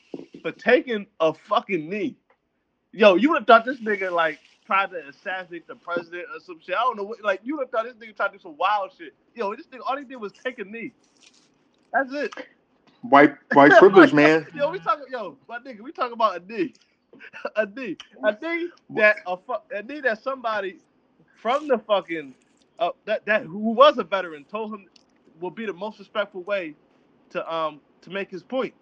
[0.43, 2.17] For taking a fucking knee,
[2.93, 6.59] yo, you would have thought this nigga like tried to assassinate the president or some
[6.61, 6.75] shit.
[6.75, 8.57] I don't know what, like you would have thought this nigga tried to do some
[8.57, 9.15] wild shit.
[9.35, 10.93] Yo, this nigga, all he did was take a knee.
[11.95, 12.33] That's it.
[13.03, 14.49] White white privilege, man.
[14.55, 16.75] Yo, we talking, yo, my nigga, we talking about a D,
[17.57, 20.81] a D, a D that a, fu- a D that somebody
[21.43, 22.35] from the fucking
[22.79, 24.87] uh, that that who was a veteran told him
[25.41, 26.77] would be the most respectful way
[27.31, 28.75] to um to make his point.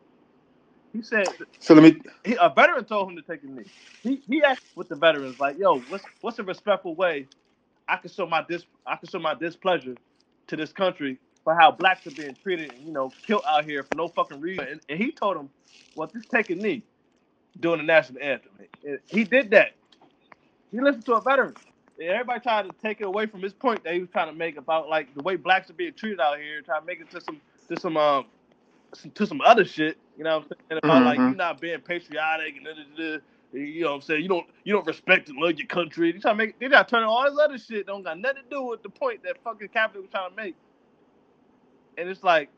[0.92, 1.28] He said
[1.60, 2.02] So let me.
[2.24, 3.64] he, a veteran told him to take a knee.
[4.02, 7.28] He he asked with the veterans like, yo, what's what's a respectful way
[7.88, 9.96] I can show my dis I can show my displeasure
[10.48, 13.84] to this country for how blacks are being treated and you know killed out here
[13.84, 14.68] for no fucking reason.
[14.68, 15.50] And, and he told him,
[15.96, 16.84] well, just take a knee
[17.60, 18.52] during the national anthem.
[18.86, 19.72] And he did that.
[20.72, 21.54] He listened to a veteran.
[21.98, 24.34] And everybody tried to take it away from his point that he was trying to
[24.38, 27.10] make about like the way blacks are being treated out here, trying to make it
[27.12, 28.26] to some to some um
[29.14, 29.98] to some other shit.
[30.18, 30.80] You know what I'm saying?
[30.84, 31.30] About like Mhm.
[31.30, 32.82] you not being patriotic and da, da,
[33.14, 33.18] da,
[33.52, 34.22] you know what I'm saying?
[34.22, 36.12] You don't you don't respect and love your country.
[36.12, 38.44] They try to make they try to turn all this other shit don't got nothing
[38.44, 40.56] to do with the point that fucking Captain was trying to make.
[41.98, 42.50] And it's like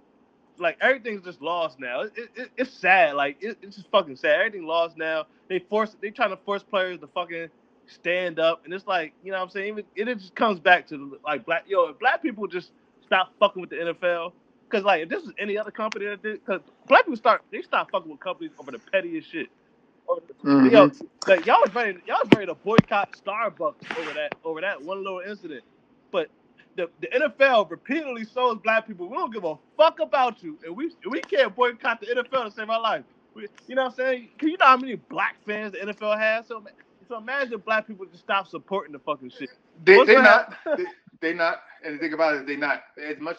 [0.58, 2.02] like everything's just lost now.
[2.02, 3.16] It, it, it- it's sad.
[3.16, 4.40] Like it, it's just fucking sad.
[4.40, 5.26] Everything lost now.
[5.48, 7.48] They force they trying to force players to fucking
[7.86, 9.68] stand up, and it's like you know what I'm saying.
[9.68, 11.86] Even, it just comes back to like black yo.
[11.90, 12.72] If black people just
[13.04, 14.32] stop fucking with the NFL,
[14.70, 17.62] because like if this was any other company that did, because black people start they
[17.62, 19.48] stop fucking with companies over the pettiest shit.
[20.08, 20.72] Over Mhm.
[20.72, 20.90] Yo,
[21.28, 25.02] like y'all was ready, y'all was ready to boycott Starbucks over that over that one
[25.04, 25.64] little incident,
[26.12, 26.30] but
[26.76, 30.76] the, the NFL repeatedly shows black people we don't give a fuck about you, and
[30.76, 33.04] we we can't boycott the NFL to save our life.
[33.34, 34.28] We, you know what I'm saying?
[34.38, 36.46] Can you know how many black fans the NFL has?
[36.46, 36.62] So,
[37.08, 39.50] so imagine black people just stop supporting the fucking shit.
[39.84, 40.54] They What's they not.
[40.76, 40.84] They,
[41.20, 41.60] they not.
[41.84, 42.82] And the thing about it, they not.
[43.02, 43.38] As much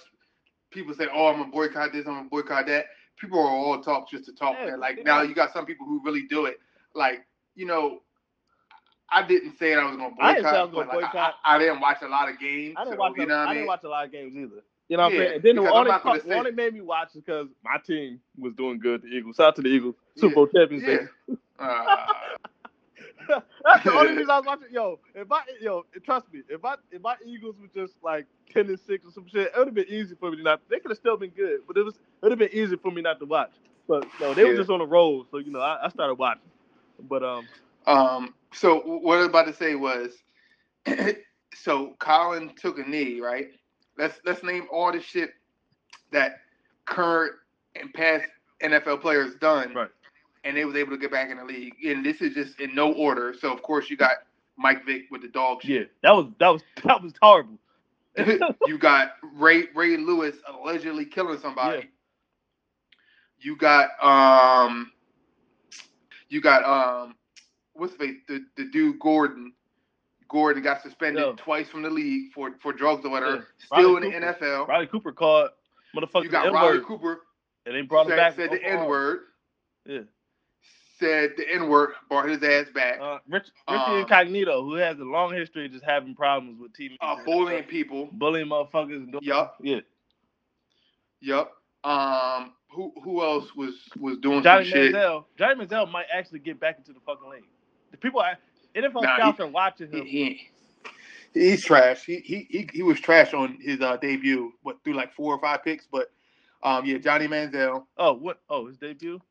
[0.72, 2.08] people say, "Oh, I'm gonna boycott this.
[2.08, 2.86] I'm gonna boycott that."
[3.20, 4.56] People are all talk just to talk.
[4.60, 4.80] Yeah, man.
[4.80, 6.60] Like now, you got some people who really do it.
[6.94, 7.26] Like
[7.56, 8.00] you know,
[9.10, 10.24] I didn't say I was gonna boycott.
[10.26, 11.34] I didn't say was gonna like, boycott.
[11.46, 12.76] I, I didn't watch a lot of games.
[12.78, 13.14] I didn't so, watch.
[13.18, 14.64] You a, know what I I didn't watch a lot of games either.
[14.88, 15.34] You know what I'm Yeah, saying?
[15.36, 18.54] And then the I'm only, gonna only made me watch is because my team was
[18.54, 19.02] doing good.
[19.02, 19.36] The Eagles.
[19.38, 19.96] Shout out to the Eagles.
[20.16, 20.84] Super Bowl champions.
[20.86, 21.36] Yeah.
[21.58, 21.96] Uh,
[23.64, 24.68] That's the only reason I was watching.
[24.72, 28.68] Yo, if I yo, trust me, if I if my Eagles were just like ten
[28.68, 30.62] and six or some shit, it would have been easy for me to not.
[30.70, 32.92] They could have still been good, but it was it would have been easy for
[32.92, 33.52] me not to watch.
[33.88, 36.50] But no, they were just on a roll, so you know I, I started watching.
[37.08, 37.48] But um,
[37.88, 38.34] um.
[38.54, 40.12] So what I was about to say was,
[41.54, 43.48] so Colin took a knee, right?
[43.98, 45.32] Let's let's name all the shit
[46.12, 46.38] that
[46.86, 47.34] current
[47.76, 48.26] and past
[48.64, 49.90] NFL players done, Right.
[50.46, 51.74] and they was able to get back in the league.
[51.86, 53.34] And this is just in no order.
[53.38, 54.18] So of course you got
[54.58, 55.92] Mike Vick with the dog shit.
[56.04, 57.58] yeah, that was that was that was horrible.
[58.68, 61.80] you got Ray Ray Lewis allegedly killing somebody.
[61.80, 61.86] Yeah.
[63.40, 64.92] You got um
[66.30, 67.16] you got um
[67.76, 69.54] what's the the, the dude Gordon.
[70.28, 71.36] Gordon got suspended Yo.
[71.36, 73.36] twice from the league for, for drugs or whatever.
[73.36, 73.42] Yeah.
[73.78, 74.68] Still Riley in the NFL.
[74.68, 75.52] Riley Cooper called
[75.96, 77.22] motherfucker you got Riley N-word, Cooper
[77.68, 78.36] and they brought him back.
[78.36, 78.64] said the.
[78.64, 79.20] N word.
[79.86, 80.00] Yeah.
[81.00, 83.00] Said the N word, brought his ass back.
[83.00, 86.74] Uh, Rich, Richie Um, Incognito, who has a long history of just having problems with
[86.74, 88.10] teammates, Uh, bullying people.
[88.14, 89.58] bullying motherfuckers, and doing, Yup.
[89.62, 89.80] yeah.
[91.22, 91.52] Yup.
[91.84, 94.96] Um who who else was was doing Johnny some shit?
[94.96, 97.44] Manziel, Johnny Manziel might actually get back into the fucking league.
[97.92, 98.24] The people,
[98.76, 100.10] NFL Nah, scouts are watching him.
[100.10, 100.50] he
[101.34, 102.06] he's trash.
[102.06, 104.54] He, he he he was trash on his uh, debut.
[104.64, 106.12] What through like four or five picks, but
[106.64, 107.86] um yeah, Johnny Manziel.
[107.98, 108.40] Oh, what?
[108.50, 109.22] Oh, his debut.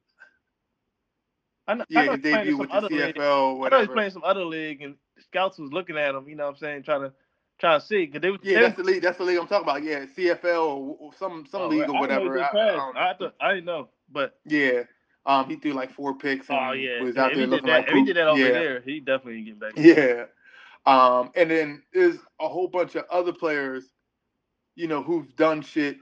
[1.67, 3.17] I know, I Yeah, know his debut with the league.
[3.17, 6.29] CFL or I know he's playing some other league, and scouts was looking at him.
[6.29, 6.83] You know what I'm saying?
[6.85, 7.13] Trying to
[7.61, 9.03] trying to see because they Yeah, that's the league.
[9.03, 9.83] That's the league I'm talking about.
[9.83, 12.41] Yeah, CFL or, or some some Oh, league or he whatever.
[12.41, 12.49] I.
[12.49, 13.01] I don't know.
[13.01, 14.83] I, to, I didn't know, but yeah,
[15.27, 16.49] um, he threw like four picks.
[16.49, 18.17] And oh yeah, was out if there he did looking that, like if he did
[18.17, 18.51] that over yeah.
[18.51, 19.73] there, he definitely ain't getting back.
[19.77, 20.25] Yeah.
[20.87, 23.85] Um, and then there's a whole bunch of other players,
[24.75, 25.97] you know, who've done shit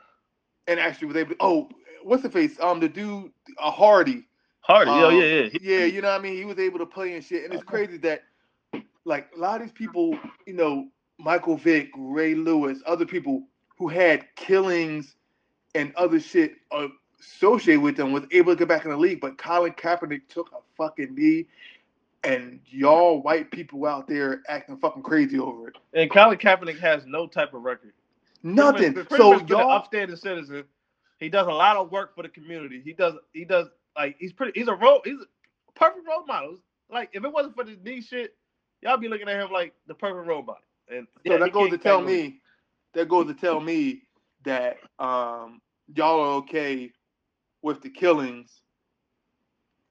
[0.67, 1.69] and actually was able to, oh,
[2.03, 2.59] what's the face?
[2.61, 4.27] Um, the dude, uh, Hardy.
[4.61, 6.37] Hardy, oh Um, yeah, yeah, He- Yeah, you know what I mean?
[6.37, 7.45] He was able to play and shit.
[7.45, 8.23] And it's crazy that,
[9.05, 10.89] like, a lot of these people, you know,
[11.19, 13.45] Michael Vick, Ray Lewis, other people
[13.79, 15.15] who had killings
[15.75, 16.89] and other shit uh,
[17.23, 19.21] associated with them was able to get back in the league.
[19.21, 21.47] But Colin Kaepernick took a fucking knee.
[22.25, 25.77] And y'all white people out there acting fucking crazy over it.
[25.93, 27.93] And Colin Kaepernick has no type of record.
[28.45, 28.93] Nothing.
[28.93, 30.65] Pretty much- pretty So much y'all, upstanding citizen.
[31.19, 32.81] He does a lot of work for the community.
[32.85, 33.15] He does.
[33.33, 34.59] He does like he's pretty.
[34.59, 35.01] He's a role.
[35.05, 36.59] He's a perfect role model.
[36.91, 38.35] Like if it wasn't for this knee shit,
[38.83, 40.63] y'all be looking at him like the perfect role model.
[40.89, 42.41] And so yeah, that goes to tell me,
[42.95, 44.03] that goes to tell me
[44.45, 45.61] that um
[45.95, 46.91] y'all are okay
[47.63, 48.63] with the killings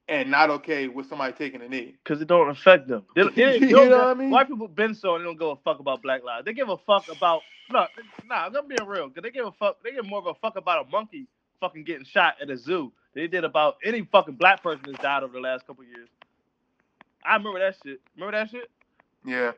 [0.08, 1.94] and not okay with somebody taking a knee.
[2.02, 3.04] because it don't affect them.
[3.14, 4.30] They, they, they You know what I mean?
[4.30, 6.44] White people been so they don't give a fuck about Black lives.
[6.44, 7.40] They give a fuck about
[7.70, 7.86] no,
[8.26, 8.46] nah.
[8.46, 9.82] I'm being real because they give a fuck.
[9.82, 11.26] They give more of a fuck about a monkey
[11.60, 12.92] fucking getting shot at a zoo.
[13.14, 16.08] than They did about any fucking black person that's died over the last couple years.
[17.24, 18.00] I remember that shit.
[18.16, 18.68] Remember that shit?
[19.24, 19.52] Yeah.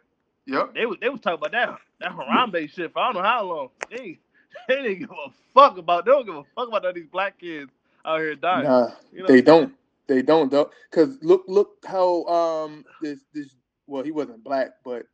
[0.47, 0.75] Yep.
[0.75, 3.45] They was they was talking about that that Harambe shit for I don't know how
[3.45, 3.69] long.
[3.91, 4.19] They
[4.69, 6.05] they didn't give a fuck about.
[6.05, 7.71] They don't give a fuck about none of these black kids
[8.05, 8.65] out here dying.
[8.65, 9.27] Nah, you know?
[9.27, 9.75] they don't.
[10.07, 10.71] They don't though.
[10.91, 13.57] Cause look, look how um this this
[13.87, 15.07] well he wasn't black, but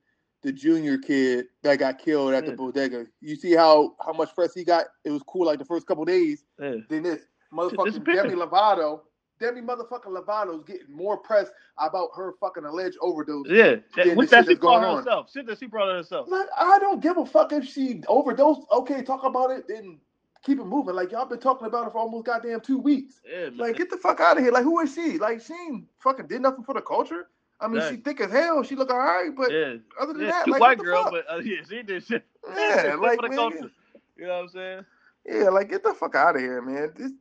[0.43, 3.07] the junior kid that got killed at the bodega.
[3.21, 4.87] You see how how much press he got?
[5.05, 6.45] It was cool like the first couple days.
[6.61, 6.77] Yeah.
[6.89, 7.21] Then this
[7.53, 8.05] motherfucking.
[8.05, 9.03] Demi Lovato,
[9.39, 11.49] Demi motherfucking Lovato's getting more press
[11.79, 13.47] about her fucking alleged overdose.
[13.49, 14.99] Yeah, that, Yeah, which this that she brought on.
[14.99, 15.31] herself.
[15.33, 16.29] Shit that she brought herself.
[16.29, 18.63] Like I don't give a fuck if she overdosed.
[18.73, 20.01] Okay, talk about it, then
[20.43, 20.95] keep it moving.
[20.95, 23.21] Like y'all been talking about it for almost goddamn two weeks.
[23.31, 23.51] Yeah.
[23.55, 24.53] Like, get the fuck out of here.
[24.53, 25.19] Like, who is she?
[25.19, 27.29] Like, she ain't fucking did nothing for the culture.
[27.61, 28.63] I mean, she thick as hell.
[28.63, 31.13] She look alright, but yeah, other than that, like, white girl, fuck?
[31.13, 32.25] but uh, yeah, she did shit.
[32.57, 33.71] Yeah, like, for the man, culture.
[34.17, 34.85] You know what I'm saying?
[35.27, 36.93] yeah, like, get the fuck out of here, man.
[36.97, 37.13] This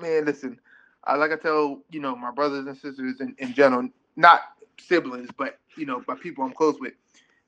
[0.00, 0.60] man, listen.
[1.04, 4.42] I like I tell you know my brothers and sisters in, in general, not
[4.78, 6.94] siblings, but you know, by people I'm close with.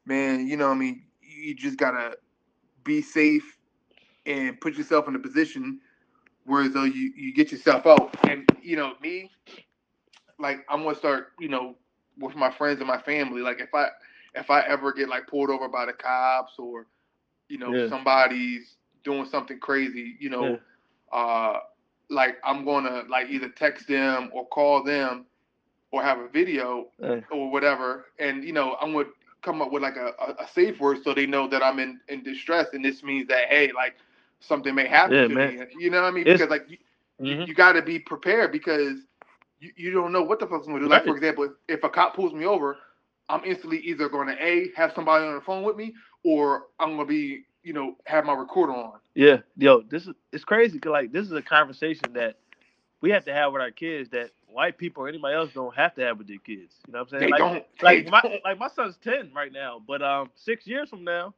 [0.06, 2.16] Man, you know, what I mean, you just gotta
[2.82, 3.58] be safe
[4.26, 5.80] and put yourself in a position
[6.44, 8.14] where though you you get yourself out.
[8.28, 9.30] And you know, me,
[10.38, 11.76] like I'm gonna start, you know,
[12.18, 13.42] with my friends and my family.
[13.42, 13.88] Like if I
[14.34, 16.86] if I ever get like pulled over by the cops or
[17.48, 17.88] you know Yeah.
[17.88, 20.60] somebody's doing something crazy, you know,
[21.12, 21.58] uh,
[22.10, 25.26] like I'm gonna like either text them or call them
[25.92, 27.20] or have a video Yeah.
[27.30, 29.08] or whatever, and you know I'm gonna
[29.42, 32.00] come up with like a, a, a safe word so they know that I'm in
[32.08, 33.96] in distress, and this means that hey, like
[34.40, 35.58] something may happen Yeah, to man.
[35.58, 35.66] me.
[35.78, 36.26] You know what I mean?
[36.26, 36.78] It's- because like you,
[37.20, 37.48] Mhm.
[37.48, 39.00] you got to be prepared because
[39.60, 40.88] you, you don't know what the fuck's gonna do.
[40.88, 41.06] Like Right.
[41.06, 42.78] for example, if, if a cop pulls me over,
[43.28, 45.94] I'm instantly either going to a have somebody on the phone with me,
[46.24, 49.00] or I'm gonna be you know have my recorder on.
[49.14, 50.78] Yeah, yo, this is it's crazy.
[50.78, 52.36] Cause like this is a conversation that
[53.02, 54.10] we have to have with our kids.
[54.10, 56.74] That white people or anybody else don't have to have with their kids.
[56.86, 57.22] You know what I'm saying?
[57.22, 57.64] They like, don't.
[57.82, 58.44] like they my don't.
[58.44, 61.34] like my son's ten right now, but um six years from now,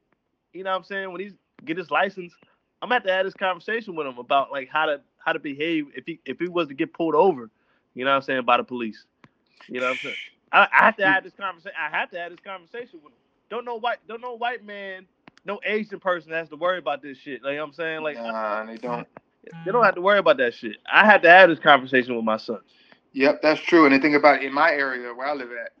[0.53, 1.33] you know what I'm saying, when he's
[1.65, 2.33] get his license,
[2.83, 5.39] I'm gonna have to have this conversation with him about like how to how to
[5.39, 7.49] behave if he if he was to get pulled over,
[7.93, 9.05] you know what I'm saying, by the police.
[9.69, 10.15] You know what I'm saying?
[10.51, 11.77] I, I have to have this conversation.
[11.79, 13.19] I have to have this conversation with him.
[13.49, 15.05] Don't know white don't know white man,
[15.45, 17.41] no Asian person has to worry about this shit.
[17.41, 19.07] Like I'm saying, like nah, they don't.
[19.65, 20.75] they don't have to worry about that shit.
[20.91, 22.59] I had to have this conversation with my son.
[23.13, 23.85] Yep, that's true.
[23.85, 25.71] And the thing about it, in my area where I live at,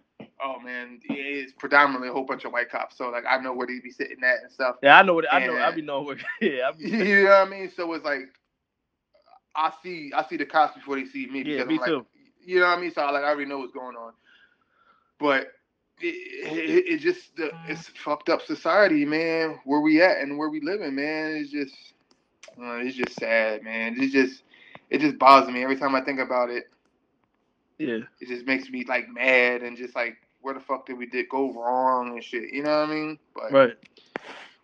[0.43, 2.97] oh man, it's predominantly a whole bunch of white cops.
[2.97, 4.77] So like I know where they be sitting at and stuff.
[4.83, 5.53] Yeah, I know what I know.
[5.57, 5.67] Yeah.
[5.67, 6.17] I be knowing where.
[6.41, 7.71] Yeah, I be, You know what I mean?
[7.75, 8.29] So it's like
[9.55, 11.39] I see I see the cops before they see me.
[11.39, 12.05] Yeah, because me I'm like, too.
[12.45, 12.91] You know what I mean?
[12.93, 14.13] So I like I already know what's going on.
[15.19, 15.47] But
[16.01, 16.15] it,
[16.45, 19.59] it, it just the, it's fucked up society, man.
[19.65, 21.37] Where we at and where we living, man.
[21.37, 21.75] It's just
[22.59, 23.95] uh, it's just sad, man.
[23.97, 24.43] It's just
[24.89, 26.65] it just bothers me every time I think about it.
[27.79, 27.99] yeah.
[28.19, 31.27] It just makes me like mad and just like where the fuck did we did
[31.29, 32.53] go wrong and shit.
[32.53, 33.19] You know what I mean?
[33.33, 33.77] But Right.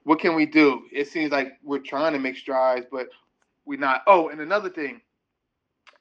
[0.03, 0.84] what can we do?
[0.91, 3.07] It seems like we're trying to make strides, but
[3.65, 4.03] we're not.
[4.06, 5.01] Oh, and another thing.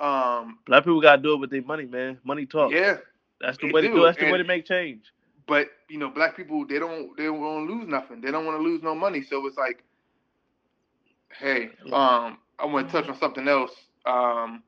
[0.01, 2.19] Um, Black people gotta do it with their money, man.
[2.25, 2.71] Money talk.
[2.73, 2.99] yeah,
[3.41, 4.03] That's the way to do, do.
[4.03, 4.07] it.
[4.07, 5.13] That's the and- way to make change.
[5.47, 8.21] but you know, black people they don't they don't want to lose nothing.
[8.21, 9.23] They don't want to lose no money.
[9.23, 9.83] So it's like,
[11.39, 13.73] hey, um, I want to touch on something else.
[14.07, 14.63] Um,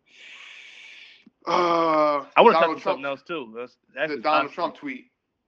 [1.47, 3.53] uh, I want to on Trump, something else too.
[3.57, 4.53] That's, that's the Donald.
[4.53, 5.07] Trump tweet.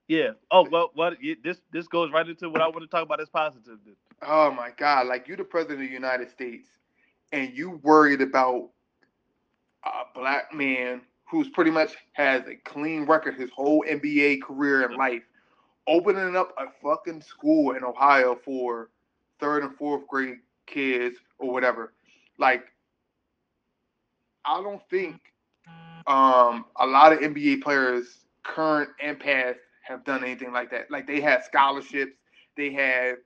[0.09, 0.31] Yeah.
[0.51, 0.90] Oh well.
[0.94, 1.19] What?
[1.44, 3.78] This this goes right into what I want to talk about as positive.
[4.23, 5.06] Oh my God!
[5.06, 6.69] Like you, the president of the United States,
[7.32, 8.70] and you worried about
[9.85, 14.97] a black man who's pretty much has a clean record his whole NBA career and
[14.97, 15.23] life,
[15.86, 18.90] opening up a fucking school in Ohio for
[19.40, 20.36] third and fourth grade
[20.66, 21.94] kids or whatever.
[22.39, 22.64] Like,
[24.44, 25.20] I don't think
[26.06, 30.90] um, a lot of NBA players, current and past, have done anything like that.
[30.90, 32.16] Like they had scholarships,
[32.56, 33.16] they had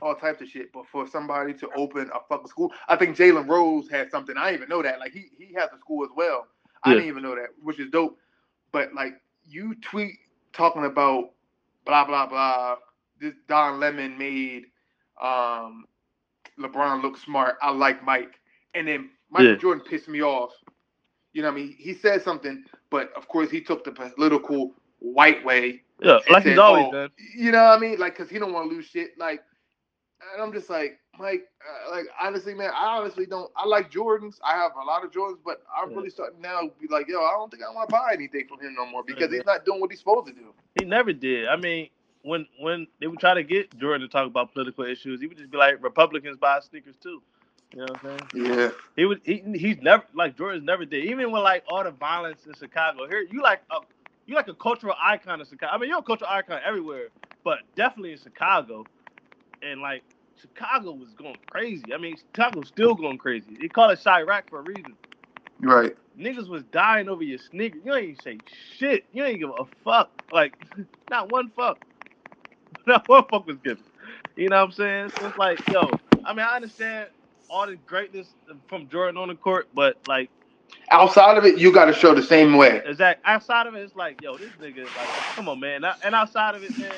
[0.00, 0.72] all types of shit.
[0.72, 4.36] But for somebody to open a fucking school, I think Jalen Rose had something.
[4.36, 5.00] I didn't even know that.
[5.00, 6.46] Like he he has a school as well.
[6.84, 6.94] I Yeah.
[6.94, 8.18] didn't even know that, which is dope.
[8.72, 9.14] But like
[9.44, 10.14] you tweet
[10.52, 11.30] talking about
[11.84, 12.76] blah blah blah.
[13.20, 14.64] This Don Lemon made
[15.22, 15.84] um,
[16.58, 17.56] LeBron look smart.
[17.62, 18.40] I like Mike,
[18.74, 19.56] and then Michael Yeah.
[19.56, 20.52] Jordan pissed me off.
[21.32, 21.76] You know what I mean?
[21.78, 26.18] He said something, but of course he took the political white way Yeah.
[26.30, 27.10] Like he's always "Oh," done.
[27.36, 27.98] You know what I mean?
[27.98, 29.18] Like, cause he don't want to lose shit.
[29.18, 29.42] Like,
[30.34, 33.50] and I'm just like, Mike, uh, like honestly, man, I honestly don't.
[33.56, 34.38] I like Jordans.
[34.44, 35.96] I have a lot of Jordans, but I'm Yeah.
[35.96, 38.46] really starting now to be like, yo, I don't think I want to buy anything
[38.48, 39.38] from him no more because Yeah.
[39.38, 40.54] he's not doing what he's supposed to do.
[40.78, 41.48] He never did.
[41.48, 41.90] I mean,
[42.22, 45.38] when when they would try to get Jordan to talk about political issues, he would
[45.38, 47.22] just be like, Republicans buy sneakers too.
[47.72, 48.46] You know what I'm saying?
[48.46, 49.20] Yeah, He would.
[49.24, 51.06] He, he's never like Jordan's never did.
[51.06, 53.78] Even with like all the violence in Chicago, here you like a
[54.26, 55.72] you like a cultural icon in Chicago.
[55.72, 57.08] I mean, you're a cultural icon everywhere,
[57.44, 58.84] but definitely in Chicago.
[59.62, 60.02] And like
[60.40, 61.94] Chicago was going crazy.
[61.94, 63.56] I mean, Chicago's still going crazy.
[63.60, 64.96] They call it Chiraq for a reason.
[65.60, 65.96] right.
[66.18, 67.82] Niggas was dying over your sneakers.
[67.84, 68.38] You ain't even say
[68.76, 69.04] shit.
[69.12, 70.10] You ain't give a fuck.
[70.32, 70.54] Like,
[71.10, 71.78] not one fuck.
[72.86, 73.84] Not one fuck was given.
[74.36, 75.12] You know what I'm saying?
[75.18, 75.88] So it's like, yo,
[76.24, 77.08] I mean, I understand
[77.52, 78.34] all the greatness
[78.68, 80.30] from Jordan on the court, but like,
[80.90, 82.82] Outside of it, you got to show the same way.
[82.86, 85.84] is that outside of it, it's like, yo, this nigga, like, come on, man.
[86.02, 86.92] And outside of it, man,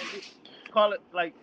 [0.72, 1.35] call it like,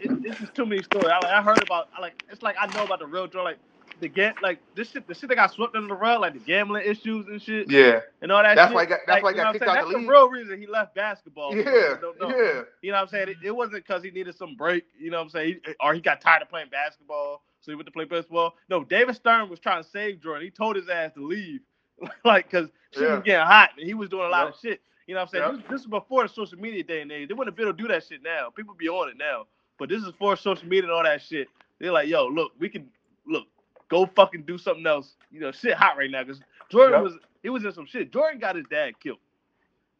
[0.00, 1.10] it, it's just too many stories.
[1.12, 3.44] I, like, I heard about, I like, it's like I know about the real Jordan,
[3.44, 3.58] like
[4.00, 6.40] the get, like this shit, the shit that got swept under the rug, like the
[6.40, 7.70] gambling issues and shit.
[7.70, 8.76] Yeah, and all that That's shit.
[8.76, 10.06] why I got- that's why he you know got kicked out the That's league.
[10.06, 11.54] the real reason he left basketball.
[11.54, 11.96] yeah,
[12.30, 12.62] yeah.
[12.82, 13.28] You know what I'm saying?
[13.28, 14.84] It, it wasn't because he needed some break.
[14.98, 15.60] You know what I'm saying?
[15.66, 18.54] He, or he got tired of playing basketball, so he went to play baseball.
[18.68, 20.44] No, David Stern was trying to save Jordan.
[20.44, 21.60] He told his ass to leave,
[22.24, 23.14] like because she Yeah.
[23.14, 24.54] was getting hot and he was doing a lot Yep.
[24.54, 24.80] of shit.
[25.06, 25.44] You know what I'm saying?
[25.44, 25.54] Yep.
[25.62, 27.28] This, this is before the social media day and age.
[27.28, 28.50] They wouldn't be able to do that shit now.
[28.50, 29.46] People be on it now.
[29.78, 31.48] But this is for social media and all that shit.
[31.80, 32.88] They're like, yo, look, we can
[33.26, 33.46] look,
[33.88, 35.16] go fucking do something else.
[35.32, 36.40] You know, shit hot right now because
[36.70, 37.02] Jordan Yep.
[37.02, 38.12] was he was in some shit.
[38.12, 39.18] Jordan got his dad killed.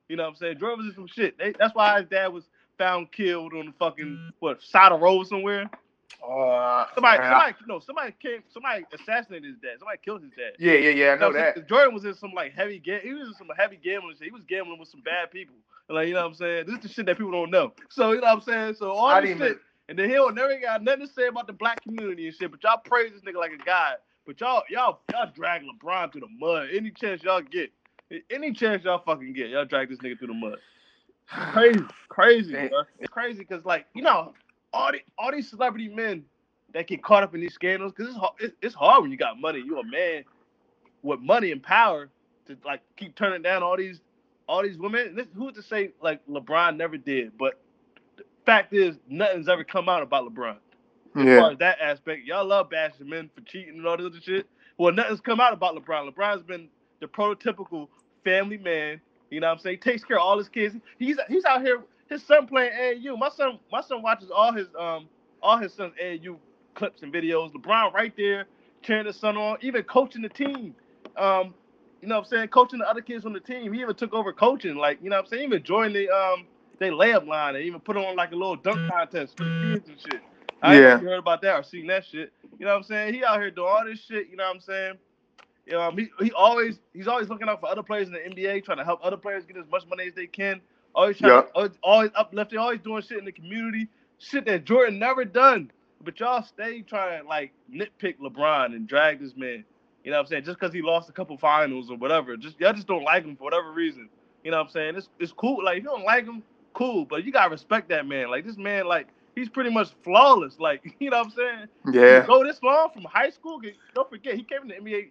[0.08, 0.58] You know what I'm saying?
[0.58, 1.36] Jordan was in some shit.
[1.38, 2.44] They, that's why his dad was
[2.78, 5.68] found killed on the fucking what side of road somewhere.
[6.22, 7.30] Uh, Somebody, yeah.
[7.30, 9.78] somebody, no, somebody came, somebody assassinated his dad.
[9.78, 10.52] Somebody killed his dad.
[10.58, 11.12] yeah, yeah, yeah.
[11.12, 11.20] I know that.
[11.20, 11.44] what I'm saying?
[11.44, 11.54] that.
[11.56, 14.24] 'Cause Jordan was in some like heavy ga- he was in some heavy gambling shit.
[14.24, 15.54] He was gambling with some bad people.
[15.88, 16.66] Like, you know what I'm saying?
[16.66, 17.72] This is the shit that people don't know.
[17.90, 18.74] So you know what I'm saying?
[18.74, 19.58] So all I this shit,
[19.88, 22.50] and then he'll never got nothing to say about the black community and shit.
[22.50, 23.96] But y'all praise this nigga like a god.
[24.26, 26.68] But y'all, y'all, y'all drag LeBron through the mud.
[26.74, 27.72] Any chance y'all get,
[28.30, 30.58] any chance y'all fucking get, y'all drag this nigga through the mud.
[31.52, 32.82] Crazy, crazy, bro.
[33.00, 34.34] It's crazy because like you know
[34.72, 36.24] all the, all these celebrity men
[36.74, 38.32] that get caught up in these scandals because it's hard.
[38.40, 39.62] It's, it's hard when you got money.
[39.64, 40.24] You're a man
[41.02, 42.08] with money and power
[42.46, 44.00] to like keep turning down all these
[44.48, 45.14] all these women.
[45.14, 47.36] This, who's to say like LeBron never did?
[47.38, 47.60] But
[48.16, 50.56] the fact is, nothing's ever come out about LeBron.
[51.16, 51.40] As Yeah.
[51.40, 54.46] far as that aspect, y'all love bashing men for cheating and all this other shit.
[54.78, 56.10] Well, nothing's come out about LeBron.
[56.12, 56.68] LeBron's been
[57.00, 57.88] the prototypical
[58.24, 59.00] family man.
[59.30, 59.78] You know what I'm saying?
[59.80, 60.74] Takes care of all his kids.
[60.98, 61.82] He's he's out here.
[62.12, 63.18] His son playing AAU.
[63.18, 65.08] My son my son watches all his um
[65.42, 66.38] all his son's AAU
[66.74, 67.52] clips and videos.
[67.54, 68.46] LeBron right there
[68.82, 70.74] cheering his son on, even coaching the team.
[71.16, 71.54] Um,
[72.02, 72.48] you know what I'm saying?
[72.50, 73.72] Coaching the other kids on the team.
[73.74, 74.76] He even took over coaching.
[74.76, 75.44] Like you know what I'm saying?
[75.44, 76.46] Even joined the um
[76.80, 79.88] they layup line and even put on like a little dunk contest for the kids
[79.88, 80.22] and shit.
[80.62, 81.00] I Yeah.
[81.00, 82.32] heard about that or seen that shit.
[82.58, 83.14] You know what I'm saying?
[83.14, 84.28] He out here doing all this shit.
[84.30, 84.94] You know what I'm saying?
[85.66, 88.64] You know, he, he always he's always looking out for other players in the NBA,
[88.64, 90.60] trying to help other players get as much money as they can.
[90.94, 91.42] Always trying, Yeah.
[91.54, 93.88] always, always uplifting, always doing shit in the community,
[94.18, 95.70] shit that Jordan never done.
[96.04, 99.64] But y'all stay trying to like nitpick LeBron and drag this man.
[100.04, 100.44] You know what I'm saying?
[100.44, 103.36] Just because he lost a couple finals or whatever, just y'all just don't like him
[103.36, 104.08] for whatever reason.
[104.44, 104.96] You know what I'm saying?
[104.96, 105.64] It's it's cool.
[105.64, 106.42] Like if you don't like him,
[106.74, 107.04] cool.
[107.04, 108.28] But you gotta respect that man.
[108.30, 109.06] Like this man, like
[109.36, 110.58] he's pretty much flawless.
[110.58, 111.68] Like you know what I'm saying?
[111.92, 112.20] Yeah.
[112.22, 113.60] To go this long from high school,
[113.94, 115.10] don't forget he came to the NBA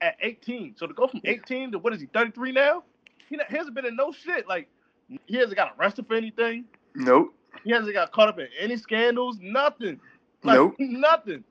[0.00, 0.76] at 18.
[0.76, 2.84] So to go from 18 to what is he 33 now?
[3.28, 4.46] He, he hasn't been in no shit.
[4.48, 4.68] Like
[5.26, 6.64] he hasn't got arrested for anything.
[6.94, 7.34] Nope.
[7.64, 9.38] He hasn't got caught up in any scandals.
[9.40, 10.00] Nothing.
[10.42, 10.74] Like Nope.
[10.78, 11.44] nothing.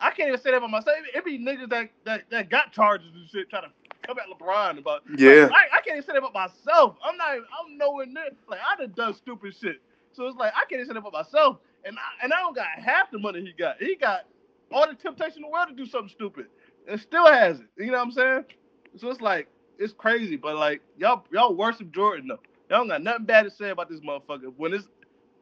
[0.00, 0.96] I can't even say that about myself.
[1.14, 3.70] It be niggas that, that that got charges and shit trying to
[4.06, 5.02] come at LeBron about.
[5.16, 5.48] Yeah.
[5.52, 6.96] I, I can't even say that about myself.
[7.04, 7.32] I'm not.
[7.34, 8.30] Even, I'm nowhere near.
[8.48, 9.80] Like I done done stupid shit.
[10.12, 11.58] So it's like I can't even say that about myself.
[11.84, 13.76] And I, and I don't got half the money he got.
[13.80, 14.22] He got
[14.72, 16.46] all the temptation in the world to do something stupid,
[16.88, 17.66] and still has it.
[17.76, 18.44] You know what I'm saying?
[18.98, 19.48] So it's like
[19.78, 20.36] it's crazy.
[20.36, 22.40] But like y'all y'all worship Jordan though.
[22.70, 24.52] Y'all got nothing bad to say about this motherfucker.
[24.56, 24.88] When there's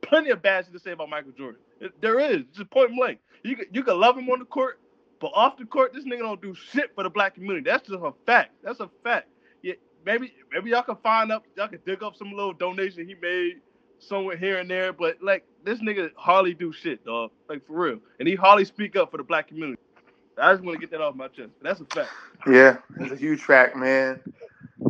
[0.03, 1.61] plenty of bad shit to say about Michael Jordan.
[2.01, 3.19] There is just point blank.
[3.43, 4.81] You can, you can love him on the court,
[5.21, 7.69] but off the court, this nigga don't do shit for the black community.
[7.69, 8.53] That's just a fact.
[8.63, 9.29] That's a fact.
[9.63, 9.75] Yeah,
[10.05, 13.61] maybe maybe y'all can find up, y'all can dig up some little donation he made
[13.99, 17.31] somewhere here and there, but like this nigga hardly do shit, dog.
[17.49, 19.81] Like for real, and he hardly speak up for the black community.
[20.39, 21.51] I just want to get that off my chest.
[21.63, 22.11] That's a fact.
[22.47, 22.77] Yeah.
[23.01, 24.21] It's a huge fact, man.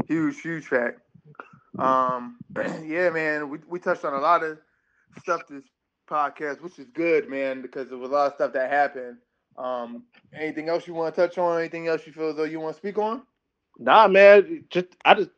[0.08, 1.00] Huge, huge fact.
[1.78, 2.38] Um,
[2.84, 3.50] yeah, man.
[3.50, 4.58] We we touched on a lot of
[5.20, 5.64] stuff this
[6.08, 9.18] podcast, which is good, man, because there was a lot of stuff that happened.
[9.56, 10.04] Um,
[10.34, 11.58] anything else you want to touch on?
[11.58, 13.22] Anything else you feel as though you want to speak on?
[13.78, 14.64] Nah, man.
[14.70, 15.30] Just I just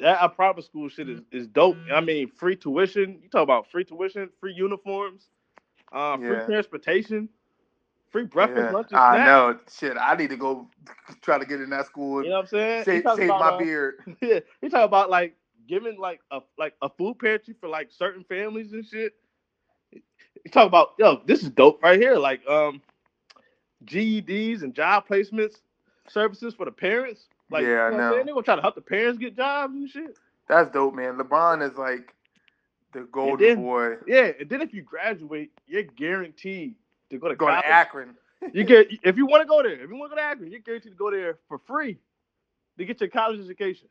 [0.00, 1.76] that our private school shit is, is dope.
[1.92, 3.18] I mean, free tuition.
[3.22, 5.28] You talk about free tuition, free uniforms,
[5.92, 6.44] uh, free Yeah.
[6.44, 7.28] transportation,
[8.10, 9.58] free breakfast, Yeah, lunch, and I know.
[9.70, 10.68] Shit, I need to go
[11.22, 12.22] try to get in that school.
[12.22, 12.84] You know what I'm saying?
[12.84, 13.94] Save, save about, my uh, beard.
[14.22, 15.36] Yeah, you talk about like
[15.68, 19.14] giving like a like a food pantry for like certain families and shit.
[19.92, 22.16] You talk about yo, this is dope right here.
[22.16, 22.80] Like um,
[23.84, 25.56] GEDs and job placements
[26.08, 27.26] services for the parents.
[27.50, 28.12] Like, Yeah, I you know I'm know.
[28.14, 28.26] saying?
[28.26, 30.16] They gonna try to help the parents get jobs and shit.
[30.48, 31.16] That's dope, man.
[31.18, 32.14] LeBron is like
[32.92, 33.96] the golden then- boy.
[34.06, 36.74] Yeah, and then if you graduate, you're guaranteed
[37.10, 37.64] to go to Going college.
[37.66, 38.14] to Akron.
[38.52, 40.50] You get if you want to go there, if you want to go to Akron,
[40.50, 41.96] you're guaranteed to go there for free
[42.76, 43.86] to get your college education.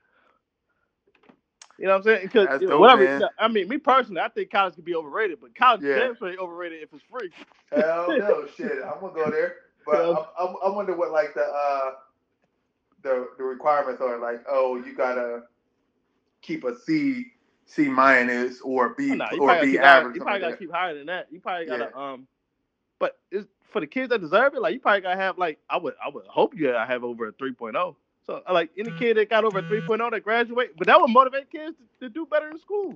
[1.82, 2.30] You know what I'm saying?
[2.32, 3.32] Because you know, whatever.
[3.40, 6.14] I mean, me personally, I think college could be overrated, but college Yeah.
[6.24, 7.32] ain't overrated if it's free.
[7.72, 8.84] Hell no, shit.
[8.84, 10.16] I'm gonna go there, but Yeah.
[10.40, 11.92] I, I, I wonder what like the uh
[13.02, 14.20] the the requirements are.
[14.20, 15.42] Like, oh, you gotta
[16.44, 17.26] keep a C
[17.66, 20.18] C minus or B Oh, nah, or B average.
[20.18, 21.30] you probably gotta keep higher than that.
[21.32, 22.12] You probably gotta Yeah.
[22.12, 22.28] um,
[23.00, 24.62] but it's for the kids that deserve it.
[24.62, 27.34] Like you probably gotta have like I would I would hope you have over a
[27.34, 27.96] 3.0.
[28.26, 31.50] So like any kid that got over a 3.0 that graduate, but that would motivate
[31.52, 32.96] kids to, to do better in school.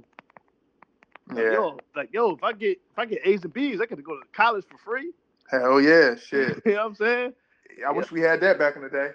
[1.29, 1.51] Like, Yeah.
[1.53, 4.15] Yo, like yo, if I get if I get A's and B's, I could go
[4.19, 5.11] to college for free.
[5.49, 6.61] Hell yeah, shit.
[6.65, 7.33] you know what I'm saying?
[7.85, 9.09] I wish we had that back in the day.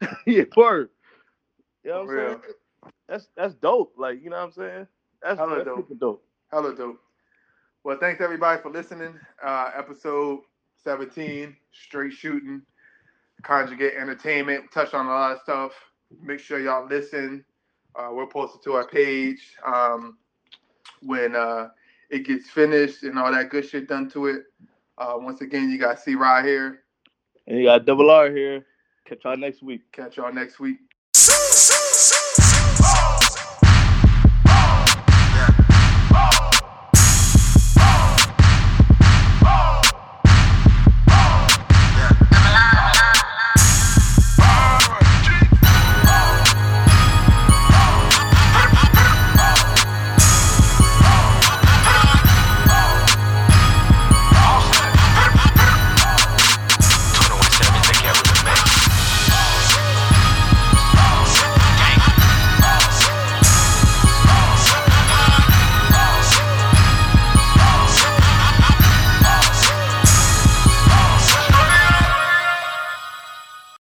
[0.26, 0.88] yeah, word.
[1.84, 2.40] You know what I'm saying?
[3.08, 3.94] That's that's dope.
[3.98, 4.86] Like, you know what I'm saying?
[5.22, 5.76] That's, Hella that's dope.
[5.76, 6.24] super dope.
[6.50, 7.00] Hella dope.
[7.84, 9.14] Well, thanks everybody for listening.
[9.42, 10.40] Uh, episode
[10.84, 12.62] 17, straight shooting,
[13.42, 14.70] conjugate entertainment.
[14.72, 15.72] Touched on a lot of stuff.
[16.22, 17.44] Make sure y'all listen.
[17.94, 20.18] Uh, we're posted to our page um,
[21.02, 21.68] when uh,
[22.10, 24.42] it gets finished and all that good shit done to it.
[24.98, 26.82] Uh, once again, you got C Rod here.
[27.46, 28.66] And you got double R here.
[29.06, 29.80] Catch y'all next week.
[29.92, 30.78] Catch y'all next week.